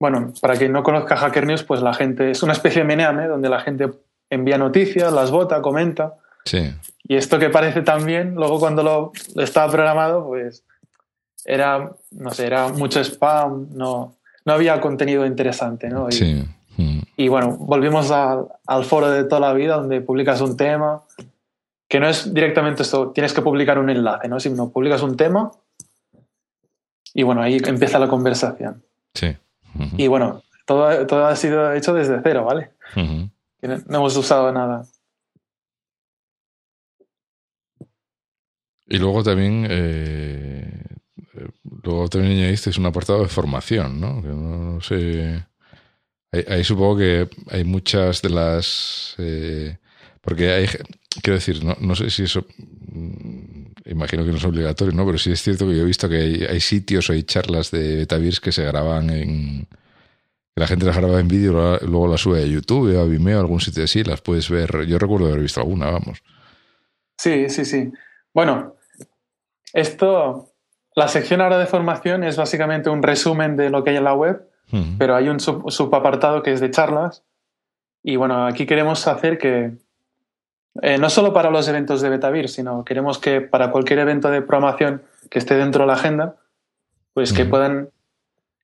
bueno, 0.00 0.32
para 0.40 0.56
quien 0.56 0.72
no 0.72 0.82
conozca 0.82 1.16
Hacker 1.16 1.46
News, 1.46 1.64
pues 1.64 1.82
la 1.82 1.92
gente, 1.92 2.30
es 2.30 2.42
una 2.42 2.54
especie 2.54 2.80
de 2.80 2.88
meneame 2.88 3.26
donde 3.26 3.50
la 3.50 3.60
gente 3.60 3.90
envía 4.36 4.58
noticias, 4.58 5.12
las 5.12 5.30
vota, 5.30 5.60
comenta. 5.60 6.14
Sí. 6.44 6.72
Y 7.02 7.16
esto 7.16 7.38
que 7.38 7.50
parece 7.50 7.82
tan 7.82 8.06
bien, 8.06 8.34
luego 8.34 8.58
cuando 8.58 8.82
lo, 8.82 9.12
estaba 9.42 9.70
programado, 9.70 10.26
pues 10.26 10.64
era, 11.44 11.92
no 12.12 12.30
sé, 12.30 12.46
era 12.46 12.68
mucho 12.68 13.00
spam, 13.02 13.68
no, 13.74 14.16
no 14.44 14.52
había 14.52 14.80
contenido 14.80 15.26
interesante, 15.26 15.88
¿no? 15.88 16.08
Y, 16.08 16.12
sí. 16.12 16.44
Mm. 16.76 17.00
Y 17.16 17.28
bueno, 17.28 17.56
volvimos 17.58 18.10
al 18.10 18.84
foro 18.84 19.10
de 19.10 19.24
toda 19.24 19.40
la 19.40 19.52
vida 19.52 19.76
donde 19.76 20.00
publicas 20.00 20.40
un 20.40 20.56
tema, 20.56 21.02
que 21.88 22.00
no 22.00 22.08
es 22.08 22.32
directamente 22.32 22.82
esto, 22.82 23.10
tienes 23.10 23.32
que 23.32 23.42
publicar 23.42 23.78
un 23.78 23.90
enlace, 23.90 24.28
¿no? 24.28 24.40
Sino 24.40 24.70
publicas 24.70 25.02
un 25.02 25.16
tema 25.16 25.50
y 27.14 27.22
bueno, 27.22 27.40
ahí 27.40 27.58
empieza 27.64 27.98
la 27.98 28.08
conversación. 28.08 28.82
Sí. 29.14 29.34
Y 29.96 30.06
bueno, 30.06 30.42
todo, 30.66 31.06
todo 31.06 31.26
ha 31.26 31.34
sido 31.34 31.72
hecho 31.72 31.94
desde 31.94 32.20
cero, 32.22 32.44
¿vale? 32.44 32.72
No, 33.66 33.96
hemos 33.96 34.16
usado 34.16 34.52
nada. 34.52 34.86
Y 38.88 38.98
luego 38.98 39.22
también, 39.22 39.66
eh, 39.68 40.84
luego 41.82 42.08
también 42.08 42.38
añadiste 42.38 42.70
un 42.78 42.86
apartado 42.86 43.22
de 43.22 43.28
formación, 43.28 44.00
¿no? 44.00 44.22
Que 44.22 44.28
no, 44.28 44.80
sé. 44.80 45.44
Ahí, 46.48 46.64
supongo 46.64 46.98
que 46.98 47.28
hay 47.50 47.64
muchas 47.64 48.22
de 48.22 48.30
las. 48.30 49.14
Eh, 49.18 49.76
porque 50.20 50.50
hay. 50.50 50.66
Quiero 51.22 51.36
decir, 51.36 51.64
no, 51.64 51.76
no 51.80 51.94
sé 51.96 52.10
si 52.10 52.24
eso. 52.24 52.46
Mm, 52.92 53.66
imagino 53.86 54.24
que 54.24 54.30
no 54.30 54.36
es 54.36 54.44
obligatorio, 54.44 54.92
¿no? 54.94 55.06
Pero 55.06 55.18
sí 55.18 55.32
es 55.32 55.42
cierto 55.42 55.66
que 55.66 55.76
yo 55.76 55.82
he 55.82 55.86
visto 55.86 56.08
que 56.08 56.46
hay, 56.48 56.60
sitios 56.60 57.08
o 57.08 57.12
hay 57.12 57.22
charlas 57.22 57.70
de 57.70 57.96
Betavirs 57.96 58.40
que 58.40 58.52
se 58.52 58.64
graban 58.64 59.10
en. 59.10 59.68
Que 60.56 60.60
la 60.60 60.68
gente 60.68 60.86
las 60.86 60.96
graba 60.96 61.20
en 61.20 61.28
vídeo 61.28 61.78
luego 61.82 62.08
las 62.08 62.22
sube 62.22 62.42
a 62.42 62.46
YouTube, 62.46 62.98
a 62.98 63.04
Vimeo, 63.04 63.36
a 63.36 63.40
algún 63.42 63.60
sitio 63.60 63.84
así, 63.84 64.02
las 64.02 64.22
puedes 64.22 64.48
ver. 64.48 64.86
Yo 64.86 64.98
recuerdo 64.98 65.26
haber 65.26 65.40
visto 65.40 65.60
alguna, 65.60 65.90
vamos. 65.90 66.22
Sí, 67.18 67.50
sí, 67.50 67.66
sí. 67.66 67.92
Bueno, 68.32 68.74
esto, 69.74 70.54
la 70.94 71.08
sección 71.08 71.42
ahora 71.42 71.58
de 71.58 71.66
formación 71.66 72.24
es 72.24 72.38
básicamente 72.38 72.88
un 72.88 73.02
resumen 73.02 73.58
de 73.58 73.68
lo 73.68 73.84
que 73.84 73.90
hay 73.90 73.96
en 73.96 74.04
la 74.04 74.14
web, 74.14 74.48
pero 74.98 75.14
hay 75.14 75.28
un 75.28 75.40
subapartado 75.40 76.42
que 76.42 76.52
es 76.52 76.60
de 76.60 76.70
charlas. 76.70 77.22
Y 78.02 78.16
bueno, 78.16 78.46
aquí 78.46 78.64
queremos 78.64 79.06
hacer 79.08 79.36
que, 79.36 79.76
eh, 80.80 80.96
no 80.96 81.10
solo 81.10 81.34
para 81.34 81.50
los 81.50 81.68
eventos 81.68 82.00
de 82.00 82.08
Betavir, 82.08 82.48
sino 82.48 82.82
queremos 82.82 83.18
que 83.18 83.42
para 83.42 83.70
cualquier 83.70 83.98
evento 83.98 84.30
de 84.30 84.40
programación 84.40 85.02
que 85.28 85.38
esté 85.38 85.56
dentro 85.56 85.82
de 85.82 85.88
la 85.88 85.94
agenda, 85.94 86.36
pues 87.12 87.34
que 87.34 87.44
puedan, 87.44 87.90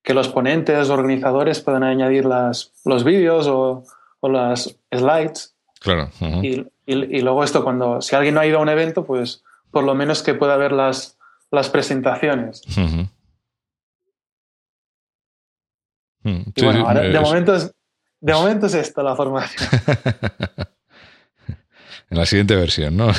que 0.02 0.14
los 0.14 0.28
ponentes, 0.28 0.90
organizadores 0.90 1.60
puedan 1.60 1.84
añadir 1.84 2.24
las, 2.24 2.72
los 2.84 3.04
vídeos 3.04 3.46
o, 3.48 3.84
las 4.22 4.76
slides. 4.90 5.54
Claro. 5.80 6.10
y, 6.42 6.66
y, 6.86 7.20
luego 7.22 7.42
esto, 7.42 7.64
cuando, 7.64 8.00
si 8.00 8.14
alguien 8.14 8.34
no 8.34 8.40
ha 8.40 8.46
ido 8.46 8.58
a 8.58 8.62
un 8.62 8.68
evento, 8.68 9.04
pues 9.04 9.42
por 9.70 9.84
lo 9.84 9.94
menos 9.94 10.22
que 10.22 10.34
pueda 10.34 10.56
ver 10.56 10.72
las, 10.72 11.18
las 11.50 11.68
presentaciones. 11.70 12.62
Mm, 16.24 16.42
y 16.54 16.64
bueno, 16.64 16.94
de, 16.94 17.20
momento 17.20 17.54
es, 17.54 17.74
de 18.20 18.32
momento 18.32 18.66
es 18.66 18.74
esto 18.74 19.02
la 19.02 19.16
formación. 19.16 19.68
en 22.10 22.18
la 22.18 22.26
siguiente 22.26 22.54
versión, 22.54 22.96
¿no? 22.96 23.10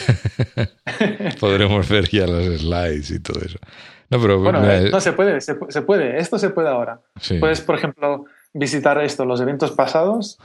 Podremos 1.40 1.90
ver 1.90 2.08
ya 2.10 2.28
los 2.28 2.62
slides 2.62 3.12
y 3.12 3.20
todo 3.20 3.42
eso. 3.42 3.60
No, 4.14 4.22
pero 4.22 4.40
bueno, 4.40 4.64
eh, 4.70 4.92
no 4.92 5.02
se 5.02 5.14
puede, 5.14 5.42
se, 5.42 5.56
puede. 5.56 6.20
Esto 6.20 6.38
se 6.38 6.52
puede 6.52 6.70
ahora. 6.70 7.02
Puedes, 7.40 7.62
por 7.62 7.76
ejemplo, 7.76 8.26
visitar 8.54 9.02
esto, 9.04 9.26
los 9.26 9.42
eventos 9.42 9.72
pasados 9.72 10.38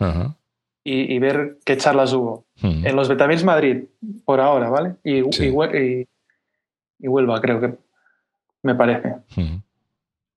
y, 0.83 1.19
ver 1.19 1.59
qué 1.67 1.77
charlas 1.77 2.15
hubo. 2.15 2.47
En 2.63 2.97
los 2.97 3.11
Betamils 3.11 3.45
Madrid, 3.45 3.85
por 4.25 4.41
ahora, 4.41 4.71
¿vale? 4.71 4.95
Y, 5.05 5.19
y, 5.19 7.07
Huelva, 7.07 7.41
creo 7.43 7.61
que 7.61 7.75
me 8.63 8.75
parece. 8.75 9.17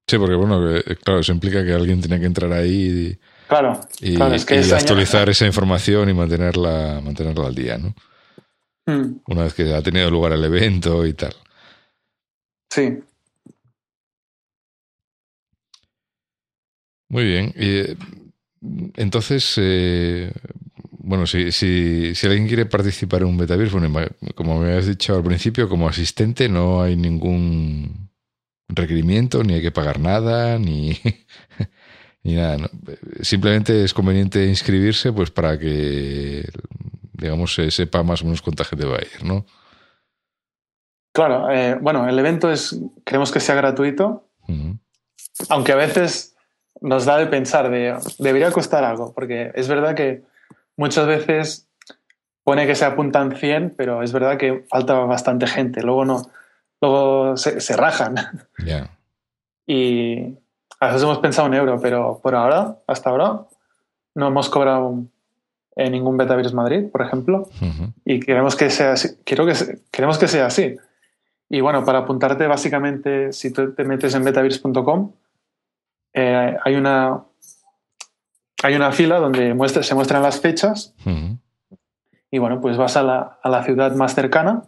Sí, 0.07 0.17
porque 0.17 0.35
bueno, 0.35 0.75
eh, 0.75 0.83
claro, 1.01 1.21
eso 1.21 1.31
implica 1.31 1.63
que 1.63 1.71
alguien 1.71 2.01
tiene 2.01 2.19
que 2.19 2.25
entrar 2.25 2.51
ahí 2.51 3.13
y, 3.13 3.19
claro, 3.47 3.79
y, 4.01 4.21
actualizar 4.21 5.29
esa 5.29 5.45
información 5.45 6.09
y 6.09 6.13
mantenerla, 6.13 6.99
mantenerla 7.01 7.47
al 7.47 7.55
día, 7.55 7.77
¿no? 7.77 7.95
Hmm. 8.85 9.21
Una 9.27 9.43
vez 9.43 9.53
que 9.53 9.73
ha 9.73 9.81
tenido 9.81 10.11
lugar 10.11 10.33
el 10.33 10.43
evento 10.43 11.05
y 11.05 11.13
tal. 11.13 11.33
Sí. 12.69 12.99
Muy 17.11 17.25
bien. 17.25 17.53
Y, 17.57 17.79
eh, 17.79 17.97
entonces, 18.95 19.55
eh, 19.57 20.31
bueno, 20.91 21.27
si, 21.27 21.51
si, 21.51 22.15
si, 22.15 22.27
alguien 22.27 22.47
quiere 22.47 22.65
participar 22.65 23.21
en 23.21 23.27
un 23.27 23.37
Betavirus, 23.37 23.73
bueno, 23.73 23.91
como 24.33 24.57
me 24.57 24.69
habías 24.69 24.87
dicho 24.87 25.13
al 25.13 25.23
principio, 25.23 25.67
como 25.67 25.89
asistente 25.89 26.47
no 26.47 26.81
hay 26.81 26.95
ningún 26.95 28.09
requerimiento, 28.69 29.43
ni 29.43 29.55
hay 29.55 29.61
que 29.61 29.71
pagar 29.71 29.99
nada, 29.99 30.57
ni, 30.57 30.97
ni 32.23 32.35
nada. 32.35 32.69
Simplemente 33.19 33.83
es 33.83 33.93
conveniente 33.93 34.47
inscribirse 34.47 35.11
pues 35.11 35.31
para 35.31 35.59
que, 35.59 36.47
digamos, 37.11 37.53
se 37.53 37.71
sepa 37.71 38.03
más 38.03 38.21
o 38.21 38.25
menos 38.25 38.41
cuánta 38.41 38.63
gente 38.63 38.85
va 38.85 38.99
a 38.99 39.01
ir, 39.01 39.25
¿no? 39.25 39.45
Claro, 41.13 41.51
eh, 41.51 41.77
bueno, 41.81 42.07
el 42.07 42.17
evento 42.17 42.49
es, 42.49 42.79
queremos 43.05 43.33
que 43.33 43.41
sea 43.41 43.55
gratuito, 43.55 44.29
aunque 45.49 45.73
a 45.73 45.75
veces 45.75 46.30
nos 46.79 47.05
da 47.05 47.17
de 47.17 47.27
pensar 47.27 47.69
de, 47.69 47.97
debería 48.19 48.51
costar 48.51 48.83
algo, 48.83 49.13
porque 49.13 49.51
es 49.55 49.67
verdad 49.67 49.95
que 49.95 50.23
muchas 50.77 51.05
veces 51.05 51.67
pone 52.43 52.65
que 52.65 52.75
se 52.75 52.85
apuntan 52.85 53.35
100, 53.35 53.75
pero 53.77 54.01
es 54.03 54.11
verdad 54.11 54.37
que 54.37 54.65
falta 54.69 54.93
bastante 54.93 55.47
gente. 55.47 55.81
Luego 55.81 56.05
no, 56.05 56.31
luego 56.81 57.37
se, 57.37 57.75
rajan. 57.75 58.15
Y 59.67 60.37
a 60.79 60.87
veces 60.87 61.03
hemos 61.03 61.19
pensado 61.19 61.47
un 61.47 61.53
euro, 61.53 61.79
pero 61.79 62.19
por 62.21 62.35
ahora, 62.35 62.77
hasta 62.87 63.09
ahora, 63.09 63.41
no 64.15 64.27
hemos 64.27 64.49
cobrado 64.49 65.03
en 65.75 65.91
ningún 65.91 66.17
Betavirus 66.17 66.53
Madrid, 66.53 66.89
por 66.91 67.01
ejemplo, 67.01 67.47
y 68.03 68.19
queremos 68.19 68.55
que 68.55 68.69
sea 68.69 68.93
así. 68.93 69.09
Quiero 69.23 69.45
que 69.45 69.53
queremos 69.91 70.17
que 70.17 70.27
sea 70.27 70.47
así. 70.47 70.77
Y 71.49 71.61
bueno, 71.61 71.85
para 71.85 71.99
apuntarte, 71.99 72.47
básicamente, 72.47 73.33
si 73.33 73.51
tú 73.51 73.73
te 73.73 73.83
metes 73.83 74.15
en 74.15 74.23
betavirus.com, 74.23 75.11
eh, 76.13 76.57
hay 76.63 76.75
una 76.75 77.23
hay 78.63 78.75
una 78.75 78.91
fila 78.91 79.17
donde 79.19 79.55
se 79.83 79.95
muestran 79.95 80.21
las 80.21 80.39
fechas 80.39 80.93
y 82.29 82.37
bueno, 82.37 82.61
pues 82.61 82.77
vas 82.77 82.95
a 82.95 83.03
la, 83.03 83.39
a 83.41 83.49
la, 83.49 83.63
ciudad 83.63 83.95
más 83.95 84.13
cercana 84.13 84.63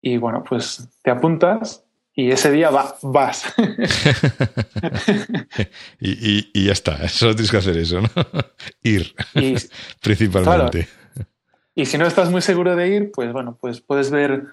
y 0.00 0.16
bueno, 0.16 0.44
pues 0.46 0.88
te 1.02 1.10
apuntas 1.10 1.84
y 2.14 2.30
ese 2.30 2.50
día 2.50 2.70
va, 2.70 2.96
vas. 3.02 3.54
y, 6.00 6.50
y, 6.52 6.66
ya 6.66 6.72
está, 6.72 7.08
solo 7.08 7.34
tienes 7.34 7.50
que 7.50 7.56
hacer 7.56 7.78
eso, 7.78 8.02
¿no? 8.02 8.08
ir, 8.82 9.14
principalmente. 10.02 10.88
Y 11.74 11.86
si 11.86 11.96
no 11.96 12.06
estás 12.06 12.30
muy 12.30 12.42
seguro 12.42 12.76
de 12.76 12.88
ir, 12.88 13.12
pues 13.12 13.32
bueno, 13.32 13.56
pues 13.58 13.80
puedes 13.80 14.10
ver 14.10 14.44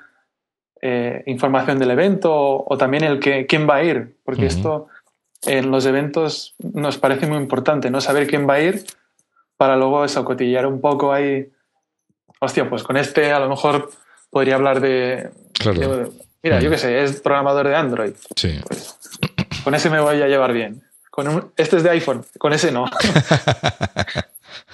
eh, 0.81 1.23
información 1.25 1.79
del 1.79 1.91
evento 1.91 2.31
o, 2.33 2.77
también 2.77 3.03
el 3.03 3.19
que 3.19 3.45
quién 3.45 3.67
va 3.69 3.75
a 3.75 3.83
ir, 3.83 4.15
porque 4.23 4.45
esto 4.45 4.87
en 5.43 5.71
los 5.71 5.85
eventos 5.85 6.55
nos 6.59 6.97
parece 6.97 7.27
muy 7.27 7.37
importante, 7.37 7.89
¿no? 7.89 8.01
Saber 8.01 8.27
quién 8.27 8.47
va 8.47 8.55
a 8.55 8.61
ir 8.61 8.85
para 9.57 9.75
luego 9.75 10.05
eso, 10.05 10.23
cotillar 10.23 10.65
un 10.65 10.81
poco 10.81 11.11
ahí. 11.11 11.49
Hostia, 12.39 12.69
pues 12.69 12.83
con 12.83 12.97
este 12.97 13.31
a 13.31 13.39
lo 13.39 13.49
mejor 13.49 13.89
podría 14.29 14.55
hablar 14.55 14.79
de. 14.79 15.29
mira, 16.41 16.59
yo 16.59 16.69
qué 16.69 16.77
sé, 16.77 17.03
es 17.03 17.21
programador 17.21 17.67
de 17.67 17.75
Android. 17.75 18.13
Sí. 18.35 18.59
Pues, 18.65 18.97
con 19.63 19.75
ese 19.75 19.89
me 19.89 19.99
voy 19.99 20.21
a 20.21 20.27
llevar 20.27 20.53
bien. 20.53 20.83
Con 21.09 21.51
este 21.57 21.77
es 21.77 21.83
de 21.83 21.89
iPhone, 21.89 22.23
con 22.37 22.53
ese 22.53 22.71
no. 22.71 22.85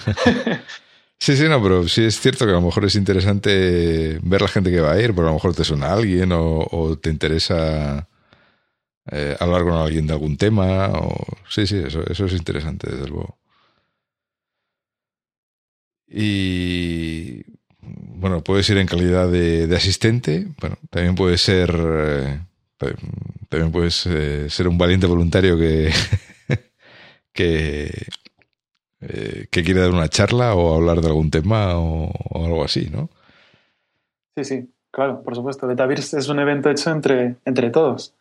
Sí, 1.19 1.35
sí, 1.35 1.47
no, 1.49 1.61
pero 1.61 1.87
sí 1.87 2.03
es 2.03 2.19
cierto 2.19 2.45
que 2.45 2.51
a 2.51 2.55
lo 2.55 2.61
mejor 2.61 2.85
es 2.85 2.95
interesante 2.95 4.19
ver 4.21 4.41
la 4.41 4.47
gente 4.47 4.69
que 4.71 4.79
va 4.81 4.91
a 4.93 5.01
ir, 5.01 5.13
porque 5.13 5.27
a 5.27 5.31
lo 5.31 5.33
mejor 5.33 5.55
te 5.55 5.63
suena 5.63 5.91
alguien 5.93 6.29
o, 6.33 6.97
te 7.01 7.09
interesa 7.09 8.07
eh, 9.11 9.35
hablar 9.39 9.63
con 9.63 9.73
alguien 9.73 10.07
de 10.07 10.13
algún 10.13 10.37
tema. 10.37 10.89
O... 10.93 11.25
Sí, 11.49 11.67
sí, 11.67 11.77
eso, 11.85 12.03
eso 12.07 12.25
es 12.25 12.33
interesante, 12.33 12.89
desde 12.91 13.07
luego. 13.07 13.37
Y 16.07 17.43
bueno, 17.81 18.43
puedes 18.43 18.69
ir 18.69 18.77
en 18.77 18.87
calidad 18.87 19.29
de, 19.29 19.73
asistente, 19.75 20.47
bueno, 20.59 20.77
también 20.89 21.15
puedes 21.15 21.41
ser, 21.41 21.75
eh, 21.77 22.39
también 23.49 23.71
puedes 23.71 24.05
eh, 24.07 24.49
ser 24.49 24.67
un 24.67 24.77
valiente 24.77 25.07
voluntario 25.07 25.57
que, 25.57 25.91
que, 27.33 28.07
eh, 29.01 29.47
que 29.51 29.63
quiere 29.63 29.81
dar 29.81 29.91
una 29.91 30.07
charla 30.07 30.55
o 30.55 30.75
hablar 30.75 31.01
de 31.01 31.07
algún 31.07 31.29
tema 31.29 31.77
o, 31.77 32.11
algo 32.33 32.63
así, 32.63 32.89
¿no? 32.89 33.09
Sí, 34.35 34.43
sí, 34.43 34.69
claro, 34.91 35.21
por 35.21 35.35
supuesto. 35.35 35.67
Betavirs 35.67 36.13
es 36.13 36.29
un 36.29 36.39
evento 36.39 36.69
hecho 36.69 36.91
entre, 36.91 37.35
entre 37.45 37.69
todos. 37.69 38.13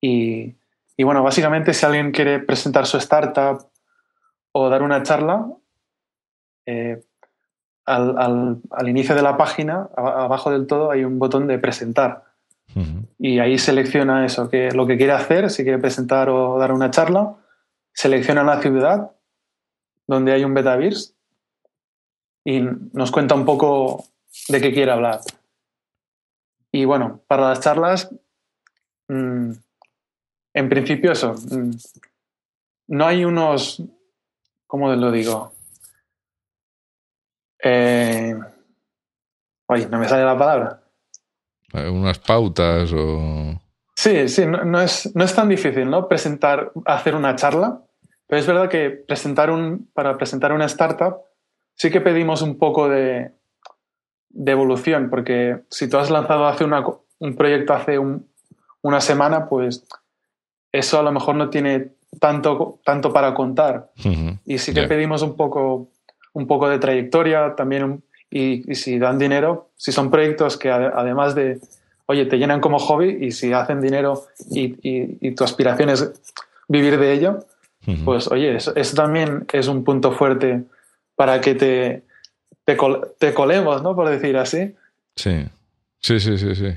Y, 0.00 0.54
y 0.96 1.04
bueno, 1.04 1.22
básicamente 1.22 1.74
si 1.74 1.86
alguien 1.86 2.10
quiere 2.10 2.38
presentar 2.38 2.86
su 2.86 2.96
startup 2.98 3.66
o 4.52 4.68
dar 4.68 4.82
una 4.82 5.02
charla, 5.02 5.46
eh, 6.66 7.02
al, 7.84 8.18
al, 8.18 8.60
al, 8.70 8.88
inicio 8.88 9.14
de 9.14 9.22
la 9.22 9.36
página, 9.36 9.88
abajo 9.96 10.50
del 10.50 10.66
todo, 10.66 10.90
hay 10.90 11.04
un 11.04 11.18
botón 11.18 11.46
de 11.46 11.58
presentar. 11.58 12.24
Y 13.18 13.38
ahí 13.38 13.58
selecciona 13.58 14.24
eso, 14.24 14.48
que 14.48 14.70
lo 14.70 14.86
que 14.86 14.96
quiere 14.96 15.12
hacer, 15.12 15.50
si 15.50 15.62
quiere 15.62 15.78
presentar 15.78 16.30
o 16.30 16.58
dar 16.58 16.72
una 16.72 16.90
charla, 16.90 17.34
selecciona 17.92 18.42
la 18.42 18.62
ciudad 18.62 19.10
donde 20.12 20.32
hay 20.32 20.44
un 20.44 20.54
Betavirs 20.54 21.14
y 22.44 22.60
nos 22.92 23.10
cuenta 23.10 23.34
un 23.34 23.44
poco 23.44 24.04
de 24.48 24.60
qué 24.60 24.72
quiere 24.72 24.92
hablar. 24.92 25.20
Y 26.70 26.84
bueno, 26.84 27.22
para 27.26 27.48
las 27.48 27.60
charlas, 27.60 28.10
mmm, 29.08 29.52
en 30.54 30.68
principio 30.68 31.12
eso, 31.12 31.34
mmm, 31.34 31.70
no 32.88 33.06
hay 33.06 33.24
unos, 33.24 33.82
¿cómo 34.66 34.92
lo 34.94 35.10
digo? 35.10 35.52
Eh, 37.64 38.34
oye, 39.66 39.88
no 39.88 39.98
me 39.98 40.08
sale 40.08 40.24
la 40.24 40.38
palabra. 40.38 40.82
Unas 41.72 42.18
pautas 42.18 42.92
o... 42.92 43.58
Sí, 43.94 44.28
sí, 44.28 44.44
no, 44.44 44.64
no, 44.64 44.80
es, 44.80 45.14
no 45.14 45.24
es 45.24 45.34
tan 45.34 45.48
difícil, 45.48 45.88
¿no? 45.88 46.06
Presentar, 46.08 46.72
hacer 46.84 47.14
una 47.14 47.36
charla 47.36 47.82
pero 48.32 48.40
es 48.40 48.46
verdad 48.46 48.70
que 48.70 48.88
presentar 48.88 49.50
un, 49.50 49.90
para 49.92 50.16
presentar 50.16 50.54
una 50.54 50.64
startup 50.64 51.16
sí 51.74 51.90
que 51.90 52.00
pedimos 52.00 52.40
un 52.40 52.56
poco 52.56 52.88
de, 52.88 53.32
de 54.30 54.52
evolución, 54.52 55.10
porque 55.10 55.58
si 55.68 55.86
tú 55.86 55.98
has 55.98 56.10
lanzado 56.10 56.46
hace 56.46 56.64
una, 56.64 56.82
un 57.18 57.36
proyecto 57.36 57.74
hace 57.74 57.98
una 58.80 59.02
semana, 59.02 59.50
pues 59.50 59.84
eso 60.72 60.98
a 60.98 61.02
lo 61.02 61.12
mejor 61.12 61.34
no 61.34 61.50
tiene 61.50 61.90
tanto, 62.18 62.80
tanto 62.86 63.12
para 63.12 63.34
contar. 63.34 63.90
Y 64.46 64.56
sí 64.56 64.72
que 64.72 64.84
pedimos 64.84 65.20
un 65.20 65.36
poco, 65.36 65.90
un 66.32 66.46
poco 66.46 66.70
de 66.70 66.78
trayectoria 66.78 67.54
también. 67.54 68.02
y, 68.30 68.74
si 68.76 68.98
dan 68.98 69.18
dinero, 69.18 69.72
si 69.76 69.92
son 69.92 70.10
proyectos 70.10 70.56
que 70.56 70.70
además 70.70 71.34
de, 71.34 71.60
oye, 72.06 72.24
te 72.24 72.38
llenan 72.38 72.62
como 72.62 72.78
hobby 72.78 73.26
y 73.26 73.32
si 73.32 73.52
hacen 73.52 73.82
dinero 73.82 74.24
y, 74.50 74.78
y 74.82 75.34
tu 75.34 75.44
aspiración 75.44 75.90
es 75.90 76.10
vivir 76.66 76.98
de 76.98 77.12
ello, 77.12 77.44
pues 78.04 78.28
oye, 78.28 78.56
eso, 78.56 78.72
también 78.94 79.46
es 79.52 79.66
un 79.66 79.84
punto 79.84 80.12
fuerte 80.12 80.64
para 81.16 81.40
que 81.40 81.54
te, 81.54 82.04
te, 82.64 83.34
colemos, 83.34 83.82
¿no? 83.82 83.96
Por 83.96 84.08
decir 84.08 84.36
así. 84.36 84.74
Sí, 85.16 85.44
sí, 86.00 86.20
sí, 86.20 86.38
sí, 86.38 86.54
sí. 86.54 86.76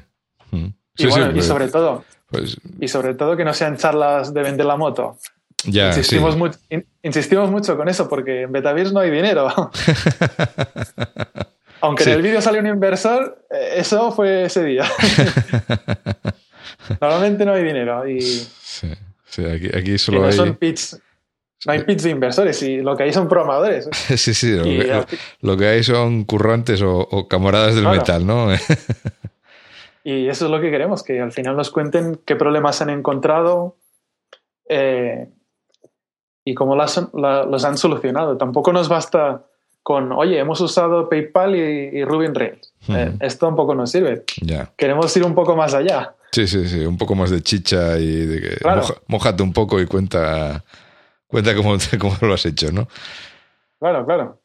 y, 0.98 1.06
bueno, 1.08 1.32
pues, 1.32 1.46
sobre 1.46 1.68
todo, 1.68 2.04
pues, 2.30 2.58
y 2.80 2.88
sobre 2.88 3.14
todo 3.14 3.38
que 3.38 3.46
no 3.46 3.54
sean 3.54 3.78
charlas 3.78 4.34
de 4.34 4.42
vender 4.42 4.66
la 4.66 4.78
moto. 4.78 5.20
Ya, 5.66 5.90
insistimos, 5.90 6.36
mucho, 6.38 6.58
insistimos 7.02 7.50
mucho 7.50 7.78
con 7.78 7.90
eso 7.90 8.08
porque 8.08 8.44
en 8.44 8.52
Betavirs 8.52 8.92
no 8.92 9.00
hay 9.00 9.10
dinero. 9.10 9.48
Aunque 11.82 12.04
en 12.04 12.10
el 12.10 12.22
vídeo 12.22 12.42
salió 12.42 12.62
un 12.62 12.68
inversor, 12.68 13.48
eh, 13.50 13.76
eso 13.78 14.12
fue 14.12 14.46
ese 14.46 14.64
día. 14.64 14.86
Normalmente 17.02 17.46
no 17.46 17.54
hay 17.54 17.64
dinero. 17.64 18.08
Y, 18.08 18.22
sí 18.22 18.92
aquí, 19.74 19.98
solo 19.98 20.22
no 20.22 20.28
hay... 20.28 20.34
Son 20.34 20.56
pits, 20.56 21.00
no 21.66 21.74
hay 21.74 21.84
pits 21.84 22.04
de 22.04 22.10
inversores 22.12 22.62
y 22.64 22.78
lo 22.78 22.96
que 22.96 23.04
hay 23.04 23.14
son 23.14 23.28
programadores. 23.28 23.90
sí, 23.92 24.34
sí, 24.34 24.56
lo, 25.42 25.58
que, 25.58 25.68
hay 25.68 25.84
son 25.84 26.24
currantes 26.24 26.82
o, 26.84 27.28
camaradas 27.28 27.76
del 27.76 27.88
metal, 27.88 28.26
¿no? 28.26 28.54
y 30.04 30.28
eso 30.28 30.46
es 30.46 30.52
lo 30.52 30.62
que 30.62 30.70
queremos, 30.70 31.04
que 31.04 31.20
al 31.22 31.32
final 31.32 31.56
nos 31.56 31.72
cuenten 31.72 32.20
qué 32.26 32.36
problemas 32.36 32.82
han 32.82 32.90
encontrado 32.90 33.78
eh, 34.70 35.30
y 36.44 36.54
cómo 36.54 36.76
los 36.76 37.66
han 37.66 37.78
solucionado. 37.78 38.38
Tampoco 38.38 38.72
nos 38.72 38.88
basta 38.88 39.46
con, 39.86 40.12
oye, 40.12 40.40
hemos 40.40 40.62
usado 40.62 41.10
PayPal 41.10 41.56
y, 41.56 42.04
Ruby 42.06 42.28
Rails. 42.28 42.74
Eh, 42.90 43.14
esto 43.20 43.48
un 43.48 43.56
poco 43.56 43.76
nos 43.76 43.92
sirve. 43.92 44.24
Queremos 44.78 45.16
ir 45.16 45.24
un 45.24 45.36
poco 45.36 45.56
más 45.56 45.74
allá. 45.74 46.16
Sí, 46.36 46.48
sí, 46.48 46.68
sí, 46.68 46.86
un 46.86 46.98
poco 46.98 47.16
más 47.16 47.30
de 47.30 47.42
chicha 47.42 47.98
y 47.98 48.26
de 48.26 48.42
que 48.42 48.58
mojate 49.08 49.42
un 49.42 49.54
poco 49.54 49.80
y 49.80 49.86
cuenta, 49.86 50.66
cuenta 51.28 51.56
cómo, 51.56 51.78
cómo, 52.00 52.18
lo 52.20 52.34
has 52.34 52.46
hecho, 52.46 52.74
¿no? 52.74 52.90
Claro, 53.80 54.06
claro. 54.06 54.42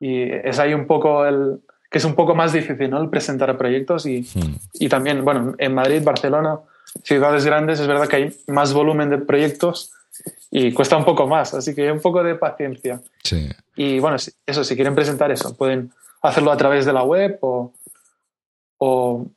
Y 0.00 0.24
es 0.24 0.58
ahí 0.58 0.74
un 0.74 0.88
poco 0.88 1.24
el 1.24 1.60
que 1.88 1.98
es 1.98 2.04
un 2.04 2.16
poco 2.16 2.34
más 2.34 2.52
difícil, 2.52 2.90
¿no? 2.90 3.00
El 3.00 3.10
presentar 3.10 3.56
proyectos 3.56 4.06
y, 4.06 4.22
hmm. 4.22 4.56
y 4.74 4.88
también, 4.88 5.24
bueno, 5.24 5.54
en 5.58 5.72
Madrid, 5.72 6.02
Barcelona, 6.02 6.58
ciudades 7.04 7.44
grandes, 7.44 7.78
es 7.78 7.86
verdad 7.86 8.08
que 8.08 8.16
hay 8.16 8.36
más 8.48 8.72
volumen 8.72 9.08
de 9.08 9.18
proyectos 9.18 9.92
y 10.50 10.72
cuesta 10.72 10.96
un 10.96 11.04
poco 11.04 11.28
más, 11.28 11.54
así 11.54 11.76
que 11.76 11.92
un 11.92 12.00
poco 12.00 12.24
de 12.24 12.34
paciencia. 12.34 13.00
Sí. 13.22 13.48
Y 13.76 14.00
bueno, 14.00 14.16
eso, 14.46 14.64
si 14.64 14.74
quieren 14.74 14.96
presentar 14.96 15.30
eso, 15.30 15.56
pueden 15.56 15.92
hacerlo 16.22 16.50
a 16.50 16.56
través 16.56 16.86
de 16.86 16.92
la 16.92 17.04
web 17.04 17.38
o, 17.40 17.72
o 18.78 19.28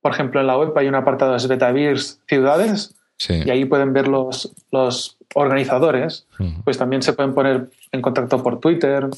por 0.00 0.12
ejemplo, 0.12 0.40
en 0.40 0.46
la 0.46 0.56
web 0.56 0.72
hay 0.76 0.88
un 0.88 0.94
apartado 0.94 1.36
de 1.36 1.46
Betavirs 1.46 2.20
Ciudades 2.26 2.94
y 3.28 3.50
ahí 3.50 3.64
pueden 3.64 3.92
ver 3.92 4.08
los, 4.08 4.52
los 4.70 5.16
organizadores. 5.34 6.26
Pues 6.64 6.78
también 6.78 7.02
se 7.02 7.12
pueden 7.12 7.34
poner 7.34 7.68
en 7.90 8.02
contacto 8.02 8.42
por 8.42 8.60
Twitter. 8.60 9.08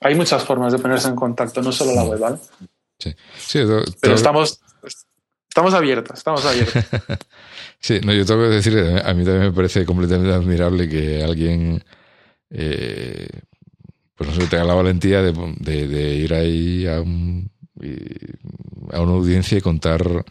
Hay 0.00 0.14
muchas 0.14 0.44
formas 0.44 0.72
de 0.72 0.78
ponerse 0.78 1.08
en 1.08 1.16
contacto, 1.16 1.62
no 1.62 1.72
solo 1.72 1.94
la 1.94 2.04
web, 2.04 2.20
¿vale? 2.20 2.36
Sí. 2.98 3.14
Pero 4.00 4.14
estamos, 4.14 4.60
estamos 5.48 5.74
abiertos, 5.74 6.18
estamos 6.18 6.44
abiertos. 6.44 6.84
sí, 7.80 8.00
no, 8.04 8.12
yo 8.12 8.24
tengo 8.24 8.42
que 8.42 8.48
decir, 8.48 8.78
a 8.78 9.14
mí 9.14 9.24
también 9.24 9.40
me 9.40 9.52
parece 9.52 9.84
completamente 9.84 10.32
admirable 10.32 10.88
que 10.88 11.22
alguien 11.24 11.82
eh, 12.50 13.28
pues 14.16 14.30
no 14.30 14.36
sé, 14.36 14.46
tenga 14.46 14.64
la 14.64 14.74
valentía 14.74 15.22
de, 15.22 15.32
de 15.88 16.14
ir 16.14 16.34
ahí 16.34 16.86
a 16.86 17.00
un 17.00 17.50
a 18.92 19.00
una 19.00 19.12
audiencia 19.12 19.58
y 19.58 19.60
contar 19.60 20.24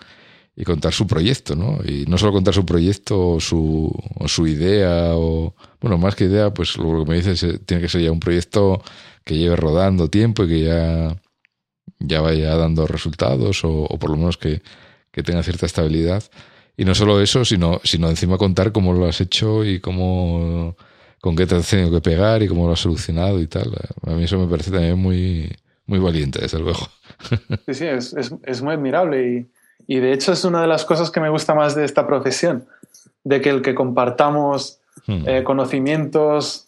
y 0.56 0.64
contar 0.64 0.94
su 0.94 1.06
proyecto, 1.06 1.56
¿no? 1.56 1.80
Y 1.86 2.06
no 2.06 2.18
solo 2.18 2.32
contar 2.32 2.54
su 2.54 2.66
proyecto 2.66 3.32
o 3.32 3.40
su, 3.40 3.92
o 4.16 4.28
su 4.28 4.48
idea, 4.48 5.16
o 5.16 5.54
bueno, 5.82 5.98
más 5.98 6.16
que 6.16 6.26
idea, 6.26 6.54
pues 6.54 6.78
lo 6.78 7.04
que 7.04 7.12
me 7.12 7.18
dices 7.18 7.44
eh, 7.44 7.60
tiene 7.60 7.82
que 7.82 7.90
ser 7.90 8.02
ya 8.02 8.12
un 8.12 8.22
proyecto 8.22 8.82
que 9.26 9.38
lleve 9.38 9.56
rodando 9.58 10.10
tiempo 10.10 10.46
y 10.46 10.48
que 10.48 10.62
ya, 10.64 11.18
ya 12.00 12.22
vaya 12.22 12.56
dando 12.56 12.88
resultados, 12.88 13.62
o, 13.66 13.88
por 14.00 14.12
lo 14.12 14.18
menos 14.18 14.38
que, 14.38 14.62
que, 15.12 15.24
tenga 15.24 15.44
cierta 15.44 15.66
estabilidad. 15.66 16.24
Y 16.78 16.86
no 16.86 16.96
solo 16.96 17.22
eso, 17.22 17.44
sino, 17.46 17.82
sino 17.84 18.10
encima 18.10 18.38
contar 18.38 18.72
cómo 18.72 18.94
lo 18.94 19.08
has 19.08 19.22
hecho 19.22 19.66
y 19.66 19.80
cómo 19.80 20.76
con 21.22 21.36
qué 21.36 21.48
te 21.48 21.56
has 21.56 21.70
tenido 21.70 21.92
que 21.92 22.02
pegar 22.02 22.44
y 22.44 22.48
cómo 22.48 22.68
lo 22.68 22.74
has 22.74 22.80
solucionado 22.82 23.42
y 23.42 23.48
tal. 23.48 23.74
A 24.04 24.12
mí 24.12 24.24
eso 24.24 24.38
me 24.38 24.48
parece 24.48 24.72
también 24.72 25.00
muy, 25.00 25.52
muy 25.86 26.00
valiente, 26.00 26.40
desde 26.42 26.60
luego. 26.60 26.88
Sí, 27.66 27.74
sí, 27.74 27.86
es, 27.88 28.14
es, 28.14 28.34
es 28.44 28.62
muy 28.62 28.74
admirable 28.74 29.28
y, 29.28 29.48
y, 29.88 30.00
de 30.00 30.14
hecho 30.14 30.34
es 30.34 30.46
una 30.46 30.62
de 30.62 30.68
las 30.68 30.86
cosas 30.86 31.12
que 31.12 31.20
me 31.20 31.30
gusta 31.30 31.54
más 31.54 31.76
de 31.76 31.86
esta 31.86 32.06
profesión, 32.08 32.68
de 33.24 33.42
que 33.42 33.50
el 33.50 33.62
que 33.62 33.76
compartamos 33.76 34.80
hmm. 35.08 35.28
eh, 35.28 35.44
conocimientos, 35.44 36.68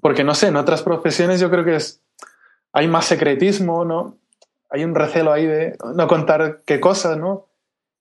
porque 0.00 0.24
no 0.24 0.34
sé, 0.34 0.48
en 0.48 0.56
otras 0.56 0.82
profesiones 0.82 1.40
yo 1.40 1.50
creo 1.50 1.64
que 1.64 1.76
es, 1.76 2.00
hay 2.72 2.88
más 2.88 3.04
secretismo, 3.04 3.84
¿no? 3.84 4.16
Hay 4.70 4.84
un 4.84 4.94
recelo 4.94 5.32
ahí 5.32 5.46
de 5.46 5.76
no 5.94 6.08
contar 6.08 6.62
qué 6.64 6.80
cosas, 6.80 7.18
¿no? 7.18 7.46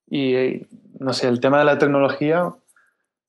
Y 0.09 0.65
no 0.99 1.13
sé, 1.13 1.27
el 1.27 1.39
tema 1.39 1.59
de 1.59 1.65
la 1.65 1.77
tecnología, 1.77 2.53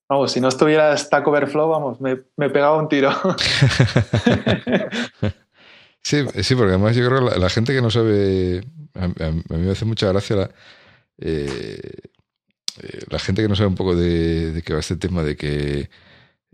vamos, 0.08 0.32
si 0.32 0.40
no 0.40 0.48
estuviera 0.48 0.96
Stack 0.96 1.26
Overflow, 1.26 1.68
vamos, 1.68 2.00
me, 2.00 2.20
me 2.36 2.50
pegaba 2.50 2.76
un 2.76 2.88
tiro. 2.88 3.10
Sí, 6.02 6.24
sí, 6.42 6.54
porque 6.54 6.70
además 6.70 6.96
yo 6.96 7.06
creo 7.06 7.30
que 7.30 7.38
la, 7.38 7.48
gente 7.48 7.72
que 7.72 7.80
no 7.80 7.90
sabe, 7.90 8.64
a, 8.94 9.08
mí 9.08 9.42
me 9.48 9.70
hace 9.70 9.84
mucha 9.84 10.08
gracia 10.08 10.36
la, 10.36 10.50
eh, 11.18 11.80
eh, 12.80 13.04
la 13.08 13.18
gente 13.18 13.42
que 13.42 13.48
no 13.48 13.54
sabe 13.54 13.68
un 13.68 13.74
poco 13.74 13.94
de, 13.94 14.62
qué 14.64 14.72
va 14.72 14.80
este 14.80 14.96
tema 14.96 15.22
de 15.22 15.36
que 15.36 15.90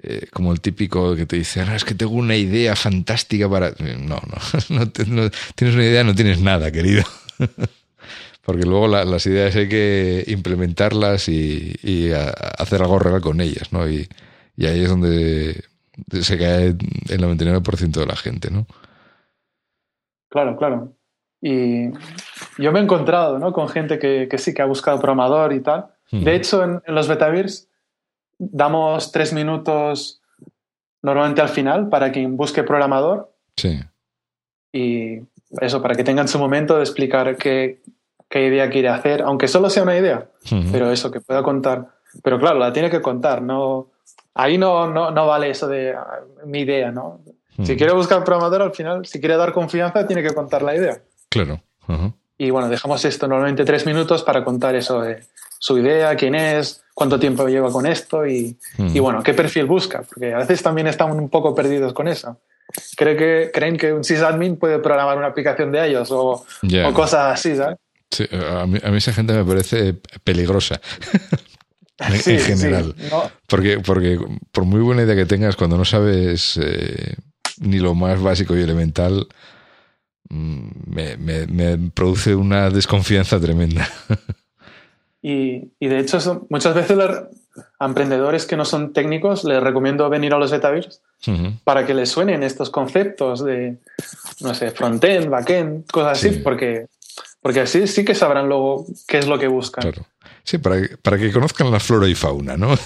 eh, 0.02 0.26
como 0.32 0.52
el 0.52 0.60
típico 0.60 1.16
que 1.16 1.26
te 1.26 1.36
dice, 1.36 1.62
ah, 1.62 1.74
es 1.74 1.84
que 1.84 1.94
tengo 1.94 2.12
una 2.12 2.36
idea 2.36 2.76
fantástica 2.76 3.48
para... 3.48 3.70
No, 3.98 4.20
no, 4.20 4.68
no, 4.68 4.90
tienes 4.90 5.74
una 5.74 5.84
idea, 5.84 6.04
no 6.04 6.14
tienes 6.14 6.40
nada, 6.40 6.70
querido. 6.70 7.04
Porque 8.42 8.64
luego 8.64 8.88
las 8.88 9.26
ideas 9.26 9.54
hay 9.56 9.68
que 9.68 10.24
implementarlas 10.28 11.28
y, 11.28 12.10
hacer 12.12 12.80
algo 12.80 12.98
real 12.98 13.20
con 13.20 13.40
ellas, 13.40 13.72
¿no? 13.72 13.88
Y, 13.88 14.08
ahí 14.58 14.82
es 14.82 14.88
donde 14.88 15.64
se 16.22 16.38
cae 16.38 16.68
el 16.68 17.20
99% 17.20 17.90
de 17.90 18.06
la 18.06 18.16
gente, 18.16 18.50
¿no? 18.50 18.66
Claro, 20.28 20.56
claro. 20.56 20.92
Y 21.40 21.90
yo 22.58 22.72
me 22.72 22.80
he 22.80 22.82
encontrado 22.82 23.38
¿no? 23.38 23.52
con 23.52 23.68
gente 23.68 23.98
que, 23.98 24.28
sí 24.38 24.54
que 24.54 24.62
ha 24.62 24.66
buscado 24.66 25.00
programador 25.00 25.52
y 25.52 25.60
tal. 25.60 25.86
De 26.10 26.34
hecho, 26.34 26.64
en, 26.64 26.82
en 26.86 26.94
los 26.94 27.06
Betavirs 27.06 27.68
damos 28.38 29.12
tres 29.12 29.32
minutos 29.32 30.22
normalmente 31.02 31.40
al 31.40 31.48
final 31.48 31.88
para 31.88 32.12
quien 32.12 32.36
busque 32.36 32.62
programador. 32.62 33.32
Sí. 33.56 33.80
Y 34.72 35.20
eso, 35.60 35.82
para 35.82 35.94
que 35.94 36.04
tengan 36.04 36.28
su 36.28 36.38
momento 36.38 36.76
de 36.76 36.82
explicar 36.82 37.36
qué, 37.36 37.80
qué 38.28 38.46
idea 38.46 38.68
quiere 38.70 38.88
hacer, 38.88 39.22
aunque 39.22 39.48
solo 39.48 39.70
sea 39.70 39.82
una 39.82 39.96
idea, 39.96 40.28
pero 40.70 40.90
eso, 40.90 41.10
que 41.10 41.20
pueda 41.20 41.42
contar. 41.42 41.88
Pero 42.22 42.38
claro, 42.38 42.58
la 42.58 42.72
tiene 42.72 42.90
que 42.90 43.00
contar, 43.00 43.42
no... 43.42 43.90
Ahí 44.34 44.56
no, 44.56 44.88
no, 44.88 45.10
no 45.10 45.26
vale 45.26 45.50
eso 45.50 45.66
de 45.66 45.94
ah, 45.94 46.20
mi 46.46 46.60
idea, 46.60 46.92
¿no? 46.92 47.20
Si 47.64 47.76
quiere 47.76 47.92
buscar 47.92 48.22
programador, 48.24 48.62
al 48.62 48.72
final, 48.72 49.04
si 49.06 49.18
quiere 49.18 49.36
dar 49.36 49.52
confianza, 49.52 50.06
tiene 50.06 50.22
que 50.22 50.32
contar 50.32 50.62
la 50.62 50.76
idea. 50.76 51.00
Claro. 51.28 51.60
Y 52.36 52.50
bueno, 52.50 52.68
dejamos 52.68 53.04
esto 53.04 53.26
normalmente 53.26 53.64
tres 53.64 53.84
minutos 53.84 54.22
para 54.22 54.44
contar 54.44 54.76
eso 54.76 55.00
de 55.00 55.24
su 55.58 55.76
idea, 55.78 56.14
quién 56.14 56.36
es, 56.36 56.84
cuánto 56.94 57.18
tiempo 57.18 57.48
lleva 57.48 57.72
con 57.72 57.86
esto 57.86 58.26
y, 58.26 58.56
y, 58.78 59.00
bueno, 59.00 59.22
qué 59.22 59.34
perfil 59.34 59.64
busca, 59.64 60.02
porque 60.02 60.32
a 60.32 60.38
veces 60.38 60.62
también 60.62 60.86
están 60.86 61.10
un 61.10 61.28
poco 61.28 61.54
perdidos 61.54 61.92
con 61.92 62.06
eso. 62.06 62.38
¿Creen 62.96 63.16
que, 63.16 63.50
creen 63.52 63.76
que 63.76 63.92
un 63.92 64.04
sysadmin 64.04 64.56
puede 64.56 64.78
programar 64.78 65.18
una 65.18 65.28
aplicación 65.28 65.72
de 65.72 65.88
ellos 65.88 66.10
o, 66.12 66.44
o 66.86 66.92
cosas 66.92 67.32
así, 67.32 67.56
¿sabes? 67.56 67.78
Sí, 68.10 68.24
a 68.32 68.66
mí, 68.66 68.78
a 68.82 68.90
mí, 68.90 68.98
esa 68.98 69.12
gente 69.12 69.32
me 69.32 69.44
parece 69.44 69.94
peligrosa. 70.22 70.80
en, 71.98 72.40
general. 72.40 72.94
porque, 73.46 73.80
porque 73.80 74.18
por 74.52 74.64
muy 74.64 74.80
buena 74.80 75.02
idea 75.02 75.16
que 75.16 75.26
tengas, 75.26 75.56
cuando 75.56 75.76
no 75.76 75.84
sabes 75.84 76.58
eh, 76.62 77.16
ni 77.60 77.78
lo 77.78 77.94
más 77.94 78.20
básico 78.20 78.56
y 78.56 78.62
elemental, 78.62 79.28
mm, 80.30 80.68
me, 80.86 81.16
me, 81.16 81.46
me 81.46 81.90
produce 81.90 82.34
una 82.34 82.70
desconfianza 82.70 83.40
tremenda. 83.40 83.88
Y, 85.20 85.70
de 85.80 85.98
hecho, 85.98 86.46
muchas 86.48 86.74
veces 86.74 86.96
a 87.78 87.84
emprendedores 87.84 88.46
que 88.46 88.56
no 88.56 88.64
son 88.64 88.92
técnicos 88.92 89.44
les 89.44 89.62
recomiendo 89.62 90.08
venir 90.08 90.32
a 90.32 90.38
los 90.38 90.50
Betavirs 90.50 91.00
para 91.64 91.84
que 91.84 91.94
les 91.94 92.08
suenen 92.08 92.42
estos 92.42 92.70
conceptos 92.70 93.44
de, 93.44 93.78
no 94.40 94.54
sé, 94.54 94.70
frontend, 94.70 95.28
backend, 95.28 95.86
cosas 95.90 96.18
así, 96.18 96.38
porque, 96.38 96.86
porque 97.42 97.60
así 97.60 97.86
sí 97.88 98.04
que 98.04 98.14
sabrán 98.14 98.48
luego 98.48 98.86
qué 99.08 99.18
es 99.18 99.26
lo 99.26 99.38
que 99.38 99.48
buscan. 99.48 99.82
Claro. 99.82 100.06
Sí, 100.44 100.58
para, 100.58 100.80
para 101.02 101.18
que 101.18 101.32
conozcan 101.32 101.70
la 101.70 101.80
flora 101.80 102.08
y 102.08 102.14
fauna, 102.14 102.56
¿no? 102.56 102.76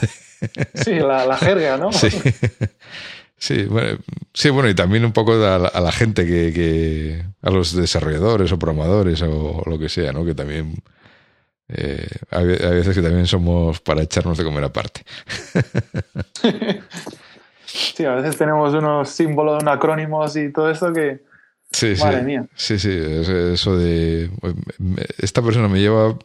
sí, 0.75 0.95
la, 0.95 1.37
jerga, 1.37 1.77
¿no? 1.77 1.93
Sí. 1.93 2.09
Sí 3.43 3.65
bueno, 3.65 3.99
sí, 4.33 4.51
bueno, 4.51 4.69
y 4.69 4.75
también 4.77 5.05
un 5.05 5.11
poco 5.11 5.33
a 5.33 5.59
la, 5.59 5.93
gente 5.93 6.25
que, 6.25 6.53
que, 6.53 7.25
a 7.43 7.51
los 7.51 7.75
desarrolladores 7.75 8.53
o 8.53 8.59
programadores 8.61 9.21
o 9.23 9.65
lo 9.67 9.81
que 9.81 9.89
sea, 9.89 10.13
¿no? 10.13 10.25
Que 10.25 10.33
también 10.33 10.77
eh, 11.67 12.07
hay, 12.31 12.47
veces 12.47 12.95
que 12.95 13.03
también 13.03 13.27
somos 13.27 13.81
para 13.81 14.03
echarnos 14.03 14.39
de 14.39 14.45
comer 14.45 14.63
aparte. 14.63 15.03
sí, 17.65 18.05
a 18.05 18.15
veces 18.15 18.37
tenemos 18.37 18.75
unos 18.75 19.09
símbolos, 19.09 19.61
unos 19.61 19.75
acrónimos 19.75 20.37
y 20.37 20.53
todo 20.53 20.71
eso 20.71 20.93
que... 20.93 21.25
Sí, 21.73 21.95
Madre 21.99 22.21
sí. 22.21 22.25
mía. 22.25 22.47
Sí, 22.55 22.79
sí, 22.79 22.97
eso 22.97 23.77
de... 23.77 24.31
Esta 25.19 25.43
persona 25.43 25.67
me 25.67 25.81
lleva 25.81 26.17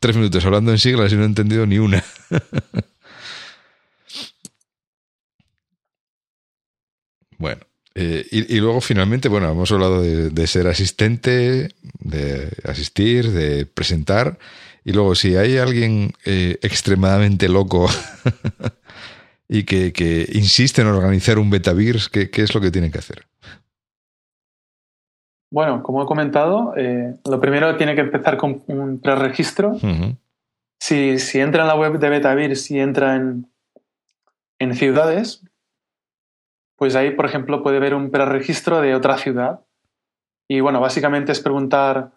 tres 0.00 0.16
minutos 0.16 0.42
hablando 0.46 0.72
en 0.72 0.78
siglas 0.78 1.12
y 1.12 1.16
no 1.16 1.24
he 1.24 1.26
entendido 1.26 1.66
ni 1.66 1.78
una. 1.78 2.02
bueno. 7.38 7.60
Eh, 7.98 8.26
y, 8.30 8.60
luego 8.60 8.82
finalmente, 8.82 9.28
bueno, 9.28 9.50
hemos 9.50 9.72
hablado 9.72 10.02
de, 10.02 10.46
ser 10.46 10.66
asistente, 10.66 11.70
de 11.98 12.52
asistir, 12.64 13.30
de 13.30 13.64
presentar. 13.64 14.38
Y 14.84 14.92
luego, 14.92 15.14
si 15.14 15.34
hay 15.34 15.56
alguien 15.56 16.12
eh, 16.26 16.58
extremadamente 16.60 17.48
loco 17.48 17.88
y 19.48 19.64
que, 19.64 20.28
insiste 20.34 20.82
en 20.82 20.88
organizar 20.88 21.38
un 21.38 21.48
betavirs, 21.48 22.10
¿qué, 22.10 22.28
¿qué, 22.28 22.42
es 22.42 22.54
lo 22.54 22.60
que 22.60 22.70
tiene 22.70 22.90
que 22.90 22.98
hacer? 22.98 23.24
Bueno, 25.50 25.82
como 25.82 26.02
he 26.02 26.06
comentado, 26.06 26.74
eh, 26.76 27.14
lo 27.24 27.40
primero 27.40 27.76
tiene 27.78 27.94
que 27.94 28.02
empezar 28.02 28.36
con 28.36 28.62
un 28.66 29.00
preregistro. 29.00 29.78
si, 30.78 31.18
si, 31.18 31.40
entra 31.40 31.62
en 31.62 31.68
la 31.68 31.76
web 31.76 31.98
de 31.98 32.10
Betavirs, 32.10 32.60
si 32.60 32.78
entra 32.78 33.16
en, 33.16 33.46
en 34.58 34.74
ciudades, 34.74 35.42
pues 36.76 36.94
ahí, 36.94 37.10
por 37.10 37.24
ejemplo, 37.24 37.62
puede 37.62 37.78
ver 37.78 37.94
un 37.94 38.10
preregistro 38.10 38.80
de 38.80 38.94
otra 38.94 39.16
ciudad. 39.16 39.60
Y 40.48 40.60
bueno, 40.60 40.80
básicamente 40.80 41.32
es 41.32 41.40
preguntar, 41.40 42.10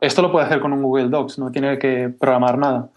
esto 0.00 0.20
lo 0.20 0.30
puede 0.30 0.46
hacer 0.46 0.60
con 0.60 0.72
un 0.72 0.82
Google 0.82 1.08
Docs, 1.08 1.38
no 1.38 1.50
tiene 1.50 1.78
que 1.78 2.08
programar 2.08 2.58
nada. 2.58 2.90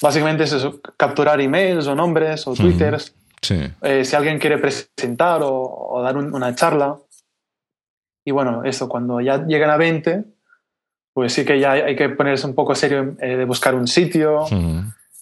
Básicamente 0.00 0.44
es 0.44 0.52
eso, 0.52 0.80
capturar 0.96 1.40
emails 1.40 1.86
o 1.86 1.94
nombres 1.94 2.46
o 2.46 2.54
twitters. 2.54 3.14
Eh, 3.82 4.04
si 4.04 4.16
alguien 4.16 4.38
quiere 4.38 4.58
presentar 4.58 5.40
o, 5.42 6.00
dar 6.02 6.16
una 6.16 6.54
charla. 6.54 6.98
Y 8.24 8.32
bueno, 8.32 8.64
eso, 8.64 8.88
cuando 8.88 9.20
ya 9.20 9.44
llegan 9.46 9.70
a 9.70 9.76
20, 9.76 10.24
pues 11.12 11.32
sí 11.32 11.44
que 11.44 11.58
ya 11.58 11.72
hay 11.72 11.96
que 11.96 12.08
ponerse 12.08 12.46
un 12.46 12.54
poco 12.54 12.74
serio 12.74 13.16
eh, 13.20 13.36
de 13.36 13.44
buscar 13.44 13.74
un 13.74 13.86
sitio, 13.86 14.46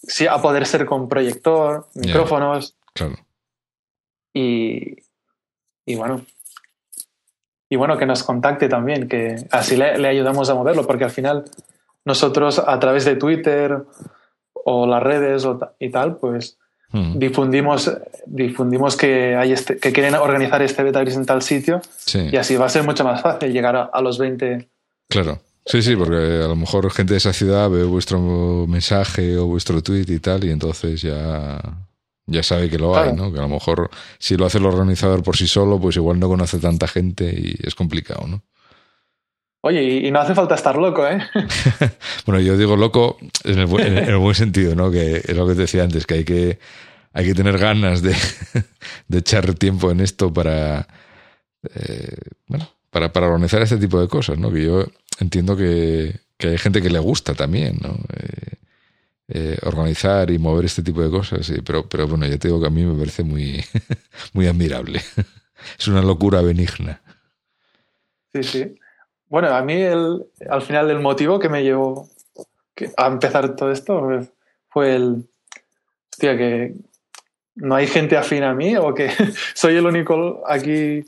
sí, 0.02 0.26
a 0.26 0.38
poder 0.38 0.66
ser 0.66 0.86
con 0.86 1.08
proyector, 1.08 1.88
micrófonos. 1.94 2.76
Claro. 2.94 3.14
Y, 4.32 5.03
y 5.86 5.96
bueno, 5.96 6.24
y 7.68 7.76
bueno, 7.76 7.98
que 7.98 8.06
nos 8.06 8.22
contacte 8.22 8.68
también, 8.68 9.08
que 9.08 9.36
así 9.50 9.76
le, 9.76 10.06
ayudamos 10.06 10.48
a 10.50 10.54
moverlo, 10.54 10.86
porque 10.86 11.04
al 11.04 11.10
final 11.10 11.44
nosotros 12.04 12.58
a 12.58 12.78
través 12.78 13.04
de 13.04 13.16
Twitter 13.16 13.82
o 14.52 14.86
las 14.86 15.02
redes 15.02 15.46
y 15.78 15.90
tal, 15.90 16.16
pues 16.16 16.58
hmm. 16.90 17.18
difundimos, 17.18 17.90
difundimos 18.26 18.96
que, 18.96 19.34
hay 19.34 19.52
este, 19.52 19.78
que 19.78 19.92
quieren 19.92 20.14
organizar 20.14 20.62
este 20.62 20.82
beta 20.82 21.02
en 21.02 21.26
tal 21.26 21.42
sitio 21.42 21.80
y 22.14 22.36
así 22.36 22.56
va 22.56 22.66
a 22.66 22.68
ser 22.70 22.84
mucho 22.84 23.04
más 23.04 23.22
fácil 23.22 23.52
llegar 23.52 23.76
a, 23.76 23.82
a 23.84 24.00
los 24.00 24.18
20. 24.18 24.68
Claro. 25.08 25.40
Sí, 25.66 25.82
sí, 25.82 25.96
porque 25.96 26.42
a 26.44 26.48
lo 26.48 26.56
mejor 26.56 26.90
gente 26.92 27.14
de 27.14 27.18
esa 27.18 27.32
ciudad 27.32 27.70
ve 27.70 27.84
vuestro 27.84 28.66
mensaje 28.68 29.38
o 29.38 29.46
vuestro 29.46 29.82
tweet 29.82 30.04
y 30.08 30.20
tal, 30.20 30.44
y 30.44 30.50
entonces 30.50 31.00
ya 31.00 31.58
ya 32.26 32.42
sabe 32.42 32.70
que 32.70 32.78
lo 32.78 32.96
hay, 32.96 33.12
¿no? 33.12 33.32
Que 33.32 33.38
a 33.38 33.42
lo 33.42 33.48
mejor 33.48 33.90
si 34.18 34.36
lo 34.36 34.46
hace 34.46 34.58
el 34.58 34.66
organizador 34.66 35.22
por 35.22 35.36
sí 35.36 35.46
solo, 35.46 35.78
pues 35.78 35.96
igual 35.96 36.18
no 36.18 36.28
conoce 36.28 36.58
tanta 36.58 36.88
gente 36.88 37.24
y 37.24 37.56
es 37.66 37.74
complicado, 37.74 38.26
¿no? 38.26 38.42
Oye, 39.60 39.82
y 39.82 40.10
no 40.10 40.20
hace 40.20 40.34
falta 40.34 40.54
estar 40.54 40.76
loco, 40.76 41.06
¿eh? 41.08 41.18
bueno, 42.26 42.38
yo 42.40 42.56
digo 42.58 42.76
loco 42.76 43.16
en 43.44 43.58
el, 43.58 43.66
buen, 43.66 44.34
sentido, 44.34 44.74
¿no? 44.74 44.90
Que 44.90 45.16
es 45.16 45.34
lo 45.34 45.46
que 45.46 45.54
te 45.54 45.62
decía 45.62 45.84
antes, 45.84 46.06
que 46.06 46.14
hay 46.14 46.24
que, 46.24 46.58
hay 47.14 47.24
que 47.24 47.34
tener 47.34 47.56
ganas 47.56 48.02
de, 48.02 48.14
echar 49.10 49.54
tiempo 49.54 49.90
en 49.90 50.00
esto 50.00 50.30
para, 50.30 50.86
eh, 51.74 52.14
bueno, 52.46 52.68
para, 52.90 53.10
para 53.10 53.28
organizar 53.28 53.62
este 53.62 53.78
tipo 53.78 53.98
de 53.98 54.08
cosas, 54.08 54.38
¿no? 54.38 54.52
Que 54.52 54.64
yo 54.64 54.84
entiendo 55.18 55.56
que, 55.56 56.20
que 56.36 56.48
hay 56.48 56.58
gente 56.58 56.82
que 56.82 56.90
le 56.90 56.98
gusta 56.98 57.32
también, 57.34 57.78
¿no? 57.80 57.96
Eh, 58.18 58.56
eh, 59.28 59.56
organizar 59.62 60.30
y 60.30 60.38
mover 60.38 60.66
este 60.66 60.82
tipo 60.82 61.02
de 61.02 61.10
cosas, 61.10 61.50
pero, 61.64 61.88
pero 61.88 62.06
bueno, 62.06 62.26
ya 62.26 62.38
te 62.38 62.48
digo 62.48 62.60
que 62.60 62.66
a 62.66 62.70
mí 62.70 62.84
me 62.84 62.98
parece 62.98 63.22
muy, 63.22 63.64
muy 64.34 64.46
admirable. 64.46 65.00
es 65.78 65.88
una 65.88 66.02
locura 66.02 66.42
benigna. 66.42 67.00
Sí, 68.34 68.42
sí. 68.42 68.74
Bueno, 69.28 69.48
a 69.48 69.62
mí 69.62 69.74
el, 69.74 70.26
al 70.48 70.62
final 70.62 70.90
el 70.90 71.00
motivo 71.00 71.38
que 71.38 71.48
me 71.48 71.62
llevó 71.62 72.08
a 72.96 73.06
empezar 73.06 73.56
todo 73.56 73.72
esto 73.72 74.28
fue 74.68 74.94
el, 74.94 75.24
hostia, 76.10 76.36
que 76.36 76.74
no 77.56 77.74
hay 77.74 77.86
gente 77.86 78.16
afín 78.16 78.42
a 78.42 78.54
mí 78.54 78.76
o 78.76 78.94
que 78.94 79.10
soy 79.54 79.76
el 79.76 79.86
único 79.86 80.42
aquí, 80.46 81.04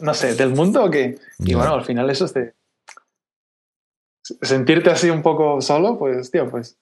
no 0.00 0.14
sé, 0.14 0.34
del 0.34 0.50
mundo 0.50 0.84
o 0.84 0.90
que... 0.90 1.18
Y 1.38 1.54
bueno, 1.54 1.74
al 1.74 1.84
final 1.84 2.08
eso 2.10 2.26
es 2.26 2.34
de 2.34 2.54
sentirte 4.42 4.90
así 4.90 5.10
un 5.10 5.22
poco 5.22 5.60
solo, 5.60 5.98
pues, 5.98 6.30
tío, 6.30 6.50
pues. 6.50 6.78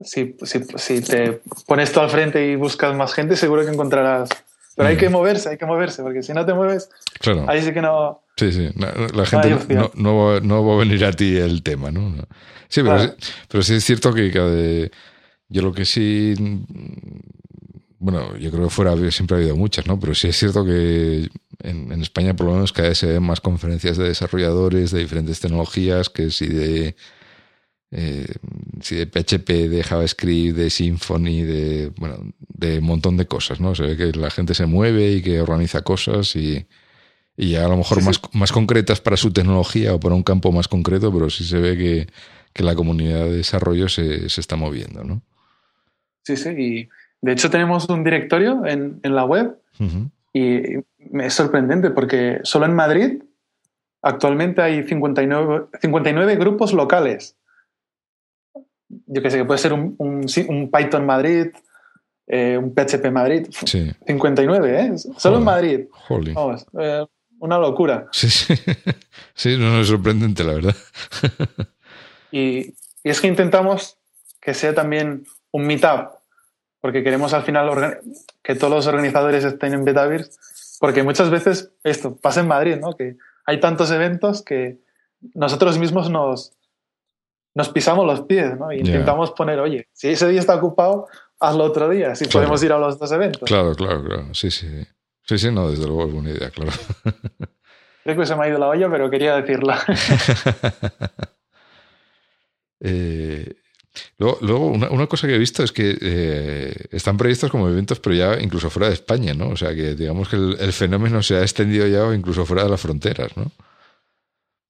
Si, 0.00 0.36
si, 0.42 1.00
te 1.00 1.40
pones 1.66 1.92
tú 1.92 2.00
al 2.00 2.10
frente 2.10 2.46
y 2.46 2.56
buscas 2.56 2.94
más 2.94 3.14
gente, 3.14 3.36
seguro 3.36 3.64
que 3.64 3.70
encontrarás. 3.70 4.28
Pero 4.76 4.88
hay 4.88 4.96
que 4.96 5.08
moverse, 5.08 5.50
hay 5.50 5.56
que 5.56 5.66
moverse, 5.66 6.02
porque 6.02 6.22
si 6.22 6.32
no 6.32 6.44
te 6.44 6.52
mueves, 6.52 6.90
claro. 7.20 7.46
ahí 7.48 7.62
sí 7.62 7.72
que 7.72 7.80
no. 7.80 8.22
Sí, 8.36 8.52
sí. 8.52 8.70
La, 8.74 9.24
gente 9.24 9.66
no, 9.94 10.40
no, 10.40 10.66
va 10.66 10.74
a 10.74 10.78
venir 10.78 11.04
a 11.04 11.12
ti 11.12 11.36
el 11.36 11.62
tema, 11.62 11.92
¿no? 11.92 12.12
Sí, 12.68 12.82
pero, 12.82 12.98
sí, 12.98 13.10
pero, 13.48 13.62
sí, 13.62 13.74
es 13.74 13.84
cierto 13.84 14.12
que, 14.12 14.90
yo 15.48 15.62
lo 15.62 15.72
que 15.72 15.84
sí. 15.84 16.34
bueno, 17.98 18.36
yo 18.36 18.50
creo 18.50 18.64
que 18.64 18.70
fuera 18.70 18.96
siempre 19.12 19.36
ha 19.36 19.38
habido 19.38 19.56
muchas, 19.56 19.86
¿no? 19.86 20.00
Pero 20.00 20.14
sí 20.14 20.28
es 20.28 20.36
cierto 20.36 20.64
que 20.64 21.28
en, 21.62 21.92
España 22.02 22.34
por 22.34 22.46
lo 22.46 22.52
menos 22.54 22.72
cada 22.72 22.88
vez 22.88 22.98
se 22.98 23.06
ven 23.06 23.22
más 23.22 23.40
conferencias 23.40 23.96
de 23.96 24.08
desarrolladores 24.08 24.90
de 24.90 25.00
diferentes 25.00 25.40
tecnologías, 25.40 26.10
que 26.10 26.30
si 26.30 26.46
de 26.46 26.96
eh, 27.90 28.26
si 28.80 28.96
de 28.96 29.06
PHP, 29.06 29.68
de 29.68 29.84
JavaScript, 29.84 30.56
de 30.56 30.68
Symfony, 30.68 31.44
de 31.44 31.92
bueno, 31.96 32.32
de 32.40 32.78
un 32.78 32.84
montón 32.84 33.16
de 33.16 33.26
cosas, 33.26 33.60
¿no? 33.60 33.74
Se 33.74 33.84
ve 33.84 33.96
que 33.96 34.18
la 34.18 34.30
gente 34.30 34.54
se 34.54 34.66
mueve 34.66 35.12
y 35.12 35.22
que 35.22 35.40
organiza 35.40 35.82
cosas 35.82 36.34
y, 36.34 36.66
y 37.36 37.54
a 37.54 37.68
lo 37.68 37.76
mejor 37.76 38.02
más, 38.02 38.20
más 38.32 38.52
concretas 38.52 39.00
para 39.00 39.16
su 39.16 39.32
tecnología 39.32 39.94
o 39.94 40.00
para 40.00 40.14
un 40.14 40.22
campo 40.22 40.50
más 40.52 40.68
concreto, 40.68 41.12
pero 41.12 41.30
sí 41.30 41.44
se 41.44 41.58
ve 41.58 41.76
que, 41.76 42.06
la 42.62 42.76
comunidad 42.76 43.24
de 43.24 43.38
desarrollo 43.38 43.88
se, 43.88 44.28
se, 44.28 44.40
está 44.40 44.54
moviendo, 44.54 45.02
¿no? 45.02 45.22
Sí, 46.22 46.36
sí, 46.36 46.50
y 46.50 46.88
de 47.20 47.32
hecho 47.32 47.50
tenemos 47.50 47.88
un 47.88 48.04
directorio 48.04 48.64
en, 48.64 49.00
en 49.02 49.14
la 49.16 49.24
web 49.24 49.56
y 50.32 50.78
es 51.20 51.34
sorprendente 51.34 51.90
porque 51.90 52.40
solo 52.42 52.66
en 52.66 52.74
Madrid 52.74 53.22
actualmente 54.02 54.62
hay 54.62 54.86
59, 54.86 55.66
59 55.80 56.36
grupos 56.36 56.72
locales. 56.72 57.36
Yo 59.06 59.22
que 59.22 59.30
sé, 59.30 59.38
que 59.38 59.44
puede 59.44 59.58
ser 59.58 59.72
un, 59.72 59.96
un, 59.98 60.70
Python 60.70 61.06
Madrid, 61.06 61.48
eh, 62.26 62.58
un 62.58 62.74
PHP 62.74 63.10
Madrid. 63.10 63.48
Sí. 63.64 63.90
59, 64.06 64.80
¿eh? 64.80 64.92
Solo 65.16 65.38
en 65.38 65.44
Madrid. 65.44 65.80
Vamos, 66.34 66.66
eh, 66.78 67.04
una 67.38 67.58
locura. 67.58 68.08
Sí, 68.12 68.30
sí. 68.30 68.54
Sí, 69.36 69.56
no, 69.58 69.80
es 69.80 69.88
sorprendente, 69.88 70.44
la 70.44 70.54
verdad. 70.54 70.76
y, 72.30 72.74
es 73.02 73.20
que 73.20 73.26
intentamos 73.26 73.98
que 74.40 74.54
sea 74.54 74.74
también 74.74 75.26
un 75.50 75.66
meetup, 75.66 76.10
porque 76.80 77.02
queremos 77.02 77.32
al 77.32 77.42
final 77.42 78.00
que 78.42 78.54
todos 78.54 78.72
los 78.72 78.86
organizadores 78.86 79.44
estén 79.44 79.74
en 79.74 79.84
Betavirs, 79.84 80.38
porque 80.80 81.02
muchas 81.02 81.30
veces 81.30 81.72
esto 81.82 82.16
pasa 82.16 82.40
en 82.40 82.48
Madrid, 82.48 82.76
¿no? 82.80 82.94
Que 82.94 83.16
hay 83.46 83.60
tantos 83.60 83.90
eventos 83.90 84.42
que 84.42 84.78
nosotros 85.34 85.78
mismos 85.78 86.10
nos, 86.10 86.52
nos 87.54 87.68
pisamos 87.68 88.06
los 88.06 88.22
pies, 88.22 88.58
¿no? 88.58 88.72
Y 88.72 88.80
intentamos 88.80 89.30
poner, 89.32 89.60
oye, 89.60 89.88
si 89.92 90.08
ese 90.08 90.28
día 90.28 90.40
está 90.40 90.56
ocupado, 90.56 91.06
hazlo 91.38 91.64
otro 91.64 91.88
día, 91.88 92.14
si 92.14 92.26
podemos 92.26 92.62
ir 92.62 92.72
a 92.72 92.78
los 92.78 92.98
dos 92.98 93.12
eventos. 93.12 93.48
Claro, 93.48 93.74
claro, 93.74 94.04
claro. 94.04 94.34
Sí, 94.34 94.50
sí. 94.50 94.68
Sí, 95.26 95.38
sí, 95.38 95.50
no, 95.50 95.70
desde 95.70 95.86
luego 95.86 96.06
es 96.06 96.12
buena 96.12 96.30
idea, 96.30 96.50
claro. 96.50 96.72
Creo 98.04 98.16
que 98.18 98.26
se 98.26 98.36
me 98.36 98.44
ha 98.44 98.48
ido 98.48 98.58
la 98.58 98.68
olla, 98.68 98.90
pero 98.90 99.10
quería 99.10 99.36
decirla. 99.36 99.80
Eh, 102.86 103.56
luego, 104.18 104.66
una, 104.66 105.06
cosa 105.06 105.26
que 105.26 105.34
he 105.34 105.38
visto 105.38 105.62
es 105.62 105.72
que 105.72 105.96
eh, 106.00 106.74
están 106.90 107.16
previstos 107.16 107.50
como 107.50 107.68
eventos, 107.68 108.00
pero 108.00 108.14
ya 108.14 108.40
incluso 108.40 108.70
fuera 108.70 108.88
de 108.88 108.94
España, 108.94 109.34
¿no? 109.34 109.48
O 109.48 109.56
sea, 109.56 109.74
que 109.74 109.94
digamos 109.94 110.28
que 110.28 110.36
el, 110.36 110.72
fenómeno 110.72 111.22
se 111.22 111.36
ha 111.36 111.42
extendido 111.42 111.86
ya 111.86 112.14
incluso 112.14 112.44
fuera 112.44 112.64
de 112.64 112.70
las 112.70 112.80
fronteras, 112.80 113.36
¿no? 113.36 113.50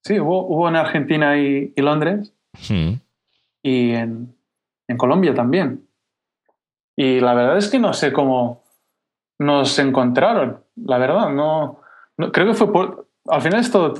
Sí, 0.03 0.19
hubo, 0.19 0.45
hubo 0.47 0.69
en 0.69 0.75
Argentina 0.75 1.37
y, 1.37 1.73
Londres. 1.77 2.31
Hmm. 2.69 2.93
Y 3.63 3.91
en, 3.91 4.35
en 4.87 4.97
Colombia 4.97 5.33
también. 5.33 5.87
Y 6.95 7.19
la 7.19 7.33
verdad 7.33 7.57
es 7.57 7.69
que 7.69 7.79
no 7.79 7.93
sé 7.93 8.13
cómo 8.13 8.63
nos 9.39 9.77
encontraron, 9.79 10.63
la 10.75 10.97
verdad. 10.97 11.29
No, 11.29 11.81
creo 12.31 12.47
que 12.47 12.53
fue 12.53 12.71
por, 12.71 13.07
al 13.27 13.41
final 13.41 13.59
esto 13.59 13.93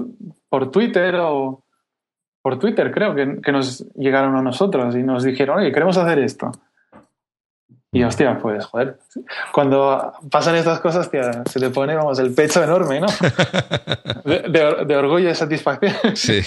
por 0.50 0.72
Twitter 0.72 1.16
o 1.20 1.65
por 2.46 2.60
Twitter 2.60 2.92
creo 2.92 3.16
que, 3.16 3.42
que, 3.42 3.52
nos 3.52 3.84
llegaron 3.96 4.36
a 4.36 4.42
nosotros 4.44 4.96
y 4.96 5.02
nos 5.02 5.24
dijeron, 5.24 5.58
oye, 5.58 5.72
queremos 5.72 5.98
hacer 5.98 6.20
esto. 6.20 6.52
Y 7.92 8.04
hostia, 8.04 8.38
pues 8.38 8.64
joder, 8.66 9.00
cuando 9.52 10.14
pasan 10.30 10.54
estas 10.54 10.80
cosas, 10.80 11.10
tía, 11.10 11.44
se 11.50 11.60
te 11.60 11.72
pone, 11.72 11.96
vamos, 11.96 12.20
el 12.20 12.36
pecho 12.36 12.64
enorme, 12.64 13.02
¿no? 13.02 13.08
De, 14.26 14.86
de 14.86 14.96
orgullo 14.96 15.28
y 15.28 15.34
satisfacción. 15.34 16.16
Sí. 16.16 16.44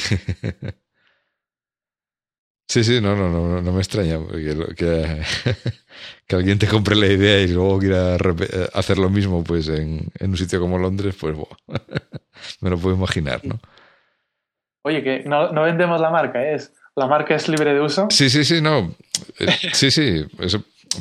Sí, 2.68 2.84
sí, 2.84 3.00
no, 3.00 3.16
no, 3.16 3.28
no, 3.28 3.60
no 3.60 3.72
me 3.72 3.80
extraña 3.80 4.20
que, 4.30 4.76
que, 6.28 6.36
alguien 6.36 6.60
te 6.60 6.68
compre 6.68 6.94
la 6.94 7.08
idea 7.08 7.40
y 7.40 7.48
luego 7.48 7.80
quiera 7.80 8.16
hacer 8.72 8.98
lo 8.98 9.10
mismo 9.10 9.42
pues 9.42 9.66
en, 9.66 10.12
un 10.20 10.36
sitio 10.36 10.60
como 10.60 10.78
Londres, 10.78 11.16
pues 11.18 11.36
me 12.60 12.70
lo 12.70 12.78
puedo 12.78 12.94
imaginar, 12.94 13.44
¿no? 13.44 13.58
Oye, 14.82 15.02
que 15.02 15.24
no, 15.24 15.52
vendemos 15.62 16.00
la 16.00 16.10
marca, 16.10 16.42
¿eh? 16.42 16.54
es 16.54 16.72
la 16.96 17.06
marca 17.06 17.34
es 17.34 17.48
libre 17.48 17.74
de 17.74 17.80
uso. 17.80 18.08
Sí, 18.10 18.28
sí, 18.28 18.44
sí, 18.44 18.60
no. 18.60 18.94
Eh, 19.38 19.46
sí, 19.72 19.90
sí. 19.90 20.24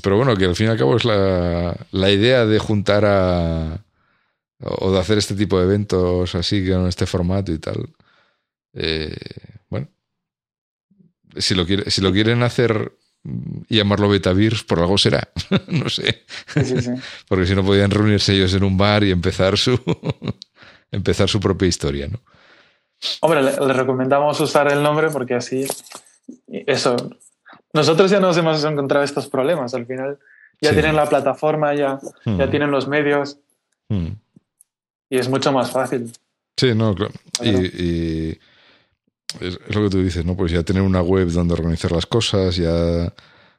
pero 0.03 0.17
bueno, 0.17 0.35
que 0.35 0.45
al 0.45 0.55
fin 0.55 0.67
y 0.67 0.69
al 0.69 0.77
cabo 0.77 0.95
es 0.95 1.05
la, 1.05 1.75
la 1.91 2.09
idea 2.11 2.45
de 2.45 2.59
juntar 2.59 3.03
a. 3.05 3.83
o 4.59 4.91
de 4.91 4.99
hacer 4.99 5.17
este 5.17 5.33
tipo 5.33 5.57
de 5.57 5.65
eventos 5.65 6.35
así, 6.35 6.67
con 6.69 6.87
este 6.87 7.05
formato 7.05 7.51
y 7.51 7.57
tal. 7.57 7.89
Eh, 8.73 9.15
bueno, 9.69 9.87
si 11.35 11.55
lo, 11.55 11.65
quiere, 11.65 11.89
si 11.89 12.01
lo 12.01 12.11
quieren 12.11 12.43
hacer 12.43 12.91
y 13.67 13.77
llamarlo 13.77 14.07
Betavirs, 14.07 14.63
por 14.63 14.79
algo 14.79 14.97
será. 14.97 15.27
no 15.67 15.89
sé. 15.89 16.25
Porque 17.27 17.45
si 17.45 17.55
no 17.55 17.65
podían 17.65 17.91
reunirse 17.91 18.33
ellos 18.33 18.53
en 18.53 18.63
un 18.63 18.77
bar 18.77 19.03
y 19.03 19.11
empezar 19.11 19.57
su, 19.57 19.79
empezar 20.91 21.27
su 21.27 21.39
propia 21.39 21.67
historia, 21.67 22.07
¿no? 22.07 22.21
Hombre, 23.21 23.43
le, 23.43 23.73
recomendamos 23.73 24.39
usar 24.39 24.71
el 24.71 24.81
nombre 24.81 25.09
porque 25.09 25.35
así, 25.35 25.65
eso, 26.47 26.95
nosotros 27.73 28.09
ya 28.11 28.19
nos 28.19 28.37
hemos 28.37 28.63
encontrado 28.63 29.03
estos 29.03 29.27
problemas. 29.27 29.73
Al 29.73 29.85
final 29.85 30.19
ya 30.61 30.71
tienen 30.73 30.95
la 30.95 31.07
plataforma, 31.07 31.73
ya, 31.75 31.99
ya 32.25 32.45
hmm. 32.45 32.49
tienen 32.49 32.71
los 32.71 32.87
medios 32.87 33.37
hmm. 33.89 34.07
y 35.09 35.17
es 35.17 35.29
mucho 35.29 35.51
más 35.51 35.71
fácil. 35.71 36.11
Sí, 36.55 36.73
no, 36.73 36.95
claro. 36.95 37.13
y 37.43 38.39
es, 39.39 39.59
lo 39.75 39.83
que 39.83 39.89
tú 39.89 40.03
dices, 40.03 40.25
¿no? 40.25 40.35
Pues 40.35 40.51
ya 40.51 40.63
tener 40.63 40.81
una 40.81 41.01
web 41.01 41.29
donde 41.29 41.53
organizar 41.53 41.91
las 41.91 42.05
cosas, 42.05 42.55
ya, 42.55 43.13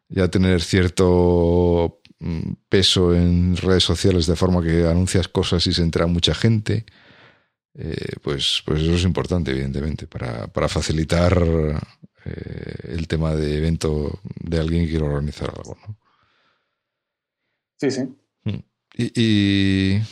ya 0.09 0.29
tener 0.29 0.61
cierto 0.63 2.01
mm, 2.19 2.53
peso 2.69 3.15
en 3.15 3.57
redes 3.57 3.85
sociales 3.85 4.27
de 4.27 4.37
forma 4.37 4.63
que 4.63 4.87
anuncias 4.87 5.29
cosas 5.29 5.67
y 5.67 5.73
se 5.73 5.83
entera 5.83 6.07
mucha 6.07 6.35
gente, 6.35 6.87
eh, 7.75 8.17
pues, 8.23 8.63
pues 8.65 8.83
eso 8.83 8.95
es 8.95 9.05
importante, 9.05 9.51
evidentemente, 9.51 10.07
para, 10.07 10.47
para 10.49 10.69
facilitar 10.69 11.41
eh, 12.25 12.75
el 12.89 13.07
tema 13.07 13.35
de 13.35 13.57
evento 13.57 14.21
de 14.41 14.59
alguien 14.59 14.85
que 14.85 14.91
quiere 14.91 15.05
organizar 15.05 15.51
algo, 15.51 15.77
¿no? 15.87 15.97
Sí, 17.77 17.91
sí. 17.91 18.03
Mm. 18.45 18.59
Y, 18.97 19.13
y, 19.15 20.03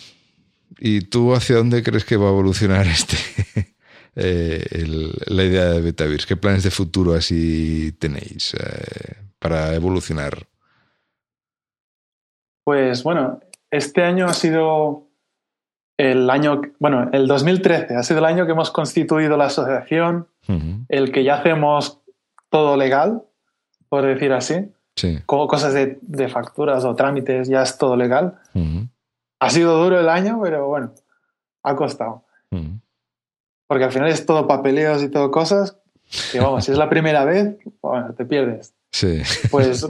¿Y 0.78 1.00
tú 1.02 1.34
hacia 1.34 1.56
dónde 1.56 1.82
crees 1.82 2.04
que 2.04 2.16
va 2.16 2.26
a 2.26 2.32
evolucionar 2.32 2.86
este, 2.86 3.16
eh, 4.14 4.86
la 5.26 5.44
idea 5.44 5.70
de 5.70 5.80
Betavirs? 5.80 6.26
¿Qué 6.26 6.36
planes 6.36 6.62
de 6.62 6.70
futuro 6.70 7.14
así 7.14 7.92
tenéis 7.98 8.54
para 9.38 9.74
evolucionar? 9.74 10.46
Pues 12.62 13.02
bueno, 13.02 13.40
este 13.70 14.02
año 14.02 14.26
ha 14.26 14.34
sido 14.34 15.05
el 15.98 16.28
año, 16.30 16.62
bueno, 16.78 17.08
el 17.12 17.26
2013 17.26 17.96
ha 17.96 18.02
sido 18.02 18.18
el 18.18 18.24
año 18.26 18.46
que 18.46 18.52
hemos 18.52 18.70
constituido 18.70 19.36
la 19.36 19.46
asociación, 19.46 20.28
el 20.88 21.12
que 21.12 21.24
ya 21.24 21.36
hacemos 21.36 22.00
todo 22.50 22.76
legal, 22.76 23.22
por 23.88 24.04
decir 24.04 24.32
así. 24.32 24.70
Sí. 24.94 25.18
Como 25.26 25.46
cosas 25.46 25.74
de, 25.74 26.28
facturas 26.28 26.84
o 26.84 26.94
trámites, 26.94 27.48
ya 27.48 27.62
es 27.62 27.76
todo 27.78 27.96
legal. 27.96 28.38
Ha 29.38 29.50
sido 29.50 29.82
duro 29.82 30.00
el 30.00 30.08
año, 30.08 30.40
pero 30.42 30.66
bueno, 30.68 30.92
ha 31.62 31.76
costado 31.76 32.24
porque 33.66 33.84
al 33.84 33.92
final 33.92 34.08
es 34.08 34.26
todo 34.26 34.46
papeleos 34.46 35.02
y 35.02 35.08
todo 35.08 35.30
cosas 35.30 35.76
que, 36.30 36.38
vamos, 36.38 36.64
si 36.64 36.72
es 36.72 36.78
la 36.78 36.88
primera 36.88 37.24
vez, 37.24 37.56
bueno, 37.82 38.14
te 38.14 38.24
pierdes. 38.24 38.74
Sí. 38.92 39.22
Pues, 39.50 39.86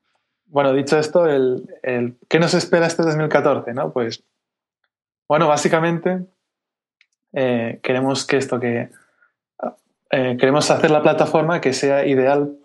bueno, 0.46 0.72
dicho 0.72 0.98
esto, 0.98 1.26
el, 1.26 1.68
el, 1.82 2.18
¿qué 2.28 2.40
nos 2.40 2.54
espera 2.54 2.86
este 2.86 3.04
2014? 3.04 3.72
¿no? 3.72 3.92
Pues, 3.92 4.24
bueno, 5.30 5.46
básicamente 5.46 6.26
eh, 7.32 7.78
queremos 7.84 8.26
que 8.26 8.36
esto, 8.36 8.58
que 8.58 8.90
eh, 10.10 10.36
queremos 10.40 10.68
hacer 10.72 10.90
la 10.90 11.02
plataforma 11.02 11.60
que 11.60 11.72
sea 11.72 12.04
ideal 12.04 12.58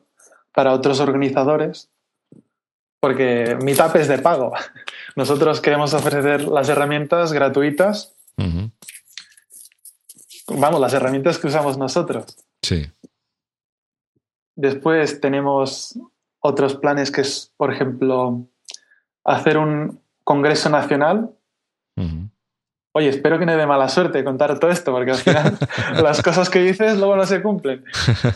para 0.52 0.74
otros 0.74 1.00
organizadores, 1.00 1.92
porque 3.00 3.56
Meetup 3.62 3.98
es 3.98 4.08
de 4.08 4.18
pago. 4.18 4.54
Nosotros 5.16 5.62
queremos 5.62 5.94
ofrecer 5.94 6.48
las 6.48 6.68
herramientas 6.68 7.34
gratuitas 7.34 8.16
vamos, 10.48 10.82
las 10.82 10.94
herramientas 10.96 11.38
que 11.38 11.46
usamos 11.46 11.78
nosotros. 11.78 12.36
Sí. 12.64 12.92
Después 14.56 15.22
tenemos 15.22 16.00
otros 16.40 16.78
planes 16.78 17.12
que 17.12 17.22
es, 17.22 17.54
por 17.58 17.72
ejemplo, 17.72 18.48
hacer 19.24 19.60
un 19.60 20.02
congreso 20.24 20.70
nacional. 20.70 21.32
Oye, 22.98 23.10
espero 23.10 23.38
que 23.38 23.46
no 23.46 23.58
dé 23.58 23.66
mala 23.66 23.90
suerte 23.90 24.24
contar 24.24 24.58
todo 24.58 24.72
esto, 24.72 24.94
porque 24.94 25.12
al 25.12 25.18
final 25.18 25.58
las 26.02 26.24
cosas 26.24 26.50
que 26.50 26.60
dices 26.60 26.98
luego 26.98 27.18
no 27.18 27.26
se 27.26 27.42
cumplen. 27.42 27.84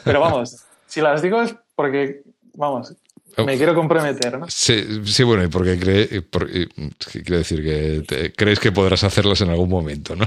Pero 0.04 0.20
vamos, 0.20 0.66
si 0.86 1.00
las 1.00 1.22
digo 1.22 1.42
es 1.42 1.56
porque, 1.76 2.24
vamos, 2.56 2.94
Oh. 3.38 3.46
Me 3.46 3.58
quiero 3.58 3.76
comprometer, 3.76 4.38
¿no? 4.38 4.48
Sí, 4.50 5.06
sí 5.06 5.24
bueno, 5.24 5.44
y 5.44 5.48
porque 5.48 5.80
cree, 5.80 6.08
quiero 6.28 7.38
decir 7.38 7.64
que 7.64 8.34
crees 8.36 8.60
que 8.60 8.72
podrás 8.72 9.04
hacerlos 9.04 9.40
en 9.42 9.50
algún 9.50 9.70
momento, 9.70 10.16
¿no? 10.16 10.26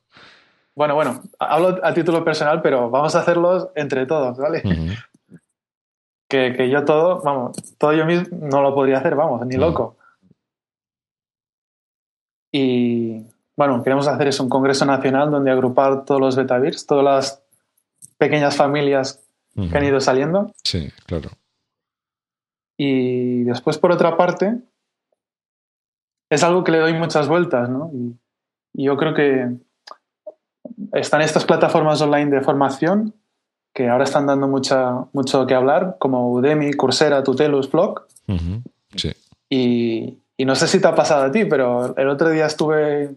bueno, 0.74 0.94
bueno, 0.96 1.22
hablo 1.38 1.78
a 1.82 1.94
título 1.94 2.24
personal, 2.24 2.60
pero 2.60 2.90
vamos 2.90 3.14
a 3.14 3.20
hacerlos 3.20 3.68
entre 3.76 4.04
todos, 4.04 4.36
¿vale? 4.36 4.62
que, 6.28 6.54
que, 6.56 6.68
yo 6.68 6.84
todo, 6.84 7.22
vamos, 7.22 7.56
todo 7.78 7.94
yo 7.94 8.04
mismo 8.04 8.36
no 8.36 8.60
lo 8.60 8.74
podría 8.74 8.98
hacer, 8.98 9.14
vamos, 9.14 9.46
ni 9.46 9.56
loco. 9.56 9.96
Y 12.52 13.22
bueno, 13.56 13.82
queremos 13.82 14.08
hacer 14.08 14.28
es 14.28 14.40
un 14.40 14.48
congreso 14.48 14.84
nacional 14.84 15.30
donde 15.30 15.50
agrupar 15.50 16.04
todos 16.04 16.20
los 16.20 16.36
betavirs, 16.36 16.86
todas 16.86 17.04
las 17.04 17.42
pequeñas 18.18 18.56
familias 18.56 19.20
que 19.54 19.78
han 19.78 19.84
ido 19.84 20.00
saliendo. 20.00 20.52
Sí, 20.64 20.90
claro. 21.06 21.30
Y 22.76 23.44
después, 23.44 23.78
por 23.78 23.92
otra 23.92 24.16
parte, 24.16 24.58
es 26.28 26.42
algo 26.42 26.64
que 26.64 26.72
le 26.72 26.78
doy 26.78 26.94
muchas 26.94 27.28
vueltas, 27.28 27.68
¿no? 27.68 27.90
Y, 27.92 28.16
yo 28.76 28.96
creo 28.96 29.14
que 29.14 29.56
están 30.94 31.22
estas 31.22 31.44
plataformas 31.44 32.00
online 32.00 32.28
de 32.28 32.40
formación 32.40 33.14
que 33.72 33.88
ahora 33.88 34.02
están 34.02 34.26
dando 34.26 34.48
mucha, 34.48 35.06
mucho 35.12 35.46
que 35.46 35.54
hablar, 35.54 35.96
como 36.00 36.32
Udemy, 36.32 36.72
Coursera, 36.72 37.22
Tutelus, 37.22 37.68
Flock. 37.68 38.08
Sí. 38.96 39.12
Y, 39.48 40.18
y, 40.36 40.44
no 40.44 40.56
sé 40.56 40.66
si 40.66 40.80
te 40.80 40.88
ha 40.88 40.94
pasado 40.96 41.22
a 41.22 41.30
ti, 41.30 41.44
pero 41.44 41.96
el 41.96 42.08
otro 42.08 42.30
día 42.30 42.46
estuve 42.46 43.14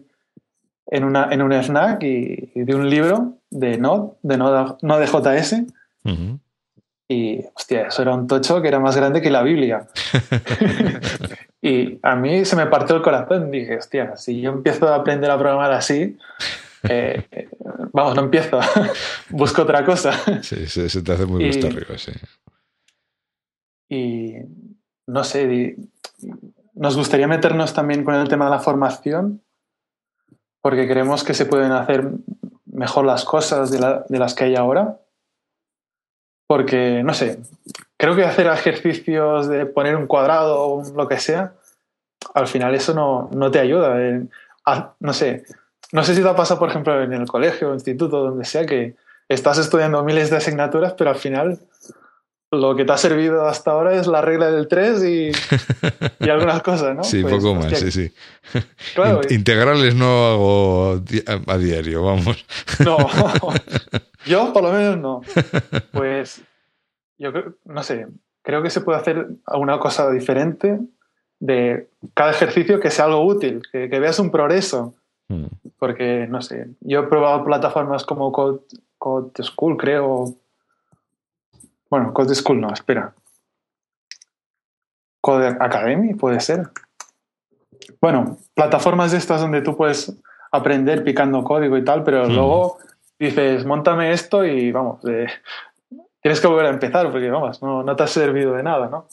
en, 0.90 1.04
una, 1.04 1.28
en 1.30 1.42
un 1.42 1.52
snack 1.52 2.02
y, 2.02 2.50
y, 2.54 2.62
de 2.64 2.74
un 2.74 2.88
libro 2.88 3.38
de 3.50 3.78
Node, 3.78 4.12
de 4.22 4.36
Node.js. 4.36 5.64
Y, 7.10 7.40
hostia, 7.54 7.86
eso 7.86 8.02
era 8.02 8.14
un 8.14 8.26
tocho 8.26 8.60
que 8.60 8.68
era 8.68 8.80
más 8.80 8.96
grande 8.96 9.22
que 9.22 9.30
la 9.30 9.42
Biblia. 9.42 9.88
y 11.62 11.98
a 12.02 12.14
mí 12.16 12.44
se 12.44 12.54
me 12.54 12.66
partió 12.66 12.96
el 12.96 13.02
corazón. 13.02 13.50
Dije, 13.50 13.78
hostia, 13.78 14.16
si 14.16 14.40
yo 14.40 14.50
empiezo 14.50 14.88
a 14.88 14.96
aprender 14.96 15.30
a 15.30 15.38
programar 15.38 15.72
así, 15.72 16.18
eh, 16.88 17.48
vamos, 17.92 18.14
no 18.14 18.22
empiezo, 18.24 18.60
busco 19.30 19.62
otra 19.62 19.84
cosa. 19.84 20.12
Sí, 20.42 20.66
se, 20.66 21.02
te 21.02 21.12
hace 21.12 21.24
muy 21.24 21.46
gusto 21.46 21.68
arriba, 21.68 21.96
sí. 21.96 22.12
Y 23.88 24.34
no 25.06 25.24
sé, 25.24 25.76
nos 26.74 26.96
gustaría 26.96 27.26
meternos 27.26 27.72
también 27.72 28.04
con 28.04 28.14
el 28.14 28.28
tema 28.28 28.44
de 28.44 28.50
la 28.50 28.60
formación, 28.60 29.42
porque 30.62 30.88
creemos 30.88 31.24
que 31.24 31.34
se 31.34 31.46
pueden 31.46 31.72
hacer 31.72 32.10
mejor 32.66 33.04
las 33.04 33.24
cosas 33.24 33.70
de, 33.70 34.18
las 34.18 34.34
que 34.34 34.44
hay 34.44 34.56
ahora. 34.56 34.98
Porque, 36.46 37.02
no 37.02 37.12
sé, 37.12 37.40
creo 37.96 38.16
que 38.16 38.24
hacer 38.24 38.46
ejercicios 38.46 39.48
de 39.48 39.66
poner 39.66 39.96
un 39.96 40.06
cuadrado 40.06 40.60
o 40.60 40.82
lo 40.94 41.06
que 41.06 41.18
sea, 41.18 41.54
al 42.34 42.46
final 42.46 42.74
eso 42.74 42.94
no, 42.94 43.28
no 43.32 43.50
te 43.50 43.60
ayuda. 43.60 43.96
no 45.00 45.12
sé, 45.12 45.44
no 45.92 46.02
sé 46.02 46.14
si 46.14 46.22
te 46.22 46.28
ha 46.28 46.36
pasado, 46.36 46.58
por 46.58 46.70
ejemplo, 46.70 47.02
en 47.02 47.12
el 47.12 47.26
colegio, 47.26 47.74
instituto, 47.74 48.20
donde 48.22 48.44
sea, 48.44 48.64
que 48.64 48.96
estás 49.28 49.58
estudiando 49.58 50.02
miles 50.04 50.30
de 50.30 50.36
asignaturas, 50.36 50.94
pero 50.94 51.10
al 51.10 51.16
final 51.16 51.60
lo 52.50 52.74
que 52.74 52.84
te 52.84 52.92
ha 52.92 52.96
servido 52.96 53.46
hasta 53.46 53.72
ahora 53.72 53.94
es 53.94 54.06
la 54.06 54.22
regla 54.22 54.50
del 54.50 54.68
3 54.68 55.04
y, 55.04 55.30
y 56.24 56.30
algunas 56.30 56.62
cosas, 56.62 56.96
¿no? 56.96 57.04
Sí, 57.04 57.22
pues, 57.22 57.34
poco 57.34 57.54
más, 57.54 57.78
sí, 57.78 57.90
sí. 57.90 58.12
integrales 59.30 59.94
no 59.94 60.26
hago 60.26 61.02
a, 61.46 61.58
diario, 61.58 62.02
vamos. 62.02 62.44
No, 62.84 62.96
yo 64.26 64.52
por 64.52 64.62
lo 64.62 64.72
menos 64.72 64.98
no. 64.98 65.20
Pues 65.92 66.42
yo 67.18 67.32
creo, 67.32 67.54
no 67.64 67.82
sé, 67.82 68.06
creo 68.42 68.62
que 68.62 68.70
se 68.70 68.80
puede 68.80 68.98
hacer 68.98 69.26
alguna 69.44 69.78
cosa 69.78 70.10
diferente 70.10 70.78
de 71.40 71.88
cada 72.14 72.30
ejercicio 72.30 72.80
que 72.80 72.90
sea 72.90 73.04
algo 73.06 73.24
útil, 73.24 73.62
que, 73.70 73.86
veas 73.88 74.18
un 74.18 74.30
progreso. 74.30 74.94
Hmm. 75.28 75.46
Porque, 75.78 76.26
no 76.28 76.40
sé, 76.40 76.68
yo 76.80 77.00
he 77.00 77.06
probado 77.06 77.44
plataformas 77.44 78.04
como 78.04 78.32
Code, 78.32 78.60
Code 78.96 79.30
School, 79.42 79.76
creo, 79.76 80.34
bueno, 81.90 82.12
Code 82.12 82.34
School 82.34 82.60
no, 82.60 82.72
espera. 82.72 83.14
Code 85.20 85.48
Academy 85.60 86.14
puede 86.14 86.40
ser. 86.40 86.70
Bueno, 88.00 88.38
plataformas 88.54 89.12
de 89.12 89.18
estas 89.18 89.40
donde 89.40 89.62
tú 89.62 89.76
puedes 89.76 90.14
aprender 90.50 91.04
picando 91.04 91.44
código 91.44 91.76
y 91.76 91.84
tal, 91.84 92.04
pero 92.04 92.26
luego 92.26 92.78
dices, 93.18 93.64
montame 93.64 94.12
esto 94.12 94.44
y 94.44 94.72
vamos, 94.72 95.04
eh, 95.06 95.26
tienes 96.22 96.40
que 96.40 96.46
volver 96.46 96.66
a 96.66 96.70
empezar 96.70 97.10
porque 97.10 97.30
vamos, 97.30 97.62
no, 97.62 97.82
no 97.82 97.96
te 97.96 98.02
ha 98.02 98.06
servido 98.06 98.54
de 98.54 98.62
nada, 98.62 98.88
¿no? 98.88 99.06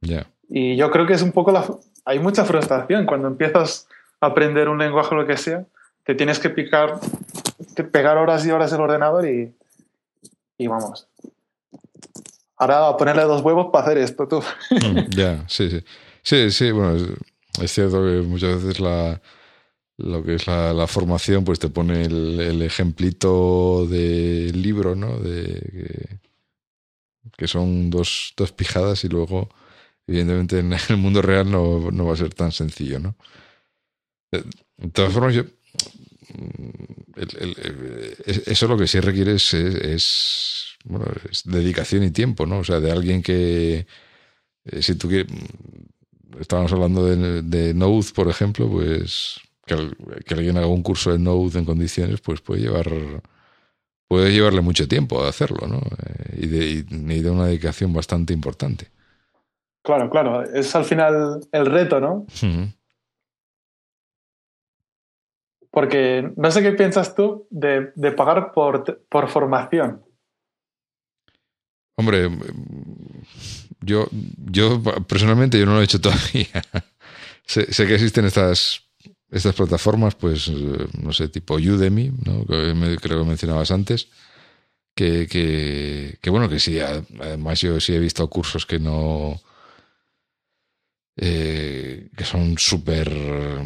Ya. 0.00 0.26
Y 0.48 0.76
yo 0.76 0.90
creo 0.90 1.06
que 1.06 1.14
es 1.14 1.22
un 1.22 1.32
poco 1.32 1.52
la... 1.52 1.64
Hay 2.04 2.18
mucha 2.18 2.44
frustración 2.44 3.06
cuando 3.06 3.28
empiezas 3.28 3.88
a 4.20 4.26
aprender 4.26 4.68
un 4.68 4.78
lenguaje 4.78 5.14
o 5.14 5.18
lo 5.18 5.26
que 5.26 5.36
sea, 5.36 5.64
te 6.04 6.14
tienes 6.14 6.38
que 6.38 6.50
picar, 6.50 6.98
que 7.74 7.84
pegar 7.84 8.18
horas 8.18 8.44
y 8.44 8.50
horas 8.50 8.72
el 8.72 8.80
ordenador 8.80 9.26
y, 9.26 9.54
y 10.58 10.66
vamos, 10.66 11.08
ahora 12.56 12.88
a 12.88 12.96
ponerle 12.96 13.22
dos 13.22 13.42
huevos 13.42 13.68
para 13.72 13.84
hacer 13.84 13.98
esto, 13.98 14.28
tú. 14.28 14.42
Mm, 14.70 15.10
ya, 15.16 15.44
sí, 15.48 15.70
sí. 15.70 15.84
Sí, 16.22 16.50
sí, 16.50 16.70
bueno, 16.70 16.96
es, 17.60 17.70
cierto 17.70 18.02
que 18.02 18.22
muchas 18.22 18.62
veces 18.62 18.80
la, 18.80 19.20
lo 19.98 20.24
que 20.24 20.36
es 20.36 20.46
la, 20.46 20.86
formación, 20.86 21.44
pues 21.44 21.58
te 21.58 21.68
pone 21.68 22.02
el, 22.04 22.62
ejemplito 22.62 23.86
del 23.86 24.62
libro, 24.62 24.94
¿no? 24.94 25.18
De 25.18 26.18
que, 27.36 27.46
son 27.46 27.90
dos, 27.90 28.32
dos, 28.36 28.52
pijadas 28.52 29.04
y 29.04 29.08
luego, 29.08 29.50
evidentemente, 30.06 30.60
en 30.60 30.72
el 30.88 30.96
mundo 30.96 31.20
real 31.20 31.50
no, 31.50 31.90
no, 31.90 32.06
va 32.06 32.14
a 32.14 32.16
ser 32.16 32.32
tan 32.32 32.52
sencillo, 32.52 32.98
¿no? 32.98 33.16
De 34.30 34.90
todas 34.92 35.12
formas, 35.12 35.34
yo. 35.34 35.42
Mm, 35.42 36.70
eso 38.46 38.66
lo 38.66 38.76
que 38.76 38.86
sí 38.88 38.98
requiere 38.98 39.34
es 39.34 40.73
bueno, 40.84 41.06
es 41.30 41.42
dedicación 41.44 42.04
y 42.04 42.10
tiempo, 42.10 42.46
¿no? 42.46 42.58
O 42.58 42.64
sea, 42.64 42.78
de 42.80 42.92
alguien 42.92 43.22
que, 43.22 43.86
eh, 44.64 44.82
si 44.82 44.94
tú 44.94 45.08
quieres, 45.08 45.32
estábamos 46.38 46.72
hablando 46.72 47.04
de, 47.04 47.42
de, 47.42 47.74
Node, 47.74 48.06
por 48.14 48.28
ejemplo, 48.28 48.68
pues 48.68 49.40
que, 49.66 49.74
alguien 50.34 50.58
haga 50.58 50.66
un 50.66 50.82
curso 50.82 51.12
de 51.12 51.18
Node 51.18 51.58
en 51.58 51.64
condiciones, 51.64 52.20
pues 52.20 52.40
puede 52.40 52.60
llevar, 52.60 52.86
puede 54.06 54.32
llevarle 54.32 54.60
mucho 54.60 54.86
tiempo 54.86 55.24
a 55.24 55.28
hacerlo, 55.28 55.66
¿no? 55.66 55.78
Eh, 55.78 56.38
y, 56.42 56.46
de, 56.46 57.22
de 57.22 57.30
una 57.30 57.46
dedicación 57.46 57.92
bastante 57.92 58.34
importante. 58.34 58.88
Claro, 59.82 60.08
claro, 60.10 60.42
es 60.42 60.74
al 60.74 60.84
final 60.84 61.40
el 61.50 61.66
reto, 61.66 62.00
¿no? 62.00 62.26
Porque 65.70 66.32
no 66.36 66.50
sé 66.50 66.62
qué 66.62 66.72
piensas 66.72 67.14
tú 67.14 67.46
de, 67.50 67.92
de 67.94 68.12
pagar 68.12 68.52
por, 68.52 69.02
por 69.08 69.28
formación. 69.28 70.03
Hombre, 71.96 72.28
yo, 73.80 74.08
yo 74.50 74.82
personalmente 75.06 75.58
yo 75.58 75.66
no 75.66 75.74
lo 75.74 75.80
he 75.80 75.84
hecho 75.84 76.00
todavía. 76.00 76.64
sé, 77.46 77.66
que 77.86 77.94
existen 77.94 78.24
estas, 78.24 78.82
estas 79.30 79.54
plataformas, 79.54 80.14
pues, 80.14 80.48
no 80.48 81.12
sé, 81.12 81.28
tipo 81.28 81.54
Udemy, 81.54 82.12
¿no? 82.24 82.44
que 82.46 82.96
creo 83.00 83.20
que 83.20 83.28
mencionabas 83.28 83.70
antes, 83.70 84.08
que, 84.94 85.26
que, 86.20 86.30
bueno, 86.30 86.48
que 86.48 86.60
sí, 86.60 86.78
además 86.80 87.60
yo 87.60 87.80
sí 87.80 87.94
he 87.94 87.98
visto 87.98 88.28
cursos 88.28 88.66
que 88.66 88.78
no... 88.78 89.40
Eh, 91.16 92.10
que 92.16 92.24
son 92.24 92.58
súper 92.58 93.08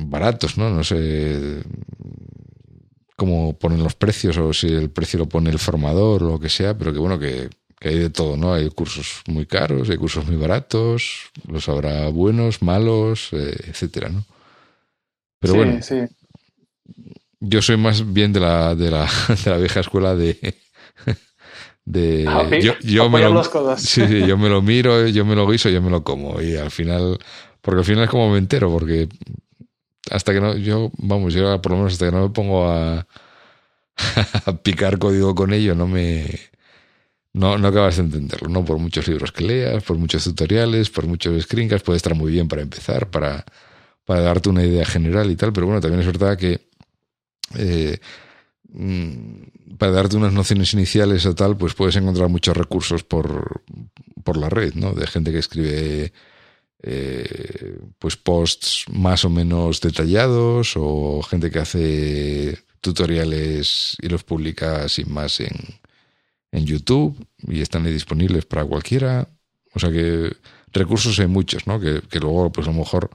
baratos, 0.00 0.58
¿no? 0.58 0.68
No 0.68 0.84
sé 0.84 1.62
cómo 3.16 3.58
ponen 3.58 3.82
los 3.82 3.94
precios 3.94 4.36
o 4.36 4.52
si 4.52 4.68
el 4.68 4.90
precio 4.90 5.18
lo 5.18 5.26
pone 5.26 5.48
el 5.48 5.58
formador 5.58 6.22
o 6.22 6.32
lo 6.32 6.40
que 6.40 6.50
sea, 6.50 6.76
pero 6.76 6.92
que 6.92 6.98
bueno, 6.98 7.18
que 7.18 7.48
que 7.80 7.88
hay 7.88 7.98
de 7.98 8.10
todo, 8.10 8.36
¿no? 8.36 8.54
Hay 8.54 8.68
cursos 8.70 9.22
muy 9.26 9.46
caros, 9.46 9.88
hay 9.90 9.96
cursos 9.96 10.26
muy 10.26 10.36
baratos, 10.36 11.30
los 11.46 11.68
habrá 11.68 12.08
buenos, 12.08 12.62
malos, 12.62 13.28
eh, 13.32 13.56
etcétera, 13.68 14.08
¿no? 14.08 14.24
Pero 15.40 15.54
bueno, 15.54 15.80
sí. 15.82 15.96
yo 17.38 17.62
soy 17.62 17.76
más 17.76 18.12
bien 18.12 18.32
de 18.32 18.40
la, 18.40 18.74
de 18.74 18.90
la, 18.90 19.08
de 19.44 19.50
la 19.50 19.58
vieja 19.58 19.80
escuela 19.80 20.16
de... 20.16 20.56
de 21.84 22.26
ah, 22.28 22.48
yo, 22.58 22.74
yo 22.80 23.08
me 23.08 23.20
lo, 23.20 23.42
sí, 23.76 24.06
sí, 24.06 24.26
yo 24.26 24.36
me 24.36 24.48
lo 24.48 24.60
miro, 24.60 25.06
yo 25.06 25.24
me 25.24 25.36
lo 25.36 25.48
guiso, 25.48 25.70
yo 25.70 25.80
me 25.80 25.90
lo 25.90 26.02
como. 26.02 26.42
Y 26.42 26.56
al 26.56 26.70
final, 26.70 27.18
porque 27.62 27.78
al 27.78 27.84
final 27.84 28.04
es 28.04 28.10
como 28.10 28.30
me 28.30 28.38
entero, 28.38 28.70
porque 28.70 29.08
hasta 30.10 30.34
que 30.34 30.40
no, 30.40 30.56
yo, 30.56 30.90
vamos, 30.98 31.32
yo 31.32 31.62
por 31.62 31.72
lo 31.72 31.78
menos 31.78 31.92
hasta 31.94 32.06
que 32.06 32.12
no 32.12 32.22
me 32.22 32.30
pongo 32.30 32.68
a, 32.68 33.06
a 34.44 34.52
picar 34.62 34.98
código 34.98 35.34
con 35.34 35.52
ello, 35.52 35.74
no 35.74 35.86
me 35.86 36.26
no, 37.32 37.58
no 37.58 37.68
acabas 37.68 37.96
de 37.96 38.04
entenderlo, 38.04 38.48
¿no? 38.48 38.64
Por 38.64 38.78
muchos 38.78 39.06
libros 39.08 39.32
que 39.32 39.44
leas, 39.44 39.82
por 39.84 39.98
muchos 39.98 40.24
tutoriales, 40.24 40.90
por 40.90 41.06
muchos 41.06 41.42
screencasts, 41.42 41.84
puede 41.84 41.98
estar 41.98 42.14
muy 42.14 42.32
bien 42.32 42.48
para 42.48 42.62
empezar, 42.62 43.10
para, 43.10 43.44
para 44.04 44.20
darte 44.22 44.48
una 44.48 44.64
idea 44.64 44.84
general 44.84 45.30
y 45.30 45.36
tal, 45.36 45.52
pero 45.52 45.66
bueno, 45.66 45.80
también 45.80 46.00
es 46.00 46.06
verdad 46.06 46.36
que 46.36 46.68
eh, 47.56 47.98
mm, 48.70 49.76
para 49.78 49.92
darte 49.92 50.16
unas 50.16 50.32
nociones 50.32 50.72
iniciales 50.74 51.26
o 51.26 51.34
tal, 51.34 51.56
pues 51.56 51.74
puedes 51.74 51.96
encontrar 51.96 52.28
muchos 52.28 52.56
recursos 52.56 53.04
por, 53.04 53.62
por 54.24 54.36
la 54.36 54.48
red, 54.48 54.74
¿no? 54.74 54.92
De 54.92 55.06
gente 55.06 55.30
que 55.30 55.38
escribe 55.38 56.12
eh, 56.82 57.78
pues 57.98 58.16
posts 58.16 58.84
más 58.90 59.24
o 59.24 59.30
menos 59.30 59.80
detallados 59.80 60.74
o 60.76 61.22
gente 61.22 61.50
que 61.50 61.58
hace 61.58 62.58
tutoriales 62.80 63.96
y 64.00 64.08
los 64.08 64.24
publica 64.24 64.88
sin 64.88 65.12
más 65.12 65.40
en, 65.40 65.50
en 66.53 66.66
YouTube 66.66 67.16
y 67.46 67.61
están 67.61 67.86
ahí 67.86 67.92
disponibles 67.92 68.44
para 68.46 68.64
cualquiera. 68.64 69.28
O 69.74 69.78
sea 69.78 69.90
que 69.90 70.32
recursos 70.72 71.18
hay 71.18 71.26
muchos, 71.26 71.66
¿no? 71.66 71.80
Que, 71.80 72.01
luego, 72.20 72.51
pues 72.53 72.66
a 72.66 72.70
lo 72.70 72.78
mejor 72.78 73.11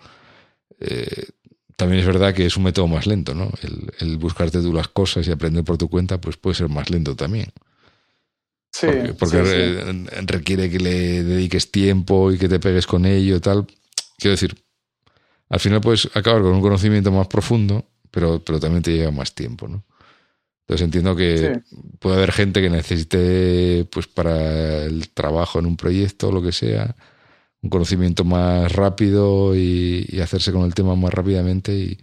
eh, 0.80 1.28
también 1.76 2.02
es 2.02 2.06
verdad 2.06 2.34
que 2.34 2.46
es 2.46 2.58
un 2.58 2.64
método 2.64 2.88
más 2.88 3.08
lento, 3.08 3.34
¿no? 3.34 3.52
El, 4.00 4.18
buscarte 4.18 4.62
tú 4.62 4.74
las 4.74 4.88
cosas 4.88 5.28
y 5.28 5.32
aprender 5.32 5.64
por 5.64 5.78
tu 5.78 5.90
cuenta, 5.90 6.20
pues 6.20 6.38
puede 6.38 6.56
ser 6.56 6.70
más 6.70 6.90
lento 6.90 7.16
también. 7.16 7.52
Sí, 8.72 8.88
porque, 9.20 10.04
requiere 10.26 10.70
que 10.70 10.80
le 10.80 11.24
dediques 11.24 11.72
tiempo 11.72 12.32
y 12.32 12.40
que 12.40 12.50
te 12.50 12.60
pegues 12.60 12.88
con 12.88 13.06
ello 13.06 13.36
y 13.36 13.40
tal. 13.40 13.68
Quiero 14.18 14.32
decir, 14.32 14.56
al 15.50 15.60
final 15.60 15.82
puedes 15.82 16.10
acabar 16.16 16.42
con 16.42 16.54
un 16.54 16.62
conocimiento 16.62 17.12
más 17.12 17.28
profundo, 17.28 17.86
pero, 18.10 18.44
pero 18.44 18.60
también 18.60 18.82
te 18.82 18.92
lleva 18.92 19.12
más 19.12 19.36
tiempo, 19.36 19.68
¿no? 19.68 19.84
Entonces 20.64 20.86
entiendo 20.86 21.16
que 21.16 21.62
puede 22.00 22.16
haber 22.18 22.32
gente 22.32 22.62
que 22.62 22.70
necesite, 22.70 23.86
pues 23.92 24.08
para 24.08 24.86
el 24.86 25.10
trabajo 25.10 25.60
en 25.60 25.66
un 25.66 25.76
proyecto 25.76 26.30
o 26.30 26.32
lo 26.32 26.42
que 26.42 26.54
sea, 26.54 26.96
un 27.62 27.70
conocimiento 27.70 28.24
más 28.24 28.72
rápido 28.72 29.56
y, 29.56 30.20
hacerse 30.22 30.52
con 30.54 30.64
el 30.64 30.74
tema 30.74 30.96
más 30.96 31.14
rápidamente 31.14 31.74
y, 31.76 32.00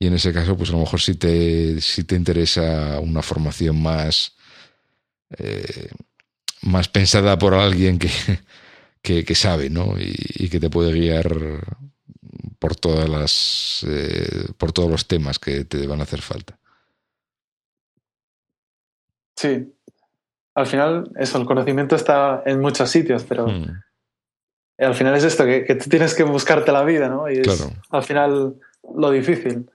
en 0.00 0.14
ese 0.14 0.32
caso, 0.32 0.56
pues 0.56 0.70
a 0.70 0.72
lo 0.72 0.80
mejor 0.80 1.00
sí 1.00 1.14
te, 1.14 1.80
si 1.80 2.04
te 2.04 2.16
interesa 2.16 3.00
una 3.00 3.22
formación 3.22 3.80
más, 3.80 4.34
eh, 5.38 5.88
más 6.62 6.88
pensada 6.88 7.38
por 7.38 7.54
alguien 7.54 7.98
que, 7.98 8.10
que, 9.24 9.34
sabe, 9.34 9.70
¿no? 9.70 9.94
Y, 9.98 10.48
que 10.48 10.60
te 10.60 10.68
puede 10.68 10.92
guiar 10.92 11.32
por 12.58 12.76
todas 12.76 13.08
las 13.08 13.86
eh, 13.88 14.46
por 14.58 14.72
todos 14.72 14.90
los 14.90 15.06
temas 15.06 15.38
que 15.38 15.64
te 15.64 15.86
van 15.86 16.00
a 16.00 16.04
hacer 16.04 16.20
falta. 16.22 16.58
Sí. 19.44 19.70
Al 20.54 20.66
final, 20.66 21.10
eso, 21.18 21.36
el 21.36 21.44
conocimiento 21.44 21.96
está 21.96 22.42
en 22.46 22.60
muchos 22.60 22.88
sitios, 22.88 23.24
pero 23.24 23.46
hmm. 23.46 23.82
al 24.78 24.94
final 24.94 25.14
es 25.16 25.24
esto, 25.24 25.44
que, 25.44 25.74
tú 25.74 25.90
tienes 25.90 26.14
que 26.14 26.22
buscarte 26.22 26.72
la 26.72 26.82
vida, 26.82 27.10
¿no? 27.10 27.30
Y 27.30 27.40
es 27.40 27.68
al 27.90 28.02
final 28.02 28.54
lo 28.96 29.10
difícil. 29.10 29.68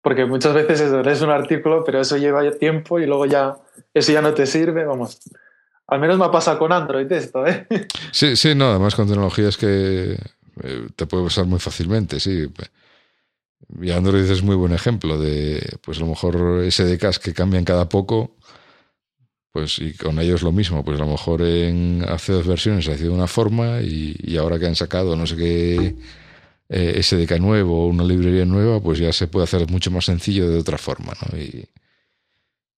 Porque 0.00 0.24
muchas 0.24 0.54
veces 0.54 0.80
eso, 0.80 1.02
lees 1.02 1.20
un 1.20 1.30
artículo, 1.30 1.84
pero 1.84 2.00
eso 2.00 2.16
lleva 2.16 2.50
tiempo 2.52 2.98
y 2.98 3.06
luego 3.06 3.26
ya 3.26 3.56
eso 3.92 4.10
ya 4.10 4.22
no 4.22 4.32
te 4.32 4.46
sirve, 4.46 4.84
vamos. 4.84 5.20
Al 5.86 6.00
menos 6.00 6.16
me 6.16 6.24
ha 6.24 6.30
pasado 6.30 6.58
con 6.58 6.72
Android 6.72 7.10
esto, 7.12 7.46
¿eh? 7.46 7.66
Sí, 8.10 8.36
sí, 8.36 8.54
no, 8.54 8.70
además 8.70 8.94
con 8.94 9.06
tecnologías 9.06 9.58
que 9.58 10.16
eh, 10.62 10.86
te 10.96 11.06
puede 11.06 11.24
usar 11.24 11.44
muy 11.44 11.60
fácilmente, 11.60 12.18
sí. 12.20 12.50
Y 13.80 13.90
Android 13.90 14.28
es 14.30 14.42
muy 14.42 14.56
buen 14.56 14.72
ejemplo 14.72 15.18
de, 15.18 15.78
pues 15.82 15.98
a 15.98 16.00
lo 16.00 16.06
mejor 16.06 16.64
SDKs 16.70 17.18
que 17.18 17.34
cambian 17.34 17.64
cada 17.64 17.88
poco 17.88 18.36
pues 19.52 19.78
y 19.78 19.94
con 19.94 20.18
ellos 20.18 20.42
lo 20.42 20.50
mismo, 20.50 20.82
pues 20.84 20.98
a 20.98 21.04
lo 21.04 21.10
mejor 21.10 21.42
en 21.42 22.04
hace 22.08 22.32
dos 22.32 22.46
versiones 22.46 22.88
ha 22.88 22.96
sido 22.96 23.10
de 23.10 23.16
una 23.16 23.26
forma 23.26 23.80
y, 23.82 24.36
ahora 24.38 24.58
que 24.58 24.66
han 24.66 24.74
sacado 24.74 25.14
no 25.14 25.26
sé 25.26 25.36
qué 25.36 25.94
eh, 26.70 27.02
SDK 27.02 27.38
nuevo 27.38 27.84
o 27.84 27.88
una 27.88 28.04
librería 28.04 28.46
nueva, 28.46 28.80
pues 28.80 28.98
ya 28.98 29.12
se 29.12 29.28
puede 29.28 29.44
hacer 29.44 29.68
mucho 29.70 29.90
más 29.90 30.06
sencillo 30.06 30.50
de 30.50 30.58
otra 30.58 30.78
forma, 30.78 31.12
¿no? 31.20 31.38
Y, 31.38 31.68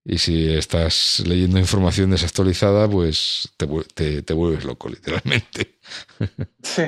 y 0.05 0.19
si 0.19 0.53
estás 0.53 1.23
leyendo 1.27 1.59
información 1.59 2.11
desactualizada, 2.11 2.89
pues 2.89 3.55
te, 3.57 4.23
te, 4.23 4.35
vuelves 4.35 4.65
loco, 4.65 4.89
literalmente. 4.89 5.79
Sí. 6.63 6.83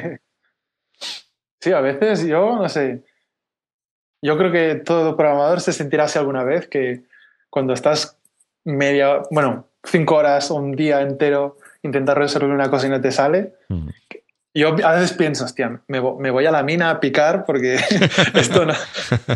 Sí, 1.61 1.72
a 1.72 1.80
veces 1.80 2.26
yo, 2.26 2.57
no 2.57 2.68
sé, 2.68 3.03
yo 4.22 4.37
creo 4.39 4.53
que 4.53 4.76
todo 4.76 5.16
programador 5.16 5.61
se 5.61 5.72
sentirá 5.72 6.05
así 6.05 6.18
alguna 6.18 6.45
vez, 6.45 6.68
que 6.68 7.05
cuando 7.51 7.72
estás 7.72 8.18
media, 8.64 9.22
bueno, 9.30 9.66
cinco 9.87 10.16
horas 10.16 10.51
o 10.51 10.57
un 10.57 10.72
día 10.72 11.01
entero 11.01 11.57
intentar 11.82 12.18
resolver 12.18 12.51
una 12.51 12.70
cosa 12.70 12.87
y 12.87 12.91
no 12.91 13.01
te 13.01 13.12
sale. 13.12 13.55
Mm. 13.68 13.89
Yo 14.55 14.74
a 14.84 14.93
veces 14.93 15.12
pienso, 15.12 15.45
hostia, 15.45 15.82
me, 15.87 16.01
voy 16.01 16.47
a 16.47 16.51
la 16.51 16.62
mina 16.62 16.89
a 16.89 16.99
picar 16.99 17.45
porque 17.45 17.74
esto, 18.34 18.64
no, 18.64 18.72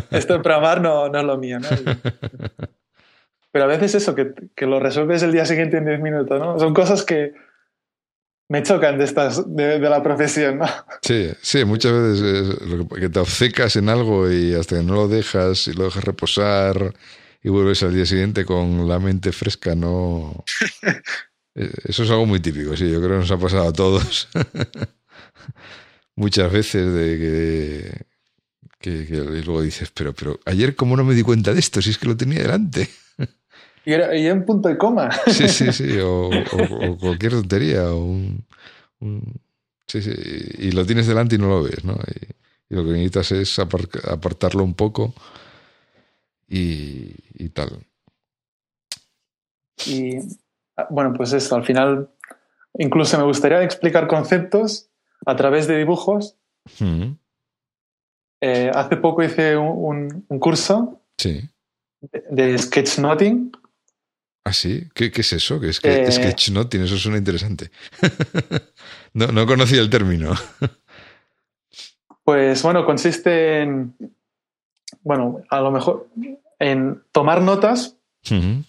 esto 0.09 0.33
de 0.33 0.39
programar 0.39 0.81
no, 0.81 1.09
no, 1.09 1.19
es 1.19 1.25
lo 1.25 1.37
mío. 1.37 1.59
¿no? 1.59 1.67
Pero 3.51 3.65
a 3.65 3.67
veces 3.67 3.93
eso, 3.95 4.15
que, 4.15 4.33
que, 4.55 4.65
lo 4.65 4.79
resuelves 4.79 5.21
el 5.21 5.31
día 5.31 5.45
siguiente 5.45 5.77
en 5.77 5.85
10 5.85 5.99
minutos, 5.99 6.39
¿no? 6.39 6.57
Son 6.57 6.73
cosas 6.73 7.03
que 7.03 7.33
me 8.51 8.63
chocan 8.63 8.97
de, 8.97 9.05
estas, 9.05 9.55
de, 9.55 9.79
la 9.79 10.01
profesión, 10.01 10.57
¿no? 10.57 10.65
Sí, 11.01 11.31
sí, 11.41 11.65
muchas 11.65 11.93
veces 11.93 12.57
que 12.99 13.09
te 13.09 13.19
obcecas 13.19 13.75
en 13.75 13.89
algo 13.89 14.29
y 14.31 14.53
hasta 14.55 14.77
que 14.77 14.83
no 14.83 14.95
lo 14.95 15.07
dejas 15.07 15.67
y 15.67 15.73
lo 15.73 15.85
dejas 15.85 16.03
reposar 16.03 16.93
y 17.43 17.49
vuelves 17.49 17.83
al 17.83 17.93
día 17.93 18.05
siguiente 18.05 18.45
con 18.45 18.87
la 18.87 18.99
mente 18.99 19.31
fresca, 19.31 19.75
no. 19.75 20.43
Eh, 21.53 21.69
eso 21.83 22.03
es 22.03 22.09
algo 22.09 22.25
muy 22.25 22.39
típico, 22.39 22.77
sí, 22.77 22.89
yo 22.89 22.99
creo 22.99 23.09
que 23.09 23.17
nos 23.17 23.31
ha 23.31 23.37
pasado 23.37 23.67
a 23.67 23.73
todos. 23.73 24.29
Muchas 26.15 26.49
veces 26.49 26.93
de 26.93 28.05
que, 28.79 29.05
que, 29.05 29.15
luego 29.17 29.61
dices, 29.61 29.91
pero, 29.93 30.13
pero 30.13 30.39
ayer 30.45 30.77
cómo 30.77 30.95
no 30.95 31.03
me 31.03 31.13
di 31.13 31.23
cuenta 31.23 31.53
de 31.53 31.59
esto, 31.59 31.81
si 31.81 31.89
es 31.89 31.97
que 31.97 32.07
lo 32.07 32.15
tenía 32.15 32.41
delante. 32.41 32.89
Y 33.83 33.91
era, 33.91 34.15
y 34.15 34.27
en 34.27 34.45
punto 34.45 34.69
y 34.69 34.77
coma. 34.77 35.09
Sí, 35.27 35.49
sí, 35.49 35.73
sí, 35.73 35.97
o, 36.01 36.29
cualquier 36.97 37.33
tontería, 37.33 37.91
o 37.91 38.05
un, 38.05 38.45
sí, 39.87 40.01
sí, 40.01 40.13
y 40.57 40.71
lo 40.71 40.85
tienes 40.85 41.05
delante 41.05 41.35
y 41.35 41.37
no 41.37 41.49
lo 41.49 41.63
ves, 41.63 41.83
¿no? 41.83 41.95
Y, 41.95 42.73
lo 42.73 42.85
que 42.85 42.91
necesitas 42.91 43.33
es 43.33 43.59
apartarlo 43.59 44.63
un 44.63 44.75
poco 44.75 45.13
y, 46.51 47.49
tal. 47.49 47.85
Y 49.85 50.17
bueno, 50.89 51.13
pues 51.15 51.33
esto, 51.33 51.55
al 51.55 51.65
final 51.65 52.09
incluso 52.77 53.17
me 53.17 53.23
gustaría 53.23 53.63
explicar 53.63 54.07
conceptos 54.07 54.89
a 55.25 55.35
través 55.35 55.67
de 55.67 55.77
dibujos. 55.77 56.35
Mm. 56.79 57.13
Eh, 58.41 58.71
hace 58.73 58.97
poco 58.97 59.23
hice 59.23 59.55
un, 59.55 60.25
curso 60.39 61.01
de, 62.29 62.57
sketchnoting. 62.57 63.51
¿Ah, 64.43 64.53
sí? 64.53 64.89
¿Qué, 64.95 65.11
es 65.13 65.33
eso? 65.33 65.59
¿Qué 65.59 65.69
es 65.69 65.79
que, 65.79 66.03
eh, 66.03 66.11
sketchnoting? 66.11 66.81
Eso 66.83 66.97
suena 66.97 67.17
interesante. 67.17 67.71
no, 69.13 69.27
no 69.27 69.45
conocía 69.45 69.81
el 69.81 69.89
término. 69.89 70.33
pues 72.23 72.63
bueno, 72.63 72.85
consiste 72.85 73.61
en 73.61 73.95
bueno, 75.03 75.41
a 75.49 75.61
lo 75.61 75.71
mejor 75.71 76.07
en 76.59 77.01
tomar 77.11 77.41
notas, 77.41 77.97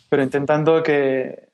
pero 0.08 0.22
intentando 0.22 0.82
que 0.82 1.48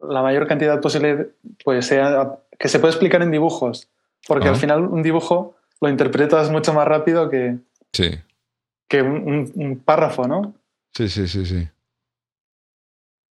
la 0.00 0.22
mayor 0.22 0.46
cantidad 0.46 0.80
posible 0.80 1.34
pues 1.64 1.86
sea 1.86 2.38
que 2.58 2.68
se 2.68 2.78
pueda 2.78 2.92
explicar 2.92 3.22
en 3.22 3.30
dibujos, 3.30 3.88
porque 4.26 4.48
al 4.48 4.56
final 4.56 4.82
un 4.82 5.02
dibujo 5.02 5.56
lo 5.80 5.88
interpretas 5.88 6.50
mucho 6.50 6.72
más 6.72 6.86
rápido 6.86 7.28
que, 7.28 7.58
que 7.92 9.02
un, 9.02 9.82
párrafo, 9.84 10.26
¿no? 10.26 10.54
Sí, 10.94 11.08
sí, 11.08 11.28
sí, 11.28 11.44
sí. 11.44 11.68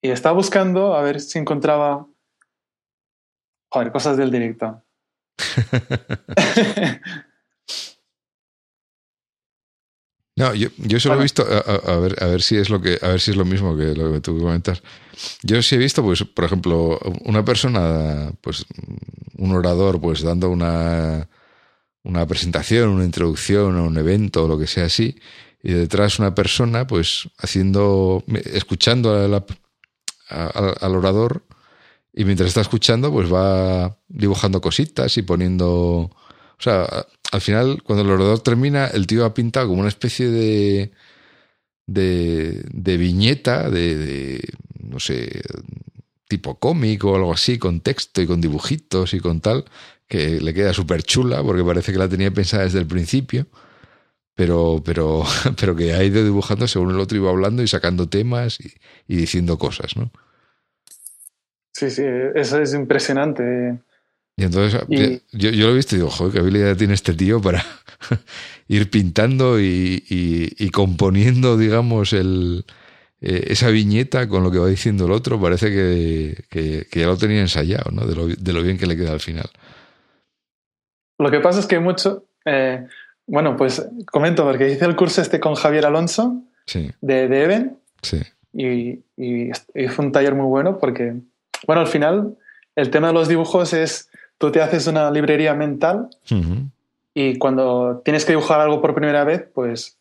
Y 0.01 0.09
estaba 0.09 0.35
buscando 0.35 0.95
a 0.95 1.01
ver 1.01 1.19
si 1.19 1.37
encontraba, 1.37 2.07
joder, 3.69 3.91
cosas 3.91 4.17
del 4.17 4.31
directo. 4.31 4.81
No, 10.39 10.55
yo, 10.55 10.69
yo 10.77 11.01
solo 11.01 11.19
he 11.19 11.23
visto, 11.23 11.43
a, 11.43 11.97
ver, 11.97 12.23
a 12.23 12.27
ver 12.27 12.41
si 12.41 12.55
es 12.55 12.69
lo 12.69 12.79
que, 12.79 12.97
a 13.01 13.09
ver 13.09 13.19
si 13.19 13.31
es 13.31 13.35
lo 13.35 13.43
mismo 13.43 13.75
que 13.75 13.93
lo 13.93 14.13
que 14.13 14.21
tú 14.21 14.39
comentas. 14.39 14.81
Yo 15.43 15.61
sí 15.61 15.75
he 15.75 15.77
visto, 15.77 16.01
pues, 16.01 16.23
por 16.23 16.45
ejemplo, 16.45 16.97
una 17.25 17.43
persona, 17.43 18.31
pues, 18.39 18.65
un 19.35 19.51
orador, 19.51 19.99
pues, 19.99 20.21
dando 20.21 20.49
una, 20.49 21.27
una 22.03 22.25
presentación, 22.25 22.87
una 22.87 23.03
introducción 23.03 23.75
a 23.75 23.81
un 23.81 23.97
evento 23.97 24.45
o 24.45 24.47
lo 24.47 24.57
que 24.57 24.65
sea 24.67 24.85
así, 24.85 25.19
y 25.61 25.73
detrás 25.73 26.19
una 26.19 26.33
persona, 26.33 26.87
pues, 26.87 27.27
haciendo, 27.37 28.23
escuchando 28.45 29.13
al 30.29 30.95
orador, 30.95 31.43
y 32.13 32.23
mientras 32.23 32.47
está 32.47 32.61
escuchando, 32.61 33.11
pues 33.11 33.31
va 33.31 33.97
dibujando 34.07 34.61
cositas 34.61 35.17
y 35.17 35.21
poniendo 35.21 36.09
o 36.59 36.61
sea, 36.61 37.07
al 37.31 37.41
final, 37.41 37.83
cuando 37.83 38.03
el 38.03 38.09
orador 38.11 38.41
termina, 38.41 38.87
el 38.87 39.07
tío 39.07 39.25
ha 39.25 39.33
pintado 39.33 39.67
como 39.67 39.81
una 39.81 39.89
especie 39.89 40.29
de. 40.29 40.91
de, 41.87 42.63
de 42.71 42.97
viñeta, 42.97 43.69
de, 43.69 44.41
no 44.79 44.99
sé, 44.99 45.41
tipo 46.27 46.59
cómico 46.59 47.11
o 47.11 47.15
algo 47.15 47.33
así, 47.33 47.59
con 47.59 47.81
texto 47.81 48.21
y 48.21 48.27
con 48.27 48.41
dibujitos 48.41 49.13
y 49.13 49.19
con 49.19 49.41
tal, 49.41 49.65
que 50.07 50.39
le 50.41 50.53
queda 50.53 50.73
súper 50.73 51.03
chula 51.03 51.43
porque 51.43 51.63
parece 51.63 51.91
que 51.91 51.99
la 51.99 52.09
tenía 52.09 52.31
pensada 52.31 52.63
desde 52.63 52.79
el 52.79 52.87
principio. 52.87 53.47
pero, 54.35 54.81
pero, 54.85 55.23
pero 55.59 55.75
que 55.75 55.93
ha 55.93 56.03
ido 56.03 56.23
dibujando 56.23 56.67
según 56.67 56.91
el 56.91 56.99
otro 56.99 57.17
iba 57.17 57.29
hablando 57.29 57.61
y 57.61 57.67
sacando 57.67 58.09
temas 58.09 58.59
y, 58.59 59.15
diciendo 59.15 59.57
cosas, 59.57 59.97
¿no? 59.97 60.11
Sí, 61.73 61.89
sí, 61.91 62.03
eso 62.35 62.61
es 62.61 62.73
impresionante. 62.73 63.79
Y 64.39 64.43
entonces 64.43 64.81
Yo, 65.33 65.51
lo 65.51 65.71
he 65.71 65.75
visto 65.75 65.95
y 65.95 65.97
digo, 65.97 66.09
joder, 66.09 66.31
qué 66.31 66.39
habilidad 66.39 66.77
tiene 66.77 66.93
este 66.93 67.13
tío 67.13 67.41
para 67.41 67.61
ir 68.69 68.89
pintando 68.89 69.59
y, 69.59 70.69
componiendo, 70.71 71.57
digamos, 71.57 72.13
el, 72.13 72.63
eh, 73.19 73.47
esa 73.47 73.67
viñeta 73.69 74.29
con 74.29 74.43
lo 74.43 74.49
que 74.49 74.59
va 74.59 74.67
diciendo 74.67 75.07
el 75.07 75.11
otro. 75.11 75.41
Parece 75.41 75.69
que, 75.69 76.87
ya 76.93 77.05
lo 77.05 77.17
tenía 77.17 77.41
ensayado, 77.41 77.91
¿no? 77.91 78.07
De 78.07 78.15
lo, 78.15 78.27
de 78.27 78.53
lo, 78.53 78.63
bien 78.63 78.77
que 78.77 78.87
le 78.87 78.95
queda 78.95 79.11
al 79.11 79.19
final. 79.19 79.49
Lo 81.17 81.29
que 81.29 81.41
pasa 81.41 81.59
es 81.59 81.65
que 81.65 81.79
mucho, 81.79 82.23
eh, 82.45 82.87
bueno, 83.27 83.57
pues 83.57 83.85
comento, 84.09 84.45
porque 84.45 84.71
hice 84.71 84.85
el 84.85 84.95
curso 84.95 85.21
este 85.21 85.41
con 85.41 85.55
Javier 85.55 85.85
Alonso 85.85 86.43
de, 87.01 87.27
de 87.27 87.43
Even. 87.43 87.77
Sí. 88.01 88.21
Y, 88.53 89.03
y, 89.17 89.51
fue 89.89 90.05
un 90.05 90.13
taller 90.13 90.33
muy 90.33 90.45
bueno 90.45 90.79
porque, 90.79 91.15
bueno, 91.67 91.81
al 91.81 91.87
final 91.87 92.37
el 92.79 92.89
tema 92.89 93.07
de 93.07 93.13
los 93.13 93.27
dibujos 93.27 93.73
es, 93.73 94.08
tú 94.39 94.51
te 94.51 94.61
haces 94.61 94.87
una 94.87 95.11
librería 95.11 95.53
mental 95.53 96.09
y 97.13 97.37
cuando 97.37 98.01
tienes 98.03 98.25
que 98.25 98.31
dibujar 98.31 98.59
algo 98.59 98.81
por 98.81 98.95
primera 98.95 99.23
vez, 99.23 99.45
pues 99.53 99.99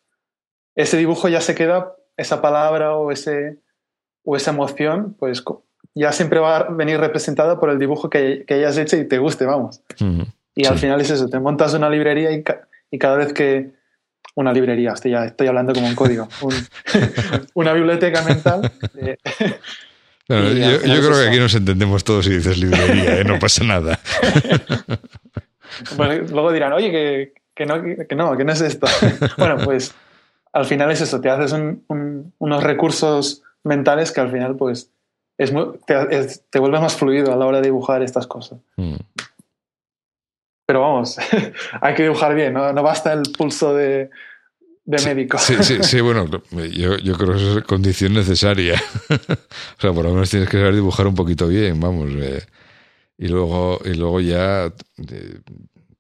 ese 0.75 0.97
dibujo 0.97 1.29
ya 1.29 1.43
se 1.43 1.55
queda, 1.55 1.93
esa 2.17 2.41
palabra 2.41 2.97
o, 2.97 3.11
ese, 3.13 3.59
o 4.25 4.37
esa 4.37 4.53
emoción, 4.53 5.15
pues 5.19 5.45
ya 5.95 6.13
siempre 6.13 6.39
va 6.39 6.57
a 6.57 6.71
venir 6.71 6.99
representada 6.99 7.61
por 7.61 7.69
el 7.69 7.79
dibujo 7.79 8.09
que, 8.09 8.45
que 8.47 8.55
hayas 8.55 8.79
hecho 8.79 8.97
y 8.97 9.07
te 9.07 9.19
guste, 9.19 9.45
vamos. 9.45 9.83
Y 10.55 10.67
al 10.67 10.79
final 10.79 11.01
es 11.01 11.11
eso, 11.11 11.29
te 11.29 11.39
montas 11.39 11.75
una 11.75 11.91
librería 11.91 12.33
y 12.33 12.43
y 12.91 12.99
cada 12.99 13.17
vez 13.17 13.35
que 13.35 13.73
una 14.35 14.53
librería, 14.53 14.93
estoy, 14.93 15.11
ya, 15.11 15.25
estoy 15.25 15.49
hablando 15.49 15.75
como 15.75 15.89
un 15.89 15.95
código, 15.95 16.29
una 17.55 17.73
biblioteca 17.73 18.23
mental. 18.23 18.73
Yo, 20.29 20.81
creo 20.81 21.13
que 21.13 21.29
aquí 21.29 21.39
nos 21.39 21.55
entendemos 21.55 22.05
todos 22.05 22.27
si 22.27 22.33
dices 22.33 22.59
librería, 22.59 23.21
¿eh? 23.21 23.25
no 23.25 23.39
pasa 23.39 23.65
nada. 23.65 23.99
bueno, 25.97 26.27
luego 26.31 26.53
dirán, 26.53 26.73
oye, 26.75 26.91
que, 26.91 27.33
que, 27.55 27.65
no, 27.65 27.83
que, 27.83 28.15
no, 28.15 28.37
que 28.37 28.45
no 28.45 28.53
es 28.53 28.61
esto. 28.61 28.87
bueno, 29.39 29.57
pues 29.65 29.95
al 30.53 30.67
final 30.67 30.91
es 30.91 31.01
eso, 31.01 31.21
te 31.21 31.31
haces 31.31 31.55
unos 31.89 32.63
recursos 32.63 33.43
mentales 33.65 34.13
que 34.13 34.21
al 34.21 34.31
final 34.31 34.57
pues 34.57 34.91
es 35.39 35.53
te, 35.87 36.27
te 36.51 36.59
vuelves 36.59 36.81
más 36.81 36.97
fluido 36.97 37.33
a 37.33 37.37
la 37.37 37.47
hora 37.47 37.59
de 37.59 37.69
dibujar 37.69 38.03
estas 38.03 38.27
cosas. 38.27 38.59
Mm. 38.77 38.97
Pero 40.67 40.81
vamos, 40.83 41.17
hay 41.81 41.95
que 41.95 42.03
dibujar 42.03 42.35
bien, 42.35 42.53
no, 42.53 42.73
no 42.73 42.83
basta 42.83 43.13
el 43.15 43.23
pulso 43.37 43.75
de, 43.75 44.11
de 44.89 45.05
médico. 45.05 45.37
Sí, 45.39 45.55
sí, 45.61 45.77
sí, 45.83 46.01
bueno, 46.01 46.25
yo, 46.73 46.97
yo, 46.97 47.15
creo 47.19 47.33
que 47.33 47.37
eso 47.37 47.59
es 47.59 47.65
condición 47.65 48.15
necesaria. 48.15 48.83
o 49.11 49.81
sea, 49.81 49.93
por 49.93 50.05
lo 50.05 50.15
menos 50.15 50.31
tienes 50.31 50.49
que 50.49 50.57
saber 50.57 50.75
dibujar 50.75 51.07
un 51.07 51.15
poquito 51.15 51.47
bien, 51.47 51.79
vamos. 51.79 52.11
Eh, 52.15 52.43
y, 53.19 53.29
luego, 53.29 53.81
y 53.85 53.93
luego 53.93 54.21
ya, 54.23 54.65
eh, 54.65 55.41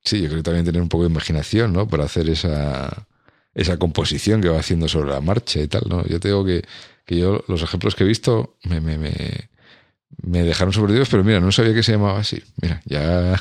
sí, 0.03 0.23
yo 0.23 0.29
creo 0.29 0.39
que 0.39 0.43
también 0.43 0.65
tener 0.65 0.81
un 0.81 0.89
poco 0.89 1.05
de 1.05 1.11
imaginación, 1.11 1.75
¿no? 1.75 1.87
Para 1.87 2.05
hacer 2.05 2.31
esa, 2.31 3.07
esa 3.55 3.77
composición 3.77 4.41
que 4.41 4.49
va 4.49 4.59
haciendo 4.59 4.89
sobre 4.89 5.11
la 5.11 5.21
marcha 5.21 5.61
y 5.61 5.69
tal, 5.69 5.83
¿no? 5.87 6.07
Yo 6.07 6.19
tengo 6.19 6.43
que, 6.47 6.65
que 7.05 7.19
yo 7.19 7.45
los 7.47 7.63
ejemplos 7.63 7.95
que 7.95 8.05
he 8.05 8.07
visto 8.07 8.57
me, 8.65 8.81
me, 8.81 8.97
me 8.97 9.51
me 10.23 10.43
dejaron 10.43 10.73
sorprendidos, 10.73 11.09
pero 11.09 11.23
mira, 11.23 11.41
no 11.41 11.53
sabía 11.53 11.75
que 11.75 11.83
se 11.83 11.93
llamaba 11.93 12.19
así. 12.19 12.43
Mira, 12.61 12.81
ya. 12.85 13.41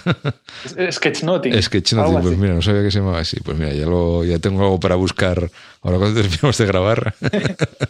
Sketchnoting. 0.91 1.61
Sketchnoting, 1.61 2.21
pues 2.21 2.37
mira, 2.37 2.53
no 2.53 2.61
sabía 2.61 2.83
que 2.83 2.91
se 2.91 2.99
llamaba 2.99 3.19
así. 3.19 3.39
Pues 3.39 3.57
mira, 3.57 3.73
ya, 3.73 3.85
lo, 3.85 4.23
ya 4.23 4.39
tengo 4.39 4.63
algo 4.63 4.79
para 4.79 4.95
buscar 4.95 5.49
ahora 5.81 5.97
cuando 5.97 6.21
terminemos 6.21 6.57
de 6.57 6.65
grabar. 6.65 7.15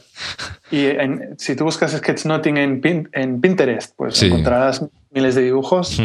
y 0.72 0.88
si 1.38 1.56
tú 1.56 1.66
buscas 1.66 1.92
Sketchnoting 1.92 2.58
en, 2.58 3.10
en 3.12 3.42
Pinterest, 3.42 3.94
pues 3.96 4.22
encontrarás 4.24 4.84
miles 5.12 5.36
de 5.36 5.42
dibujos. 5.44 6.00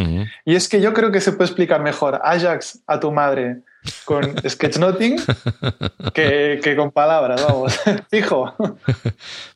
Y 0.44 0.54
es 0.54 0.68
que 0.68 0.80
yo 0.80 0.92
creo 0.92 1.12
que 1.12 1.20
se 1.20 1.32
puede 1.32 1.46
explicar 1.48 1.82
mejor 1.82 2.20
Ajax 2.24 2.80
a 2.86 2.98
tu 2.98 3.12
madre 3.12 3.58
con 4.04 4.34
sketchnoting 4.48 5.20
que, 6.14 6.60
que 6.62 6.76
con 6.76 6.90
palabras, 6.90 7.42
vamos, 7.42 7.78
fijo. 8.10 8.54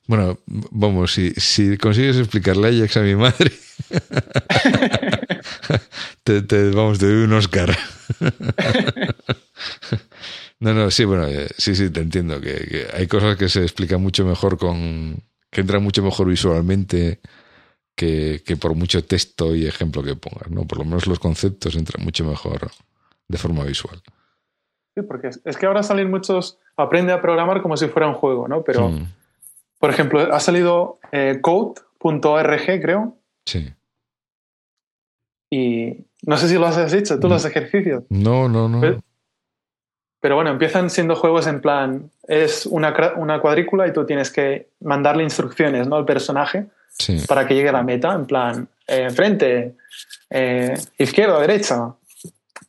Bueno, 0.07 0.39
vamos, 0.47 1.13
si, 1.13 1.31
si 1.33 1.77
consigues 1.77 2.17
explicarle 2.17 2.69
a 2.69 2.71
Ajax 2.71 2.97
a 2.97 3.01
mi 3.01 3.15
madre, 3.15 3.53
te, 6.25 6.43
te, 6.43 6.71
vamos, 6.71 6.99
te 6.99 7.07
doy 7.07 7.25
un 7.25 7.33
Oscar. 7.33 7.77
No, 10.59 10.73
no, 10.73 10.91
sí, 10.91 11.05
bueno, 11.05 11.27
eh, 11.27 11.49
sí, 11.59 11.75
sí, 11.75 11.91
te 11.91 12.01
entiendo, 12.01 12.41
que, 12.41 12.55
que, 12.55 12.87
hay 12.95 13.07
cosas 13.07 13.37
que 13.37 13.49
se 13.49 13.63
explican 13.63 14.01
mucho 14.01 14.25
mejor 14.25 14.59
con... 14.59 15.23
que 15.51 15.61
entran 15.61 15.83
mucho 15.83 16.03
mejor 16.03 16.29
visualmente 16.29 17.21
que, 17.95 18.43
que 18.45 18.57
por 18.57 18.75
mucho 18.75 19.05
texto 19.05 19.55
y 19.55 19.67
ejemplo 19.67 20.03
que 20.03 20.17
pongas, 20.17 20.51
¿no? 20.51 20.67
Por 20.67 20.79
lo 20.79 20.85
menos 20.85 21.07
los 21.07 21.19
conceptos 21.19 21.77
entran 21.77 22.05
mucho 22.05 22.25
mejor 22.25 22.71
de 23.29 23.39
forma 23.39 23.65
visual. 23.65 24.03
Sí, 24.97 25.03
porque 25.03 25.29
es, 25.45 25.57
que 25.59 25.67
ahora 25.67 25.83
salen 25.83 26.11
muchos, 26.11 26.59
aprende 26.75 27.13
a 27.13 27.21
programar 27.21 27.61
como 27.61 27.77
si 27.77 27.87
fuera 27.87 28.09
un 28.09 28.15
juego, 28.15 28.49
¿no? 28.49 28.63
Pero, 28.63 28.91
por 29.79 29.91
ejemplo, 29.91 30.21
ha 30.33 30.41
salido 30.41 30.99
eh, 31.13 31.39
code.org, 31.43 32.81
creo. 32.81 33.15
Sí. 33.45 33.75
Y 35.51 36.07
no 36.23 36.39
sé 36.39 36.49
si 36.49 36.55
lo 36.55 36.67
has 36.67 36.95
hecho, 36.95 37.21
tú 37.21 37.29
los 37.29 37.45
ejercicios. 37.45 38.05
No, 38.09 38.49
no, 38.49 38.71
no. 38.71 38.81
Pero, 40.19 40.35
bueno, 40.35 40.51
empiezan 40.51 40.89
siendo 40.89 41.15
juegos 41.15 41.47
en 41.47 41.61
plan, 41.61 42.11
es 42.27 42.65
una, 42.65 42.95
una, 43.17 43.39
cuadrícula 43.43 43.87
y 43.87 43.93
tú 43.93 44.07
tienes 44.07 44.31
que 44.31 44.71
mandarle 44.81 45.25
instrucciones 45.25 45.87
¿no? 45.87 45.97
al 45.97 46.07
personaje 46.07 46.69
para 47.29 47.47
que 47.47 47.55
llegue 47.55 47.69
a 47.69 47.73
la 47.73 47.83
meta, 47.83 48.15
en 48.15 48.25
plan, 48.25 48.67
eh, 48.87 49.11
frente, 49.11 49.77
eh, 50.31 50.75
izquierda, 50.97 51.39
derecha, 51.39 51.95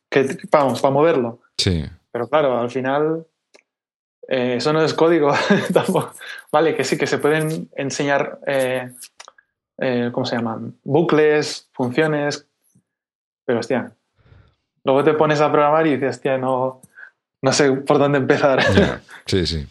que, 0.10 0.38
vamos, 0.52 0.82
para 0.82 0.94
moverlo. 0.94 1.40
Sí. 1.58 1.86
Pero 2.12 2.28
claro, 2.28 2.60
al 2.60 2.70
final 2.70 3.26
eh, 4.28 4.56
eso 4.58 4.74
no 4.74 4.84
es 4.84 4.94
código 4.94 5.34
Vale, 6.52 6.76
que 6.76 6.84
sí, 6.84 6.98
que 6.98 7.08
se 7.08 7.18
pueden 7.18 7.70
enseñar, 7.76 8.40
eh, 8.46 8.92
eh, 9.78 10.10
¿cómo 10.12 10.26
se 10.26 10.36
llaman? 10.36 10.78
Bucles, 10.84 11.70
funciones, 11.72 12.48
pero 13.46 13.60
hostia, 13.60 13.96
luego 14.84 15.04
te 15.04 15.14
pones 15.14 15.40
a 15.40 15.52
programar 15.52 15.88
y 15.88 15.92
dices, 15.92 16.18
hostia, 16.18 16.38
no, 16.38 16.82
no 17.42 17.54
sé 17.54 17.72
por 17.72 18.00
dónde 18.00 18.20
empezar. 18.20 18.60
Sí, 19.26 19.46
sí. 19.46 19.68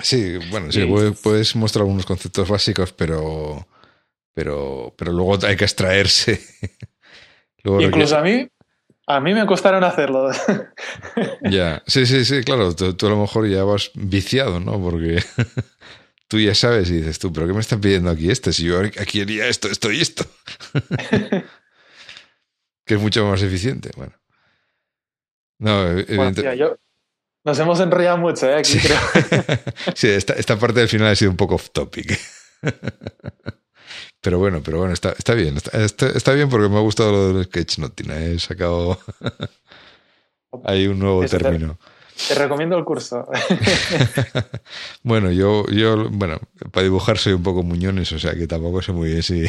Sí, 0.00 0.36
bueno, 0.50 0.72
sí, 0.72 0.84
puedes 1.22 1.54
mostrar 1.54 1.82
algunos 1.82 2.04
conceptos 2.04 2.48
básicos, 2.48 2.92
pero, 2.92 3.64
pero, 4.34 4.92
pero 4.96 5.12
luego 5.12 5.38
hay 5.46 5.56
que 5.56 5.62
extraerse. 5.62 6.40
Incluso 7.64 8.18
a 8.18 8.22
mí, 8.22 8.48
a 9.06 9.20
mí 9.20 9.34
me 9.34 9.46
costaron 9.46 9.84
hacerlo. 9.84 10.30
ya, 11.42 11.82
sí, 11.86 12.06
sí, 12.06 12.24
sí, 12.24 12.42
claro, 12.42 12.74
tú, 12.74 13.06
a 13.06 13.10
lo 13.10 13.20
mejor 13.20 13.46
ya 13.48 13.64
vas 13.64 13.90
viciado, 13.94 14.60
¿no? 14.60 14.80
Porque 14.80 15.22
tú 16.28 16.38
ya 16.38 16.54
sabes 16.54 16.90
y 16.90 16.94
dices 16.98 17.18
tú, 17.18 17.32
pero 17.32 17.46
¿qué 17.46 17.52
me 17.52 17.60
están 17.60 17.80
pidiendo 17.80 18.10
aquí 18.10 18.30
este? 18.30 18.52
Si 18.52 18.64
yo 18.64 18.80
aquí 18.80 19.20
haría 19.20 19.46
esto, 19.46 19.68
esto 19.68 19.92
y 19.92 20.00
esto. 20.00 20.24
que 22.86 22.94
es 22.94 23.00
mucho 23.00 23.26
más 23.26 23.42
eficiente, 23.42 23.90
bueno. 23.96 24.14
No, 25.58 25.86
evidentemente. 25.90 26.78
Nos 27.44 27.58
hemos 27.58 27.78
enrollado 27.78 28.16
mucho, 28.16 28.48
¿eh? 28.48 28.56
Aquí 28.56 28.78
creo. 28.78 28.98
sí, 29.94 30.08
esta, 30.08 30.32
esta 30.32 30.58
parte 30.58 30.80
del 30.80 30.88
final 30.88 31.08
ha 31.08 31.16
sido 31.16 31.30
un 31.30 31.36
poco 31.36 31.56
off 31.56 31.70
topic. 31.70 32.18
Pero 34.24 34.38
bueno, 34.38 34.62
pero 34.64 34.78
bueno, 34.78 34.94
está, 34.94 35.10
está 35.10 35.34
bien. 35.34 35.58
Está, 35.58 36.06
está, 36.06 36.32
bien 36.32 36.48
porque 36.48 36.70
me 36.70 36.78
ha 36.78 36.80
gustado 36.80 37.12
lo 37.12 37.34
del 37.34 37.44
sketchnoting. 37.44 38.10
He 38.10 38.38
sacado 38.38 38.98
ahí 40.64 40.86
un 40.86 40.98
nuevo 40.98 41.26
término. 41.26 41.78
Te, 42.26 42.34
recomiendo 42.34 42.78
el 42.78 42.84
curso. 42.84 43.28
bueno, 45.02 45.30
yo, 45.30 45.66
yo, 45.66 46.08
bueno, 46.08 46.40
para 46.72 46.84
dibujar 46.84 47.18
soy 47.18 47.34
un 47.34 47.42
poco 47.42 47.62
muñones, 47.62 48.12
o 48.12 48.18
sea 48.18 48.34
que 48.34 48.46
tampoco 48.46 48.80
sé 48.80 48.92
muy 48.92 49.10
bien 49.10 49.22
si 49.22 49.44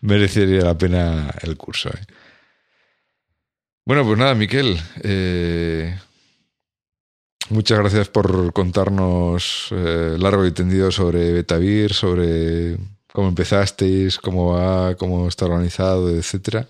merecería 0.00 0.62
la 0.62 0.78
pena 0.78 1.34
el 1.42 1.58
curso. 1.58 1.90
¿eh? 1.90 2.00
Bueno, 3.84 4.02
pues 4.06 4.18
nada, 4.18 4.34
Miquel. 4.34 4.80
Eh, 5.02 5.94
muchas 7.50 7.78
gracias 7.80 8.08
por 8.08 8.54
contarnos 8.54 9.68
eh, 9.72 10.16
largo 10.18 10.46
y 10.46 10.52
tendido 10.52 10.90
sobre 10.90 11.32
Betavir, 11.32 11.92
sobre 11.92 12.78
cómo 13.12 13.28
empezasteis, 13.28 14.18
cómo 14.18 14.54
va, 14.54 14.94
cómo 14.96 15.28
está 15.28 15.46
organizado, 15.46 16.10
etcétera. 16.10 16.66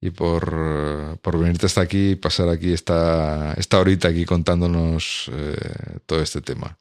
Y 0.00 0.10
por, 0.10 1.18
por 1.20 1.38
venirte 1.38 1.66
hasta 1.66 1.82
aquí 1.82 2.12
y 2.12 2.16
pasar 2.16 2.48
aquí 2.48 2.72
esta, 2.72 3.52
esta 3.54 3.78
horita 3.78 4.08
aquí 4.08 4.24
contándonos 4.24 5.30
eh, 5.32 5.98
todo 6.06 6.22
este 6.22 6.40
tema. 6.40 6.78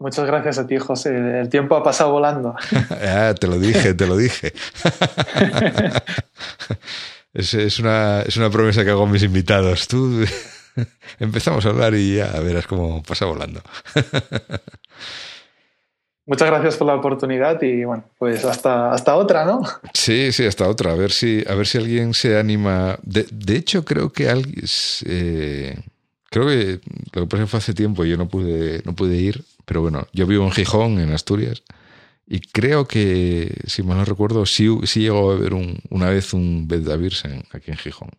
Muchas 0.00 0.26
gracias 0.26 0.58
a 0.58 0.66
ti, 0.66 0.78
José. 0.78 1.40
El 1.40 1.48
tiempo 1.48 1.74
ha 1.74 1.82
pasado 1.82 2.12
volando. 2.12 2.54
ah, 2.90 3.34
te 3.38 3.46
lo 3.46 3.58
dije, 3.58 3.94
te 3.94 4.06
lo 4.06 4.16
dije. 4.16 4.52
es, 7.32 7.54
es, 7.54 7.78
una, 7.80 8.22
es 8.22 8.36
una 8.36 8.50
promesa 8.50 8.84
que 8.84 8.90
hago 8.90 9.04
a 9.04 9.08
mis 9.08 9.24
invitados. 9.24 9.88
Tú 9.88 10.24
empezamos 11.18 11.66
a 11.66 11.70
hablar 11.70 11.94
y 11.94 12.16
ya 12.16 12.28
verás 12.40 12.66
cómo 12.66 13.02
pasa 13.02 13.24
volando. 13.24 13.62
Muchas 16.28 16.48
gracias 16.48 16.76
por 16.76 16.86
la 16.86 16.94
oportunidad 16.94 17.60
y 17.62 17.84
bueno, 17.84 18.04
pues 18.18 18.44
hasta, 18.44 18.92
hasta 18.92 19.16
otra, 19.16 19.46
¿no? 19.46 19.62
Sí, 19.94 20.30
sí, 20.30 20.44
hasta 20.44 20.68
otra. 20.68 20.92
A 20.92 20.94
ver 20.94 21.10
si, 21.10 21.42
a 21.48 21.54
ver 21.54 21.66
si 21.66 21.78
alguien 21.78 22.12
se 22.12 22.38
anima. 22.38 22.98
De, 23.02 23.26
de 23.30 23.56
hecho, 23.56 23.86
creo 23.86 24.12
que 24.12 24.28
alguien. 24.28 24.62
Eh, 25.06 25.78
creo 26.28 26.46
que 26.46 26.80
lo 27.14 27.22
que 27.22 27.26
pasa 27.28 27.46
fue 27.46 27.58
hace 27.60 27.72
tiempo 27.72 28.04
y 28.04 28.10
yo 28.10 28.18
no 28.18 28.28
pude, 28.28 28.82
no 28.84 28.94
pude 28.94 29.16
ir, 29.16 29.42
pero 29.64 29.80
bueno, 29.80 30.06
yo 30.12 30.26
vivo 30.26 30.44
en 30.44 30.50
Gijón, 30.50 31.00
en 31.00 31.14
Asturias, 31.14 31.62
y 32.26 32.40
creo 32.40 32.86
que, 32.86 33.50
si 33.66 33.82
mal 33.82 33.96
no 33.96 34.04
recuerdo, 34.04 34.44
sí, 34.44 34.68
sí 34.84 35.00
llegó 35.00 35.32
a 35.32 35.36
un, 35.36 35.80
una 35.88 36.10
vez 36.10 36.34
un 36.34 36.68
Betavirsen 36.68 37.44
aquí 37.52 37.70
en 37.70 37.78
Gijón. 37.78 38.10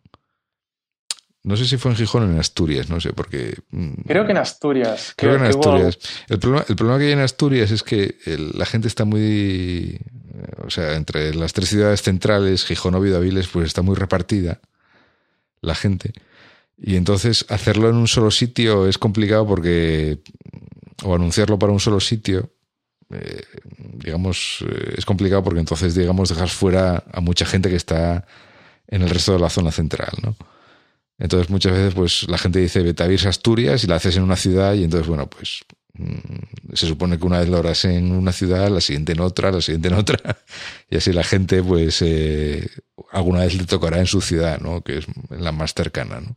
No 1.42 1.56
sé 1.56 1.66
si 1.66 1.78
fue 1.78 1.90
en 1.90 1.96
Gijón 1.96 2.24
o 2.24 2.32
en 2.32 2.38
Asturias, 2.38 2.90
no 2.90 3.00
sé, 3.00 3.14
porque... 3.14 3.56
Mm, 3.70 4.02
creo 4.06 4.26
que 4.26 4.32
en 4.32 4.38
Asturias. 4.38 5.14
Creo, 5.16 5.32
que 5.32 5.38
en 5.38 5.46
Asturias. 5.46 5.98
El, 6.28 6.38
problema, 6.38 6.64
el, 6.68 6.76
problema, 6.76 6.98
que 6.98 7.06
hay 7.06 7.12
en 7.12 7.20
Asturias 7.20 7.70
es 7.70 7.82
que 7.82 8.16
la 8.54 8.66
gente 8.66 8.88
está 8.88 9.04
muy... 9.04 9.98
O 10.66 10.70
sea, 10.70 10.96
entre 10.96 11.34
las 11.34 11.52
tres 11.54 11.70
ciudades 11.70 12.02
centrales, 12.02 12.64
Gijón, 12.64 12.94
Oviedo, 12.94 13.16
Aviles, 13.16 13.48
pues 13.48 13.68
está 13.68 13.80
muy 13.80 13.96
repartida 13.96 14.60
la 15.62 15.74
gente. 15.74 16.12
Y 16.76 16.96
entonces 16.96 17.46
hacerlo 17.48 17.88
en 17.88 17.96
un 17.96 18.08
solo 18.08 18.30
sitio 18.30 18.86
es 18.86 18.98
complicado 18.98 19.46
porque... 19.46 20.18
O 21.02 21.14
anunciarlo 21.14 21.58
para 21.58 21.72
un 21.72 21.80
solo 21.80 21.98
sitio, 21.98 22.50
eh, 23.10 23.42
digamos, 23.94 24.62
eh, 24.68 24.94
es 24.98 25.06
complicado 25.06 25.42
porque 25.42 25.60
entonces, 25.60 25.94
digamos, 25.94 26.28
dejas 26.28 26.52
fuera 26.52 27.04
a 27.10 27.20
mucha 27.22 27.46
gente 27.46 27.70
que 27.70 27.76
está 27.76 28.26
en 28.86 29.00
el 29.00 29.08
resto 29.08 29.32
de 29.32 29.38
la 29.38 29.48
zona 29.48 29.72
central, 29.72 30.10
¿no? 30.22 30.36
Entonces 31.20 31.50
muchas 31.50 31.72
veces 31.72 31.94
pues 31.94 32.28
la 32.28 32.38
gente 32.38 32.58
dice 32.58 32.82
vete 32.82 33.04
a 33.04 33.28
Asturias 33.28 33.84
y 33.84 33.86
la 33.86 33.96
haces 33.96 34.16
en 34.16 34.22
una 34.22 34.36
ciudad 34.36 34.74
y 34.74 34.84
entonces 34.84 35.06
bueno 35.06 35.28
pues 35.28 35.60
mm, 35.92 36.74
se 36.74 36.86
supone 36.86 37.18
que 37.18 37.26
una 37.26 37.40
vez 37.40 37.48
lo 37.48 37.58
harás 37.58 37.84
en 37.84 38.10
una 38.12 38.32
ciudad, 38.32 38.70
la 38.70 38.80
siguiente 38.80 39.12
en 39.12 39.20
otra, 39.20 39.52
la 39.52 39.60
siguiente 39.60 39.88
en 39.88 39.94
otra 39.94 40.18
y 40.90 40.96
así 40.96 41.12
la 41.12 41.22
gente 41.22 41.62
pues 41.62 42.00
eh, 42.02 42.68
alguna 43.12 43.40
vez 43.40 43.54
le 43.54 43.64
tocará 43.64 43.98
en 43.98 44.06
su 44.06 44.22
ciudad, 44.22 44.60
¿no? 44.60 44.80
Que 44.82 44.98
es 44.98 45.06
la 45.28 45.52
más 45.52 45.74
cercana, 45.74 46.20
¿no? 46.20 46.36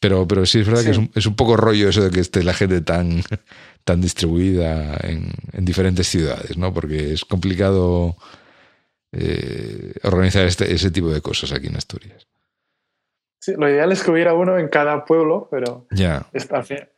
Pero, 0.00 0.26
pero 0.26 0.46
sí 0.46 0.60
es 0.60 0.66
verdad 0.66 0.82
que 0.82 0.90
es 0.92 0.96
un, 0.96 1.10
es 1.14 1.26
un, 1.26 1.36
poco 1.36 1.58
rollo 1.58 1.90
eso 1.90 2.02
de 2.02 2.10
que 2.10 2.20
esté 2.20 2.42
la 2.42 2.54
gente 2.54 2.80
tan, 2.80 3.22
tan 3.84 4.00
distribuida 4.00 4.98
en, 5.02 5.30
en 5.52 5.64
diferentes 5.66 6.08
ciudades, 6.08 6.56
¿no? 6.56 6.72
Porque 6.72 7.12
es 7.12 7.26
complicado 7.26 8.16
eh, 9.12 9.92
organizar 10.04 10.46
este, 10.46 10.72
ese 10.72 10.90
tipo 10.90 11.10
de 11.10 11.20
cosas 11.20 11.52
aquí 11.52 11.66
en 11.66 11.76
Asturias. 11.76 12.26
Sí, 13.40 13.54
lo 13.56 13.70
ideal 13.70 13.90
es 13.90 14.02
que 14.02 14.10
hubiera 14.10 14.34
uno 14.34 14.58
en 14.58 14.68
cada 14.68 15.06
pueblo, 15.06 15.48
pero 15.50 15.86
ya 15.90 16.26
es, 16.34 16.46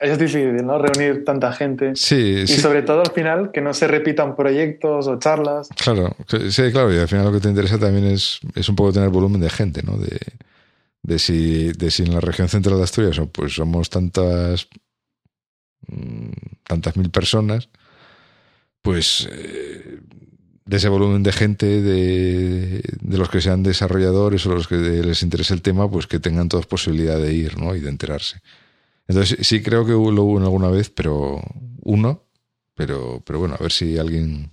es, 0.01 0.19
difícil, 0.19 0.57
¿no? 0.67 0.77
Reunir 0.77 1.25
tanta 1.25 1.53
gente. 1.53 1.93
Sí, 1.95 2.43
y 2.43 2.49
sobre 2.49 2.83
todo 2.83 3.03
al 3.03 3.13
final 3.13 3.53
que 3.53 3.61
no 3.61 3.73
se 3.73 3.87
repitan 3.87 4.35
proyectos 4.35 5.07
o 5.07 5.21
charlas. 5.21 5.69
Claro, 5.69 6.17
sí, 6.51 6.73
claro, 6.73 6.93
y 6.93 6.99
al 6.99 7.07
final 7.07 7.27
lo 7.27 7.33
que 7.33 7.39
te 7.39 7.49
interesa 7.49 7.79
también 7.79 8.07
es, 8.07 8.41
es 8.57 8.69
un 8.69 8.75
poco 8.75 8.93
tener 8.93 9.11
volumen 9.11 9.41
de 9.41 9.51
gente, 9.51 9.85
¿no? 9.85 9.97
De, 9.97 10.19
de, 11.03 11.19
si, 11.21 11.73
de 11.75 11.93
si 11.93 12.03
en 12.03 12.13
la 12.13 12.21
región 12.21 12.49
central 12.49 12.77
de 12.77 12.83
Asturias 12.83 13.21
pues 13.31 13.55
somos 13.55 13.89
tantas, 13.89 14.67
mm, 15.87 16.33
tantas 16.65 16.97
mil 16.97 17.11
personas, 17.11 17.69
pues 18.83 19.29
eh, 19.31 20.01
de 20.65 20.77
ese 20.77 20.89
volumen 20.89 21.23
de 21.23 21.33
gente, 21.33 21.67
de, 21.67 22.83
de, 23.01 23.19
los 23.19 23.29
que 23.29 23.41
sean 23.41 23.63
desarrolladores 23.63 24.47
o 24.47 24.55
los 24.55 24.69
que 24.69 24.77
les 24.77 25.23
interese 25.23 25.55
el 25.55 25.63
tema, 25.63 25.91
pues 25.91 26.07
que 26.07 26.21
tengan 26.21 26.49
todas 26.49 26.67
posibilidad 26.67 27.19
de 27.19 27.33
ir 27.33 27.59
¿no? 27.59 27.75
y 27.75 27.81
de 27.81 27.89
enterarse. 27.89 28.41
Entonces 29.09 29.47
sí 29.47 29.63
creo 29.63 29.85
que 29.85 29.93
lo 29.93 29.99
hubo 30.23 30.39
alguna 30.39 30.69
vez, 30.69 30.91
pero 30.91 31.41
uno, 31.83 32.23
pero, 32.75 33.23
pero 33.27 33.41
bueno, 33.41 33.57
a 33.59 33.63
ver 33.63 33.73
si 33.73 33.99
alguien 33.99 34.53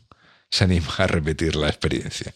se 0.49 0.63
anima 0.63 0.87
a 0.97 1.07
repetir 1.07 1.55
la 1.55 1.67
experiencia. 1.67 2.33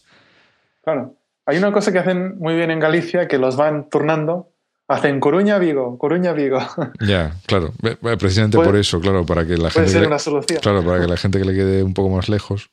Claro. 0.82 1.16
Hay 1.46 1.58
una 1.58 1.72
cosa 1.72 1.92
que 1.92 1.98
hacen 1.98 2.38
muy 2.38 2.54
bien 2.54 2.70
en 2.70 2.80
Galicia, 2.80 3.28
que 3.28 3.38
los 3.38 3.56
van 3.56 3.90
turnando. 3.90 4.50
Hacen 4.86 5.18
Coruña, 5.18 5.58
Vigo, 5.58 5.98
Coruña, 5.98 6.32
Vigo. 6.32 6.58
Ya, 7.00 7.36
claro. 7.46 7.72
Precisamente 8.18 8.58
por 8.58 8.76
eso, 8.76 9.00
claro, 9.00 9.26
para 9.26 9.46
que 9.46 9.56
la 9.56 9.70
puede 9.70 9.86
gente. 9.86 9.90
Ser 9.90 10.00
le, 10.02 10.06
una 10.06 10.18
solución. 10.18 10.60
Claro, 10.62 10.84
para 10.84 11.00
que 11.00 11.08
la 11.08 11.16
gente 11.16 11.38
que 11.38 11.44
le 11.44 11.54
quede 11.54 11.82
un 11.82 11.94
poco 11.94 12.14
más 12.14 12.28
lejos 12.28 12.70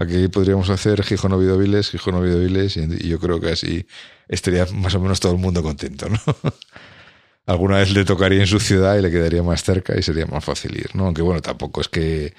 Aquí 0.00 0.28
podríamos 0.28 0.70
hacer 0.70 1.02
Gijón 1.02 1.34
Oviedo 1.34 1.58
Viles, 1.58 1.90
Gijón 1.90 2.14
Oviedo 2.14 2.38
Viles, 2.38 2.74
y 2.78 3.06
yo 3.06 3.18
creo 3.18 3.38
que 3.38 3.50
así 3.50 3.86
estaría 4.28 4.64
más 4.72 4.94
o 4.94 5.00
menos 5.00 5.20
todo 5.20 5.32
el 5.32 5.38
mundo 5.38 5.62
contento, 5.62 6.08
¿no? 6.08 6.18
Alguna 7.46 7.76
vez 7.76 7.92
le 7.92 8.06
tocaría 8.06 8.40
en 8.40 8.46
su 8.46 8.60
ciudad 8.60 8.96
y 8.96 9.02
le 9.02 9.10
quedaría 9.10 9.42
más 9.42 9.62
cerca 9.62 9.94
y 9.98 10.02
sería 10.02 10.24
más 10.24 10.42
fácil 10.42 10.74
ir, 10.74 10.96
¿no? 10.96 11.04
Aunque 11.04 11.20
bueno, 11.20 11.42
tampoco 11.42 11.82
es 11.82 11.88
que, 11.88 12.32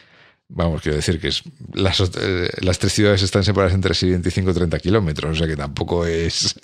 vamos, 0.48 0.82
quiero 0.82 0.96
decir 0.96 1.20
que 1.20 1.28
es, 1.28 1.44
las, 1.72 2.00
eh, 2.00 2.50
las 2.62 2.80
tres 2.80 2.94
ciudades 2.94 3.22
están 3.22 3.44
separadas 3.44 3.76
entre 3.76 3.94
sí 3.94 4.10
25 4.10 4.50
y 4.50 4.54
30 4.56 4.80
kilómetros, 4.80 5.32
o 5.34 5.36
sea 5.36 5.46
que 5.46 5.56
tampoco 5.56 6.08
es... 6.08 6.60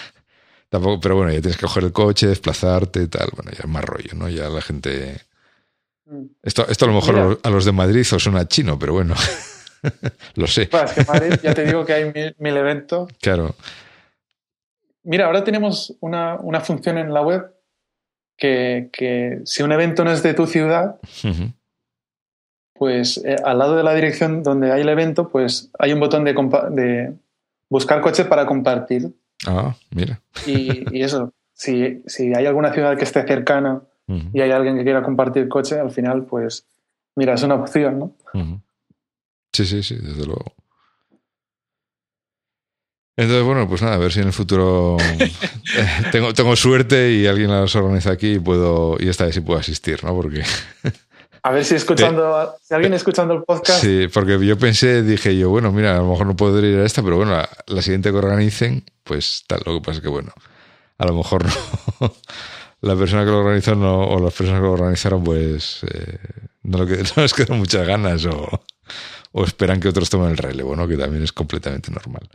tampoco, 0.70 1.00
pero 1.02 1.16
bueno, 1.16 1.32
ya 1.32 1.42
tienes 1.42 1.58
que 1.58 1.66
coger 1.66 1.84
el 1.84 1.92
coche, 1.92 2.28
desplazarte 2.28 3.08
tal, 3.08 3.28
bueno, 3.36 3.50
ya 3.50 3.64
es 3.64 3.68
más 3.68 3.84
rollo, 3.84 4.14
¿no? 4.14 4.26
Ya 4.30 4.48
la 4.48 4.62
gente... 4.62 5.20
Mm. 6.06 6.28
Esto, 6.42 6.66
esto 6.66 6.86
a 6.86 6.88
lo 6.88 6.94
mejor 6.94 7.14
Mira. 7.14 7.38
a 7.42 7.50
los 7.50 7.66
de 7.66 7.72
Madrid 7.72 8.06
os 8.10 8.22
suena 8.22 8.48
chino, 8.48 8.78
pero 8.78 8.94
bueno. 8.94 9.14
Lo 10.34 10.46
sé. 10.46 10.68
Bueno, 10.70 10.86
es 10.86 10.92
que 10.94 11.04
Madrid, 11.04 11.34
ya 11.42 11.54
te 11.54 11.64
digo 11.64 11.84
que 11.84 11.92
hay 11.92 12.12
mil, 12.12 12.34
mil, 12.38 12.56
eventos. 12.56 13.10
Claro. 13.20 13.54
Mira, 15.02 15.26
ahora 15.26 15.44
tenemos 15.44 15.96
una, 16.00 16.36
una 16.36 16.60
función 16.60 16.98
en 16.98 17.12
la 17.12 17.22
web 17.22 17.54
que, 18.36 18.90
que, 18.92 19.40
si 19.44 19.62
un 19.62 19.72
evento 19.72 20.04
no 20.04 20.12
es 20.12 20.22
de 20.22 20.34
tu 20.34 20.46
ciudad, 20.46 20.98
uh 21.24 21.28
-huh. 21.28 21.52
pues 22.74 23.22
eh, 23.24 23.36
al 23.44 23.58
lado 23.58 23.76
de 23.76 23.82
la 23.82 23.94
dirección 23.94 24.42
donde 24.42 24.72
hay 24.72 24.82
el 24.82 24.88
evento, 24.88 25.28
pues 25.28 25.70
hay 25.78 25.92
un 25.92 26.00
botón 26.00 26.24
de, 26.24 26.32
de 26.70 27.12
buscar 27.68 28.00
coches 28.00 28.26
para 28.26 28.46
compartir. 28.46 29.10
Ah, 29.46 29.74
mira. 29.90 30.20
Y, 30.46 30.84
y 30.96 31.02
eso, 31.02 31.32
si, 31.54 32.02
si, 32.06 32.34
hay 32.34 32.46
alguna 32.46 32.72
ciudad 32.72 32.96
que 32.96 33.04
esté 33.04 33.26
cercana 33.26 33.82
uh 34.06 34.12
-huh. 34.12 34.30
y 34.32 34.40
hay 34.40 34.50
alguien 34.50 34.76
que 34.76 34.84
quiera 34.84 35.02
compartir 35.02 35.48
coche, 35.48 35.78
al 35.78 35.90
final, 35.90 36.24
pues, 36.24 36.66
mira, 37.16 37.34
es 37.34 37.42
una 37.42 37.54
opción, 37.54 37.98
¿no? 37.98 38.04
Uh 38.34 38.40
-huh. 38.40 38.60
Sí, 39.52 39.66
sí, 39.66 39.82
sí, 39.82 39.96
desde 39.96 40.24
luego. 40.26 40.54
Entonces, 43.16 43.44
bueno, 43.44 43.68
pues 43.68 43.82
nada, 43.82 43.96
a 43.96 43.98
ver 43.98 44.12
si 44.12 44.20
en 44.20 44.28
el 44.28 44.32
futuro 44.32 44.96
tengo, 46.12 46.32
tengo 46.32 46.56
suerte 46.56 47.12
y 47.12 47.26
alguien 47.26 47.50
las 47.50 47.74
organiza 47.76 48.12
aquí 48.12 48.34
y 48.34 48.38
puedo, 48.38 48.96
y 48.98 49.08
esta 49.08 49.26
vez 49.26 49.34
sí 49.34 49.40
puedo 49.42 49.60
asistir, 49.60 50.02
¿no? 50.04 50.14
Porque. 50.14 50.42
A 51.42 51.50
ver 51.50 51.64
si 51.64 51.74
escuchando, 51.74 52.54
si 52.62 52.74
alguien 52.74 52.94
escuchando 52.94 53.34
el 53.34 53.42
podcast. 53.42 53.82
Sí, 53.82 54.08
porque 54.12 54.38
yo 54.44 54.58
pensé, 54.58 55.02
dije 55.02 55.36
yo, 55.36 55.50
bueno, 55.50 55.70
mira, 55.70 55.96
a 55.96 55.98
lo 55.98 56.10
mejor 56.10 56.26
no 56.26 56.36
puedo 56.36 56.64
ir 56.64 56.78
a 56.78 56.86
esta, 56.86 57.02
pero 57.02 57.16
bueno, 57.16 57.32
la, 57.32 57.48
la 57.66 57.82
siguiente 57.82 58.10
que 58.10 58.16
organicen, 58.16 58.84
pues 59.04 59.44
tal. 59.46 59.60
Lo 59.66 59.74
que 59.74 59.80
pasa 59.80 59.98
es 59.98 60.02
que, 60.02 60.08
bueno, 60.08 60.32
a 60.96 61.06
lo 61.06 61.14
mejor 61.14 61.44
no. 61.44 62.14
la 62.80 62.96
persona 62.96 63.24
que 63.24 63.30
lo 63.30 63.40
organizó 63.40 63.74
no, 63.74 64.02
o 64.02 64.20
las 64.20 64.32
personas 64.32 64.60
que 64.60 64.66
lo 64.66 64.72
organizaron, 64.72 65.22
pues 65.22 65.80
eh, 65.92 66.18
no, 66.62 66.78
no 66.78 67.22
les 67.22 67.34
quedan 67.34 67.58
muchas 67.58 67.86
ganas 67.86 68.24
o 68.24 68.62
o 69.32 69.44
esperan 69.44 69.80
que 69.80 69.88
otros 69.88 70.10
tomen 70.10 70.30
el 70.30 70.36
relevo, 70.36 70.74
¿no? 70.76 70.86
Que 70.88 70.96
también 70.96 71.22
es 71.22 71.32
completamente 71.32 71.90
normal. 71.90 72.28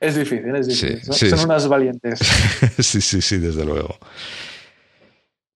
Es 0.00 0.16
difícil, 0.16 0.54
es 0.54 0.66
difícil. 0.66 1.00
Sí, 1.02 1.12
sí, 1.12 1.30
Son 1.30 1.38
sí. 1.38 1.44
unas 1.44 1.68
valientes. 1.68 2.18
sí, 2.78 3.00
sí, 3.00 3.22
sí, 3.22 3.38
desde 3.38 3.64
luego. 3.64 3.98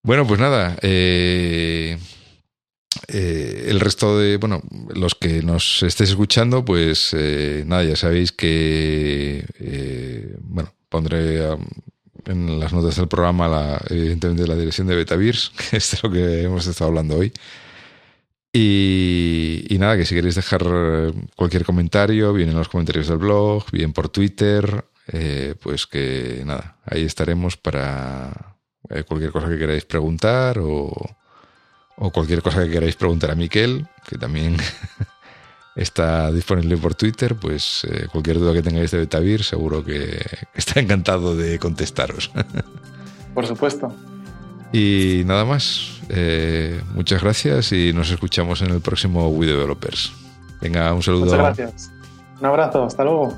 Bueno, 0.02 0.26
pues 0.26 0.40
nada. 0.40 0.76
Eh, 0.80 1.98
eh, 3.08 3.66
el 3.68 3.80
resto 3.80 4.18
de, 4.18 4.36
bueno, 4.38 4.62
los 4.94 5.14
que 5.14 5.42
nos 5.42 5.82
estéis 5.82 6.10
escuchando, 6.10 6.64
pues 6.64 7.10
eh, 7.12 7.62
nada, 7.66 7.84
ya 7.84 7.96
sabéis 7.96 8.32
que, 8.32 9.44
eh, 9.60 10.36
bueno, 10.40 10.72
pondré 10.88 11.50
um, 11.50 11.64
en 12.26 12.58
las 12.58 12.72
notas 12.72 12.96
del 12.96 13.08
programa, 13.08 13.48
la, 13.48 13.82
evidentemente, 13.88 14.46
la 14.46 14.56
dirección 14.56 14.86
de 14.86 14.96
Betavirs, 14.96 15.52
que 15.70 15.76
es 15.76 15.90
de 15.92 15.98
lo 16.02 16.10
que 16.10 16.42
hemos 16.42 16.66
estado 16.66 16.88
hablando 16.88 17.16
hoy. 17.16 17.32
Y, 18.52 19.76
nada, 19.78 19.96
que 19.96 20.06
si 20.06 20.14
queréis 20.14 20.34
dejar 20.34 20.64
cualquier 21.36 21.64
comentario, 21.64 22.32
bien 22.32 22.48
en 22.48 22.56
los 22.56 22.68
comentarios 22.68 23.08
del 23.08 23.18
blog, 23.18 23.70
bien 23.70 23.92
por 23.92 24.08
Twitter, 24.08 24.86
eh, 25.08 25.54
pues 25.62 25.86
que 25.86 26.42
nada, 26.44 26.78
ahí 26.84 27.04
estaremos 27.04 27.56
para 27.56 28.56
eh, 28.90 29.04
cualquier 29.04 29.32
cosa 29.32 29.48
que 29.48 29.58
queráis 29.58 29.84
preguntar 29.84 30.58
o, 30.60 30.92
cualquier 32.12 32.42
cosa 32.42 32.64
que 32.64 32.70
queráis 32.70 32.96
preguntar 32.96 33.30
a 33.30 33.34
Miquel, 33.34 33.86
que 34.08 34.16
también 34.16 34.56
está 35.76 36.32
disponible 36.32 36.76
por 36.76 36.94
Twitter, 36.94 37.36
pues 37.36 37.84
eh, 37.84 38.06
cualquier 38.10 38.38
duda 38.38 38.54
que 38.54 38.62
tengáis 38.62 38.90
de 38.90 38.98
Betavir, 38.98 39.42
seguro 39.42 39.84
que 39.84 40.24
está 40.54 40.80
encantado 40.80 41.36
de 41.36 41.58
contestaros. 41.58 42.30
Por 43.34 43.46
supuesto. 43.46 43.94
Y 44.72 45.22
nada 45.26 45.44
más. 45.44 46.00
Eh, 46.10 46.80
muchas 46.94 47.22
gracias 47.22 47.72
y 47.72 47.92
nos 47.92 48.10
escuchamos 48.10 48.62
en 48.62 48.70
el 48.70 48.80
próximo 48.80 49.28
We 49.28 49.46
Developers. 49.46 50.12
Venga, 50.60 50.92
un 50.92 51.02
saludo. 51.02 51.26
Muchas 51.26 51.38
gracias. 51.38 51.92
Un 52.40 52.46
abrazo. 52.46 52.84
Hasta 52.84 53.04
luego. 53.04 53.36